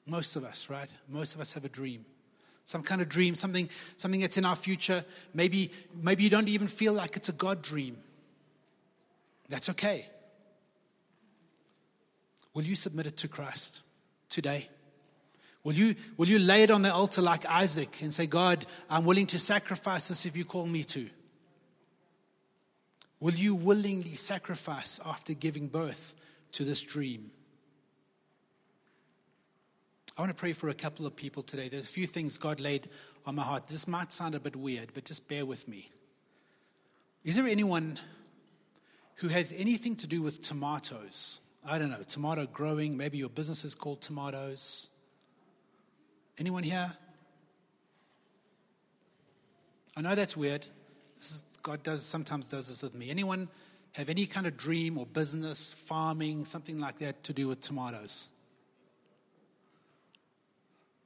Most 0.05 0.35
of 0.35 0.43
us, 0.43 0.69
right? 0.69 0.91
Most 1.07 1.35
of 1.35 1.41
us 1.41 1.53
have 1.53 1.63
a 1.63 1.69
dream. 1.69 2.03
Some 2.65 2.83
kind 2.83 3.01
of 3.01 3.07
dream, 3.09 3.35
something, 3.35 3.69
something 3.95 4.21
that's 4.21 4.37
in 4.37 4.45
our 4.45 4.55
future. 4.55 5.03
Maybe, 5.33 5.71
maybe 6.03 6.23
you 6.23 6.29
don't 6.29 6.49
even 6.49 6.67
feel 6.67 6.93
like 6.93 7.15
it's 7.15 7.29
a 7.29 7.33
God 7.33 7.61
dream. 7.61 7.97
That's 9.47 9.69
okay. 9.69 10.07
Will 12.53 12.63
you 12.63 12.75
submit 12.75 13.07
it 13.07 13.17
to 13.17 13.27
Christ 13.27 13.83
today? 14.29 14.69
Will 15.63 15.73
you, 15.73 15.95
will 16.17 16.27
you 16.27 16.39
lay 16.39 16.63
it 16.63 16.71
on 16.71 16.81
the 16.81 16.93
altar 16.93 17.21
like 17.21 17.45
Isaac 17.45 18.01
and 18.01 18.13
say, 18.13 18.25
God, 18.25 18.65
I'm 18.89 19.05
willing 19.05 19.27
to 19.27 19.39
sacrifice 19.39 20.07
this 20.07 20.25
if 20.25 20.37
you 20.37 20.45
call 20.45 20.65
me 20.65 20.83
to? 20.83 21.09
Will 23.19 23.33
you 23.33 23.55
willingly 23.55 24.15
sacrifice 24.15 24.99
after 25.05 25.33
giving 25.33 25.67
birth 25.67 26.15
to 26.53 26.63
this 26.63 26.81
dream? 26.81 27.31
I 30.17 30.21
want 30.21 30.31
to 30.31 30.39
pray 30.39 30.53
for 30.53 30.69
a 30.69 30.73
couple 30.73 31.05
of 31.05 31.15
people 31.15 31.43
today. 31.43 31.67
There's 31.67 31.87
a 31.87 31.91
few 31.91 32.07
things 32.07 32.37
God 32.37 32.59
laid 32.59 32.89
on 33.25 33.35
my 33.35 33.41
heart. 33.41 33.67
This 33.67 33.87
might 33.87 34.11
sound 34.11 34.35
a 34.35 34.39
bit 34.39 34.55
weird, 34.55 34.93
but 34.93 35.05
just 35.05 35.29
bear 35.29 35.45
with 35.45 35.67
me. 35.67 35.89
Is 37.23 37.35
there 37.35 37.47
anyone 37.47 37.99
who 39.15 39.27
has 39.27 39.53
anything 39.57 39.95
to 39.97 40.07
do 40.07 40.21
with 40.21 40.41
tomatoes? 40.41 41.41
I 41.69 41.77
don't 41.77 41.91
know, 41.91 42.01
tomato 42.07 42.47
growing. 42.47 42.97
Maybe 42.97 43.19
your 43.19 43.29
business 43.29 43.63
is 43.63 43.75
called 43.75 44.01
tomatoes. 44.01 44.89
Anyone 46.39 46.63
here? 46.63 46.89
I 49.95 50.01
know 50.01 50.15
that's 50.15 50.35
weird. 50.35 50.65
Is, 51.17 51.59
God 51.61 51.83
does 51.83 52.03
sometimes 52.03 52.49
does 52.49 52.69
this 52.69 52.81
with 52.81 52.97
me. 52.97 53.11
Anyone 53.11 53.49
have 53.93 54.09
any 54.09 54.25
kind 54.25 54.47
of 54.47 54.57
dream 54.57 54.97
or 54.97 55.05
business, 55.05 55.71
farming, 55.71 56.45
something 56.45 56.79
like 56.79 56.97
that 56.99 57.23
to 57.25 57.33
do 57.33 57.47
with 57.47 57.61
tomatoes? 57.61 58.29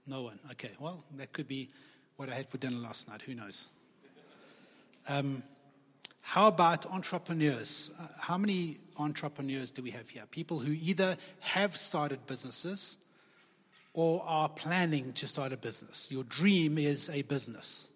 No 0.07 0.23
one. 0.23 0.39
Okay. 0.51 0.71
Well, 0.79 1.03
that 1.17 1.33
could 1.33 1.47
be 1.47 1.69
what 2.15 2.29
I 2.29 2.35
had 2.35 2.47
for 2.47 2.57
dinner 2.57 2.77
last 2.77 3.09
night. 3.09 3.21
Who 3.23 3.35
knows? 3.35 3.69
Um, 5.09 5.43
how 6.25 6.47
about 6.47 6.85
entrepreneurs? 6.85 7.91
Uh, 7.99 8.07
how 8.19 8.37
many 8.37 8.77
entrepreneurs 8.97 9.71
do 9.71 9.83
we 9.83 9.91
have 9.91 10.09
here? 10.09 10.23
People 10.31 10.59
who 10.59 10.71
either 10.71 11.15
have 11.41 11.75
started 11.75 12.25
businesses 12.25 12.97
or 13.93 14.23
are 14.25 14.49
planning 14.49 15.11
to 15.13 15.27
start 15.27 15.51
a 15.51 15.57
business. 15.57 16.11
Your 16.11 16.23
dream 16.23 16.77
is 16.77 17.09
a 17.09 17.21
business. 17.23 17.91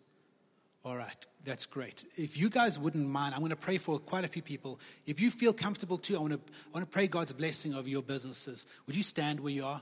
All 0.84 0.98
right, 0.98 1.26
that's 1.46 1.66
great. 1.66 2.06
If 2.18 2.38
you 2.38 2.50
guys 2.50 2.78
wouldn't 2.78 3.08
mind, 3.08 3.34
I'm 3.34 3.40
going 3.40 3.50
to 3.50 3.56
pray 3.56 3.78
for 3.78 3.98
quite 3.98 4.26
a 4.26 4.28
few 4.28 4.42
people. 4.42 4.80
If 5.06 5.22
you 5.22 5.32
feel 5.32 5.54
comfortable 5.54 5.98
too, 5.98 6.18
I 6.18 6.20
want 6.20 6.34
to, 6.34 6.40
I 6.68 6.70
want 6.74 6.86
to 6.86 6.92
pray 6.92 7.08
God's 7.08 7.34
blessing 7.34 7.74
over 7.74 7.88
your 7.88 8.04
businesses. 8.04 8.66
Would 8.86 8.96
you 8.96 9.04
stand 9.04 9.40
where 9.40 9.54
you 9.54 9.64
are? 9.64 9.82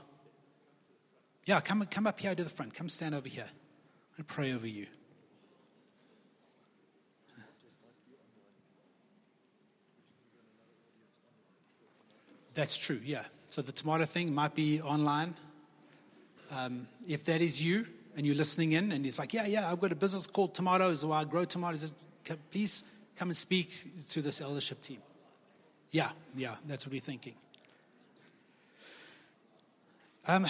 Yeah, 1.44 1.60
come, 1.60 1.84
come 1.86 2.06
up 2.06 2.20
here 2.20 2.34
to 2.34 2.44
the 2.44 2.50
front. 2.50 2.74
Come 2.74 2.88
stand 2.88 3.14
over 3.14 3.28
here. 3.28 3.44
I'm 3.44 4.24
going 4.24 4.26
to 4.26 4.34
pray 4.34 4.52
over 4.54 4.66
you. 4.68 4.86
That's 12.56 12.78
true, 12.78 12.98
yeah. 13.04 13.22
So 13.50 13.60
the 13.60 13.70
tomato 13.70 14.04
thing 14.04 14.34
might 14.34 14.54
be 14.54 14.80
online. 14.80 15.34
Um, 16.58 16.88
if 17.06 17.26
that 17.26 17.42
is 17.42 17.62
you 17.62 17.84
and 18.16 18.24
you're 18.24 18.34
listening 18.34 18.72
in 18.72 18.92
and 18.92 19.04
it's 19.04 19.18
like, 19.18 19.34
yeah, 19.34 19.46
yeah, 19.46 19.70
I've 19.70 19.78
got 19.78 19.92
a 19.92 19.96
business 19.96 20.26
called 20.26 20.54
Tomatoes 20.54 21.04
or 21.04 21.14
I 21.14 21.24
grow 21.24 21.44
tomatoes, 21.44 21.92
please 22.50 22.84
come 23.14 23.28
and 23.28 23.36
speak 23.36 23.70
to 24.08 24.22
this 24.22 24.40
eldership 24.40 24.80
team. 24.80 25.00
Yeah, 25.90 26.08
yeah, 26.34 26.54
that's 26.66 26.86
what 26.86 26.92
we're 26.92 27.00
thinking. 27.00 27.34
Um, 30.26 30.46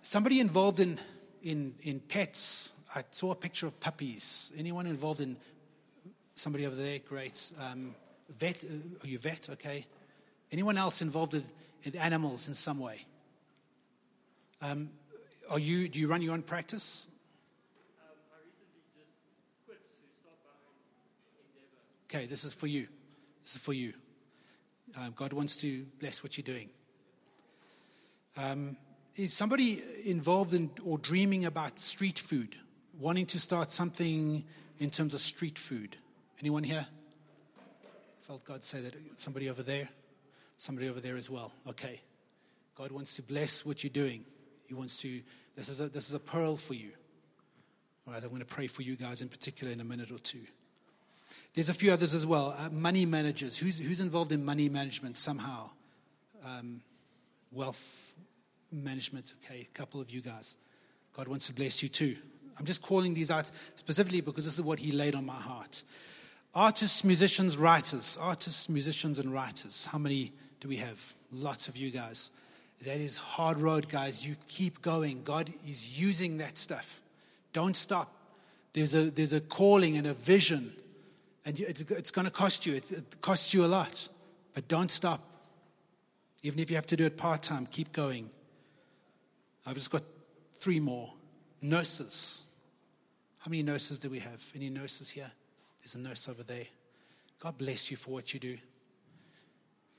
somebody 0.00 0.40
involved 0.40 0.78
in, 0.78 0.98
in, 1.42 1.74
in 1.82 2.00
pets, 2.00 2.74
I 2.94 3.02
saw 3.10 3.32
a 3.32 3.34
picture 3.34 3.66
of 3.66 3.80
puppies. 3.80 4.52
Anyone 4.58 4.86
involved 4.86 5.22
in 5.22 5.36
somebody 6.34 6.66
over 6.66 6.76
there? 6.76 6.98
Great. 6.98 7.50
Um, 7.60 7.94
vet, 8.28 8.62
uh, 8.62 9.04
are 9.04 9.08
you 9.08 9.18
vet? 9.18 9.48
Okay. 9.52 9.86
Anyone 10.52 10.76
else 10.76 11.02
involved 11.02 11.34
in, 11.34 11.42
in 11.84 11.96
animals 11.96 12.48
in 12.48 12.54
some 12.54 12.78
way? 12.78 13.04
Um, 14.62 14.88
are 15.50 15.58
you, 15.58 15.88
do 15.88 15.98
you 15.98 16.08
run 16.08 16.22
your 16.22 16.32
own 16.34 16.42
practice? 16.42 17.08
Um, 18.00 18.16
I 18.32 18.38
recently 18.44 18.82
just 18.96 19.12
quit, 19.66 19.78
so 19.88 20.30
behind 22.10 22.22
Okay, 22.22 22.26
this 22.26 22.44
is 22.44 22.54
for 22.54 22.66
you. 22.66 22.86
This 23.42 23.56
is 23.56 23.64
for 23.64 23.72
you. 23.72 23.92
Um, 24.98 25.12
God 25.14 25.32
wants 25.32 25.56
to 25.58 25.84
bless 26.00 26.22
what 26.22 26.38
you're 26.38 26.44
doing. 26.44 26.70
Um, 28.36 28.76
is 29.16 29.32
somebody 29.32 29.82
involved 30.04 30.52
in 30.54 30.70
or 30.84 30.98
dreaming 30.98 31.44
about 31.44 31.78
street 31.78 32.18
food, 32.18 32.54
wanting 32.98 33.26
to 33.26 33.40
start 33.40 33.70
something 33.70 34.44
in 34.78 34.90
terms 34.90 35.14
of 35.14 35.20
street 35.20 35.58
food? 35.58 35.96
Anyone 36.40 36.64
here? 36.64 36.86
Felt 38.20 38.44
God 38.44 38.64
say 38.64 38.80
that 38.80 38.94
somebody 39.16 39.48
over 39.48 39.62
there, 39.62 39.88
somebody 40.56 40.88
over 40.88 41.00
there 41.00 41.16
as 41.16 41.30
well. 41.30 41.52
Okay, 41.68 42.00
God 42.74 42.92
wants 42.92 43.16
to 43.16 43.22
bless 43.22 43.64
what 43.64 43.82
you're 43.82 43.90
doing. 43.90 44.24
He 44.66 44.74
wants 44.74 45.00
to, 45.02 45.20
this 45.54 45.68
is 45.68 45.80
a, 45.80 45.88
this 45.88 46.08
is 46.08 46.14
a 46.14 46.20
pearl 46.20 46.56
for 46.56 46.74
you. 46.74 46.90
All 48.06 48.14
right, 48.14 48.22
I'm 48.22 48.28
going 48.28 48.40
to 48.40 48.46
pray 48.46 48.66
for 48.66 48.82
you 48.82 48.96
guys 48.96 49.20
in 49.20 49.28
particular 49.28 49.72
in 49.72 49.80
a 49.80 49.84
minute 49.84 50.10
or 50.10 50.18
two. 50.18 50.42
There's 51.54 51.68
a 51.70 51.74
few 51.74 51.90
others 51.90 52.14
as 52.14 52.26
well. 52.26 52.54
Uh, 52.58 52.68
money 52.70 53.06
managers. 53.06 53.58
Who's, 53.58 53.78
who's 53.78 54.00
involved 54.00 54.30
in 54.30 54.44
money 54.44 54.68
management 54.68 55.16
somehow? 55.16 55.70
Um, 56.46 56.80
wealth 57.50 58.16
management. 58.72 59.32
Okay, 59.42 59.66
a 59.68 59.78
couple 59.78 60.00
of 60.00 60.10
you 60.10 60.20
guys. 60.20 60.56
God 61.14 61.28
wants 61.28 61.46
to 61.46 61.54
bless 61.54 61.82
you 61.82 61.88
too. 61.88 62.14
I'm 62.58 62.66
just 62.66 62.82
calling 62.82 63.14
these 63.14 63.30
out 63.30 63.50
specifically 63.74 64.20
because 64.20 64.44
this 64.44 64.58
is 64.58 64.64
what 64.64 64.78
He 64.78 64.92
laid 64.92 65.14
on 65.14 65.24
my 65.24 65.32
heart. 65.34 65.82
Artists, 66.54 67.04
musicians, 67.04 67.56
writers. 67.56 68.18
Artists, 68.20 68.68
musicians, 68.68 69.18
and 69.18 69.32
writers. 69.32 69.86
How 69.86 69.98
many 69.98 70.32
do 70.60 70.68
we 70.68 70.76
have? 70.76 71.12
Lots 71.32 71.68
of 71.68 71.76
you 71.76 71.90
guys. 71.90 72.32
That 72.84 72.98
is 72.98 73.18
hard 73.18 73.58
road, 73.58 73.88
guys. 73.88 74.26
You 74.26 74.36
keep 74.48 74.82
going. 74.82 75.22
God 75.22 75.50
is 75.66 76.00
using 76.00 76.38
that 76.38 76.58
stuff. 76.58 77.00
Don't 77.52 77.74
stop. 77.74 78.12
There's 78.72 78.94
a, 78.94 79.10
there's 79.10 79.32
a 79.32 79.40
calling 79.40 79.96
and 79.96 80.06
a 80.06 80.12
vision, 80.12 80.70
and 81.46 81.58
it's, 81.58 82.10
going 82.10 82.26
to 82.26 82.30
cost 82.30 82.66
you. 82.66 82.74
It, 82.74 82.92
it 82.92 83.20
costs 83.22 83.54
you 83.54 83.64
a 83.64 83.66
lot, 83.66 84.08
but 84.54 84.68
don't 84.68 84.90
stop. 84.90 85.20
Even 86.42 86.58
if 86.58 86.68
you 86.68 86.76
have 86.76 86.86
to 86.86 86.96
do 86.96 87.06
it 87.06 87.16
part 87.16 87.42
time, 87.42 87.64
keep 87.66 87.92
going. 87.92 88.28
I've 89.66 89.74
just 89.74 89.90
got 89.90 90.02
three 90.52 90.80
more. 90.80 91.12
Nurses. 91.62 92.54
How 93.38 93.50
many 93.50 93.62
nurses 93.62 93.98
do 93.98 94.10
we 94.10 94.18
have? 94.18 94.44
Any 94.54 94.68
nurses 94.68 95.10
here? 95.10 95.30
There's 95.80 95.94
a 95.94 96.00
nurse 96.00 96.28
over 96.28 96.42
there. 96.42 96.66
God 97.38 97.56
bless 97.56 97.90
you 97.90 97.96
for 97.96 98.10
what 98.10 98.34
you 98.34 98.40
do. 98.40 98.58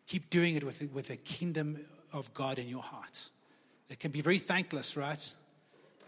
Keep 0.07 0.29
doing 0.29 0.55
it 0.55 0.63
with, 0.63 0.89
with 0.93 1.09
the 1.09 1.17
kingdom 1.17 1.77
of 2.13 2.33
God 2.33 2.59
in 2.59 2.67
your 2.67 2.81
heart. 2.81 3.29
It 3.89 3.99
can 3.99 4.11
be 4.11 4.21
very 4.21 4.37
thankless, 4.37 4.97
right? 4.97 5.33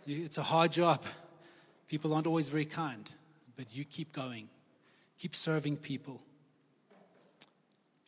It's 0.08 0.38
a 0.38 0.44
hard 0.44 0.72
job. 0.72 1.02
People 1.88 2.14
aren't 2.14 2.28
always 2.28 2.50
very 2.50 2.66
kind, 2.66 3.10
but 3.58 3.66
you 3.76 3.84
keep 3.84 4.14
going. 4.14 4.48
Keep 5.18 5.36
serving 5.36 5.78
people. 5.78 6.22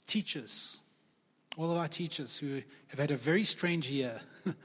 Teachers, 0.08 0.80
all 1.58 1.72
of 1.72 1.78
our 1.78 1.88
teachers 1.88 2.40
who 2.40 2.62
have 2.90 3.00
had 3.00 3.12
a 3.12 3.16
very 3.16 3.44
strange 3.44 3.90
year. 3.90 4.18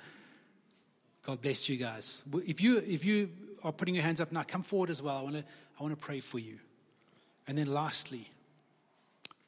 God 1.23 1.43
bless 1.43 1.69
you 1.69 1.77
guys. 1.77 2.23
If 2.47 2.63
you, 2.63 2.79
if 2.79 3.05
you 3.05 3.31
are 3.65 3.73
putting 3.73 3.97
your 3.97 4.05
hands 4.05 4.21
up 4.21 4.31
now, 4.31 4.45
come 4.45 4.63
forward 4.63 4.91
as 4.91 5.03
well. 5.03 5.19
I 5.19 5.23
want 5.25 5.37
to, 5.37 5.45
I 5.79 5.83
want 5.83 5.99
to 5.99 6.05
pray 6.05 6.21
for 6.21 6.39
you. 6.39 6.59
And 7.49 7.59
then 7.59 7.73
lastly, 7.73 8.29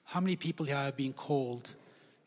how 0.09 0.21
many 0.21 0.37
people 0.37 0.65
here 0.65 0.75
have 0.75 0.97
been 0.97 1.13
called? 1.13 1.75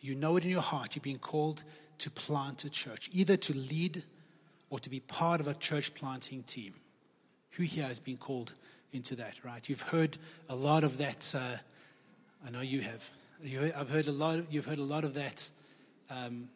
You 0.01 0.15
know 0.15 0.37
it 0.37 0.45
in 0.45 0.51
your 0.51 0.61
heart, 0.61 0.95
you've 0.95 1.03
been 1.03 1.17
called 1.17 1.63
to 1.97 2.11
plant 2.11 2.63
a 2.63 2.69
church, 2.69 3.09
either 3.11 3.37
to 3.37 3.57
lead 3.57 4.03
or 4.69 4.79
to 4.79 4.89
be 4.89 4.99
part 4.99 5.41
of 5.41 5.47
a 5.47 5.53
church 5.55 5.93
planting 5.95 6.43
team. 6.43 6.73
Who 7.51 7.63
here 7.63 7.85
has 7.85 7.99
been 7.99 8.17
called 8.17 8.53
into 8.91 9.15
that, 9.15 9.43
right? 9.43 9.67
You've 9.67 9.81
heard 9.81 10.17
a 10.47 10.55
lot 10.55 10.83
of 10.83 10.99
that. 10.99 11.33
Uh, 11.35 11.57
I 12.47 12.51
know 12.51 12.61
you 12.61 12.81
have. 12.81 13.09
You, 13.43 13.71
I've 13.75 13.89
heard 13.89 14.07
a 14.07 14.11
lot. 14.11 14.37
Of, 14.37 14.53
you've 14.53 14.65
heard 14.65 14.77
a 14.77 14.83
lot 14.83 15.03
of 15.03 15.15
that 15.15 15.49
um, 16.09 16.49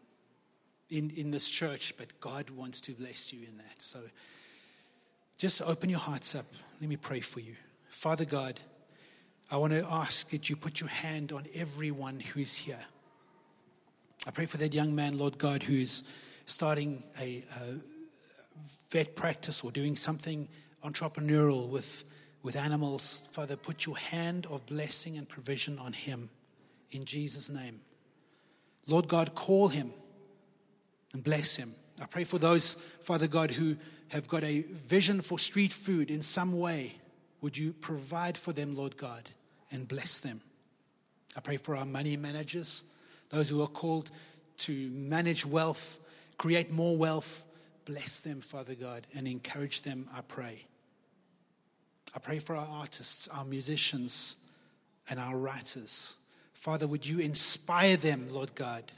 in 0.90 1.10
in 1.12 1.32
this 1.32 1.50
church, 1.50 1.98
but 1.98 2.20
God 2.20 2.52
wants 2.52 2.82
to 2.82 2.94
bless 2.94 3.34
you 3.34 3.40
in 3.48 3.58
that. 3.58 3.82
So, 3.82 4.00
just 5.38 5.62
open 5.64 5.90
your 5.90 6.00
hearts 6.00 6.36
up. 6.36 6.46
Let 6.80 6.90
me 6.90 6.98
pray 6.98 7.20
for 7.20 7.40
you, 7.40 7.56
Father 7.90 8.26
God. 8.26 8.60
I 9.52 9.58
want 9.58 9.74
to 9.74 9.86
ask 9.90 10.30
that 10.32 10.50
you 10.50 10.56
put 10.56 10.80
your 10.80 10.90
hand 10.90 11.32
on 11.32 11.44
everyone 11.54 12.20
who 12.20 12.40
is 12.40 12.58
here. 12.58 12.80
I 14.28 14.32
pray 14.32 14.48
for 14.48 14.58
that 14.58 14.74
young 14.74 14.96
man, 14.96 15.18
Lord 15.18 15.38
God, 15.38 15.62
who 15.62 15.76
is 15.76 16.04
starting 16.46 17.04
a, 17.22 17.44
a 17.60 17.76
vet 18.90 19.16
practice 19.16 19.64
or 19.64 19.72
doing 19.72 19.96
something 19.96 20.48
entrepreneurial 20.84 21.70
with, 21.70 22.12
with 22.42 22.56
animals. 22.56 23.30
Father, 23.34 23.56
put 23.56 23.86
your 23.86 23.98
hand 23.98 24.48
of 24.50 24.66
blessing 24.66 25.16
and 25.18 25.30
provision 25.30 25.78
on 25.78 25.94
him 25.94 26.30
in 26.92 27.06
Jesus' 27.06 27.50
name. 27.52 27.80
Lord 28.88 29.08
God, 29.08 29.36
call 29.36 29.68
him 29.68 29.92
and 31.14 31.24
bless 31.24 31.56
him. 31.56 31.72
I 32.02 32.08
pray 32.08 32.24
for 32.24 32.40
those, 32.40 32.74
Father 32.74 33.28
God, 33.28 33.52
who 33.52 33.76
have 34.12 34.28
got 34.28 34.44
a 34.44 34.62
vision 34.62 35.22
for 35.22 35.38
street 35.38 35.72
food 35.72 36.10
in 36.10 36.22
some 36.22 36.60
way. 36.60 36.96
Would 37.46 37.60
you 37.60 37.74
provide 37.74 38.40
for 38.40 38.54
them, 38.54 38.76
Lord 38.76 38.98
God, 38.98 39.30
and 39.72 39.88
bless 39.88 40.20
them? 40.20 40.42
I 41.38 41.42
pray 41.42 41.58
for 41.58 41.76
our 41.76 41.86
money 41.86 42.18
managers, 42.18 42.86
those 43.30 43.50
who 43.50 43.62
are 43.62 43.68
called 43.68 44.10
to 44.58 44.90
manage 44.92 45.46
wealth, 45.46 46.00
create 46.40 46.72
more 46.72 46.98
wealth. 46.98 47.46
Bless 47.86 48.22
them, 48.22 48.42
Father 48.42 48.74
God, 48.74 49.06
and 49.16 49.28
encourage 49.28 49.84
them, 49.84 50.08
I 50.12 50.22
pray. 50.22 50.66
I 52.16 52.20
pray 52.20 52.40
for 52.40 52.56
our 52.56 52.68
artists, 52.68 53.28
our 53.28 53.46
musicians, 53.46 54.38
and 55.08 55.20
our 55.20 55.38
writers. 55.38 56.18
Father, 56.56 56.88
would 56.88 57.06
you 57.06 57.20
inspire 57.20 57.96
them, 57.96 58.28
Lord 58.32 58.56
God? 58.56 58.92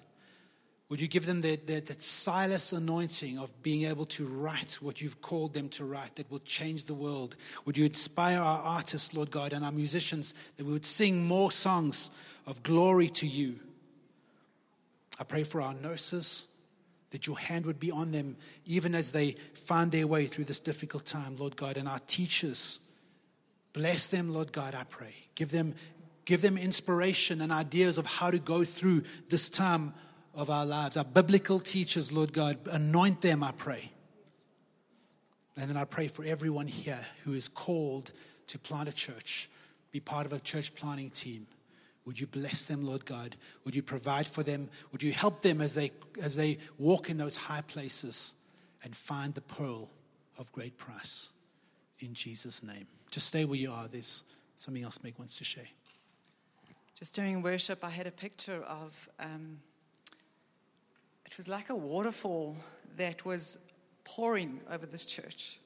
Would 0.89 1.01
you 1.01 1.07
give 1.09 1.25
them 1.25 1.41
that, 1.41 1.67
that, 1.67 2.01
Silas 2.01 2.71
anointing 2.71 3.37
of 3.37 3.51
being 3.61 3.85
able 3.87 4.05
to 4.05 4.25
write 4.25 4.77
what 4.81 5.01
you've 5.01 5.21
called 5.21 5.53
them 5.53 5.67
to 5.69 5.83
write 5.83 6.15
that 6.15 6.31
will 6.31 6.39
change 6.39 6.85
the 6.85 6.93
world? 6.93 7.35
Would 7.65 7.77
you 7.77 7.85
inspire 7.85 8.39
our 8.39 8.61
artists, 8.61 9.13
Lord 9.13 9.29
God, 9.29 9.51
and 9.51 9.65
our 9.65 9.71
musicians 9.71 10.51
that 10.55 10.65
we 10.65 10.71
would 10.71 10.85
sing 10.85 11.27
more 11.27 11.51
songs 11.51 12.11
of 12.45 12.63
glory 12.63 13.09
to 13.09 13.27
you? 13.27 13.55
I 15.19 15.25
pray 15.25 15.43
for 15.43 15.61
our 15.61 15.73
nurses 15.73 16.55
that 17.09 17.27
your 17.27 17.37
hand 17.37 17.65
would 17.65 17.79
be 17.79 17.91
on 17.91 18.11
them 18.11 18.37
even 18.65 18.95
as 18.95 19.11
they 19.11 19.31
find 19.55 19.91
their 19.91 20.07
way 20.07 20.25
through 20.25 20.45
this 20.45 20.59
difficult 20.59 21.05
time, 21.05 21.35
Lord 21.35 21.57
God, 21.57 21.75
and 21.75 21.87
our 21.87 21.99
teachers. 21.99 22.79
Bless 23.73 24.09
them, 24.09 24.33
Lord 24.33 24.53
God, 24.53 24.73
I 24.73 24.83
pray. 24.89 25.15
Give 25.35 25.51
them, 25.51 25.75
give 26.23 26.41
them 26.41 26.57
inspiration 26.57 27.41
and 27.41 27.51
ideas 27.51 27.97
of 27.97 28.05
how 28.05 28.31
to 28.31 28.39
go 28.39 28.63
through 28.63 29.03
this 29.29 29.49
time 29.49 29.93
of 30.37 30.51
our 30.51 30.65
lives. 30.65 30.95
Our 30.95 31.03
biblical 31.03 31.59
teachers, 31.59 32.13
Lord 32.13 32.31
God, 32.31 32.57
anoint 32.71 33.21
them, 33.21 33.43
I 33.43 33.51
pray. 33.51 33.91
And 35.59 35.67
then 35.67 35.75
I 35.75 35.83
pray 35.83 36.07
for 36.07 36.23
everyone 36.23 36.67
here 36.67 36.99
who 37.25 37.33
is 37.33 37.49
called 37.49 38.13
to 38.45 38.59
plant 38.59 38.87
a 38.87 38.93
church, 38.93 39.49
be 39.91 39.99
part 39.99 40.27
of 40.27 40.31
a 40.31 40.39
church 40.39 40.75
planting 40.75 41.09
team. 41.09 41.47
Would 42.05 42.19
you 42.19 42.27
bless 42.27 42.67
them, 42.67 42.85
Lord 42.85 43.03
God? 43.03 43.35
Would 43.65 43.75
you 43.75 43.81
provide 43.81 44.27
for 44.27 44.43
them? 44.43 44.69
Would 44.91 45.01
you 45.01 45.11
help 45.11 45.41
them 45.41 45.59
as 45.59 45.73
they, 45.73 45.91
as 46.23 46.37
they 46.37 46.59
walk 46.77 47.09
in 47.09 47.17
those 47.17 47.35
high 47.35 47.61
places 47.61 48.35
and 48.83 48.95
find 48.95 49.33
the 49.33 49.41
pearl 49.41 49.89
of 50.37 50.51
great 50.51 50.77
price? 50.77 51.33
In 51.99 52.13
Jesus' 52.13 52.63
name. 52.63 52.85
Just 53.09 53.27
stay 53.27 53.43
where 53.43 53.57
you 53.57 53.71
are. 53.71 53.87
There's 53.87 54.23
something 54.55 54.83
else 54.83 55.03
Meg 55.03 55.15
wants 55.17 55.39
to 55.39 55.43
share. 55.43 55.65
Just 56.97 57.15
during 57.15 57.41
worship, 57.41 57.83
I 57.83 57.89
had 57.89 58.07
a 58.07 58.11
picture 58.11 58.63
of 58.63 59.09
um, 59.19 59.59
it 61.37 61.41
was 61.41 61.47
like 61.47 61.69
a 61.69 61.75
waterfall 61.75 62.57
that 62.95 63.23
was 63.23 63.59
pouring 64.03 64.59
over 64.71 64.87
this 64.87 65.05
church. 65.05 65.59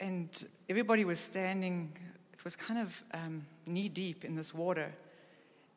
And 0.00 0.30
everybody 0.66 1.04
was 1.04 1.20
standing, 1.20 1.92
it 2.32 2.42
was 2.44 2.56
kind 2.56 2.80
of 2.80 3.02
um, 3.12 3.44
knee 3.66 3.90
deep 3.90 4.24
in 4.24 4.34
this 4.34 4.54
water. 4.54 4.94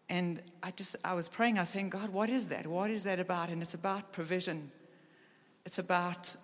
And 0.07 0.41
I 0.63 0.71
just, 0.71 0.95
I 1.03 1.13
was 1.13 1.27
praying, 1.27 1.57
I 1.57 1.63
was 1.63 1.69
saying, 1.69 1.89
God, 1.89 2.09
what 2.09 2.29
is 2.29 2.47
that? 2.47 2.65
What 2.65 2.89
is 2.89 3.03
that 3.03 3.19
about? 3.19 3.49
And 3.49 3.61
it's 3.61 3.73
about 3.73 4.13
provision, 4.13 4.71
it's 5.65 5.77
about 5.77 6.37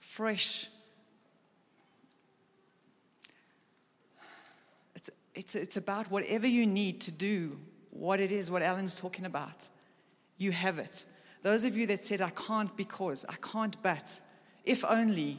fresh. 0.00 0.68
It's, 4.94 5.10
it's, 5.34 5.54
it's 5.54 5.76
about 5.76 6.10
whatever 6.10 6.46
you 6.46 6.64
need 6.64 7.02
to 7.02 7.10
do 7.10 7.58
what 7.90 8.18
it 8.18 8.32
is, 8.32 8.50
what 8.50 8.62
Alan's 8.62 8.98
talking 8.98 9.26
about. 9.26 9.68
You 10.36 10.52
have 10.52 10.78
it. 10.78 11.04
Those 11.42 11.64
of 11.64 11.76
you 11.76 11.86
that 11.88 12.02
said, 12.04 12.20
I 12.20 12.30
can't 12.30 12.74
because, 12.76 13.24
I 13.28 13.34
can't 13.34 13.80
but, 13.82 14.20
if 14.64 14.84
only, 14.84 15.38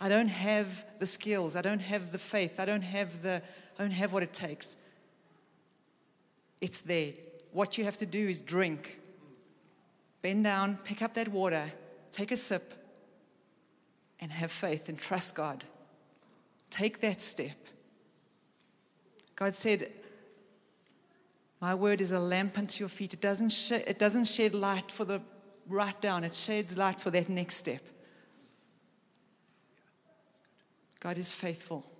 I 0.00 0.08
don't 0.08 0.28
have 0.28 0.84
the 0.98 1.06
skills, 1.06 1.56
I 1.56 1.62
don't 1.62 1.82
have 1.82 2.12
the 2.12 2.18
faith, 2.18 2.58
I 2.58 2.64
don't 2.64 2.82
have 2.82 3.22
the, 3.22 3.42
I 3.78 3.82
don't 3.82 3.92
have 3.92 4.12
what 4.12 4.22
it 4.22 4.32
takes. 4.32 4.78
It's 6.60 6.80
there. 6.80 7.12
What 7.52 7.76
you 7.76 7.84
have 7.84 7.98
to 7.98 8.06
do 8.06 8.26
is 8.26 8.40
drink. 8.40 8.98
Bend 10.22 10.44
down, 10.44 10.78
pick 10.82 11.02
up 11.02 11.14
that 11.14 11.28
water, 11.28 11.70
take 12.10 12.32
a 12.32 12.36
sip, 12.36 12.62
and 14.20 14.32
have 14.32 14.50
faith 14.50 14.88
and 14.88 14.98
trust 14.98 15.36
God. 15.36 15.64
Take 16.70 17.00
that 17.00 17.20
step. 17.20 17.56
God 19.36 19.52
said, 19.54 19.90
my 21.64 21.74
word 21.74 22.02
is 22.02 22.12
a 22.12 22.20
lamp 22.20 22.58
unto 22.58 22.80
your 22.80 22.90
feet. 22.90 23.14
It 23.14 23.22
doesn't, 23.22 23.48
sh- 23.48 23.72
it 23.86 23.98
doesn't 23.98 24.26
shed 24.26 24.54
light 24.54 24.92
for 24.92 25.06
the 25.06 25.22
right 25.66 25.98
down, 25.98 26.22
it 26.22 26.34
sheds 26.34 26.76
light 26.76 27.00
for 27.00 27.10
that 27.10 27.30
next 27.30 27.56
step. 27.56 27.80
God 31.00 31.16
is 31.16 31.32
faithful. 31.32 31.90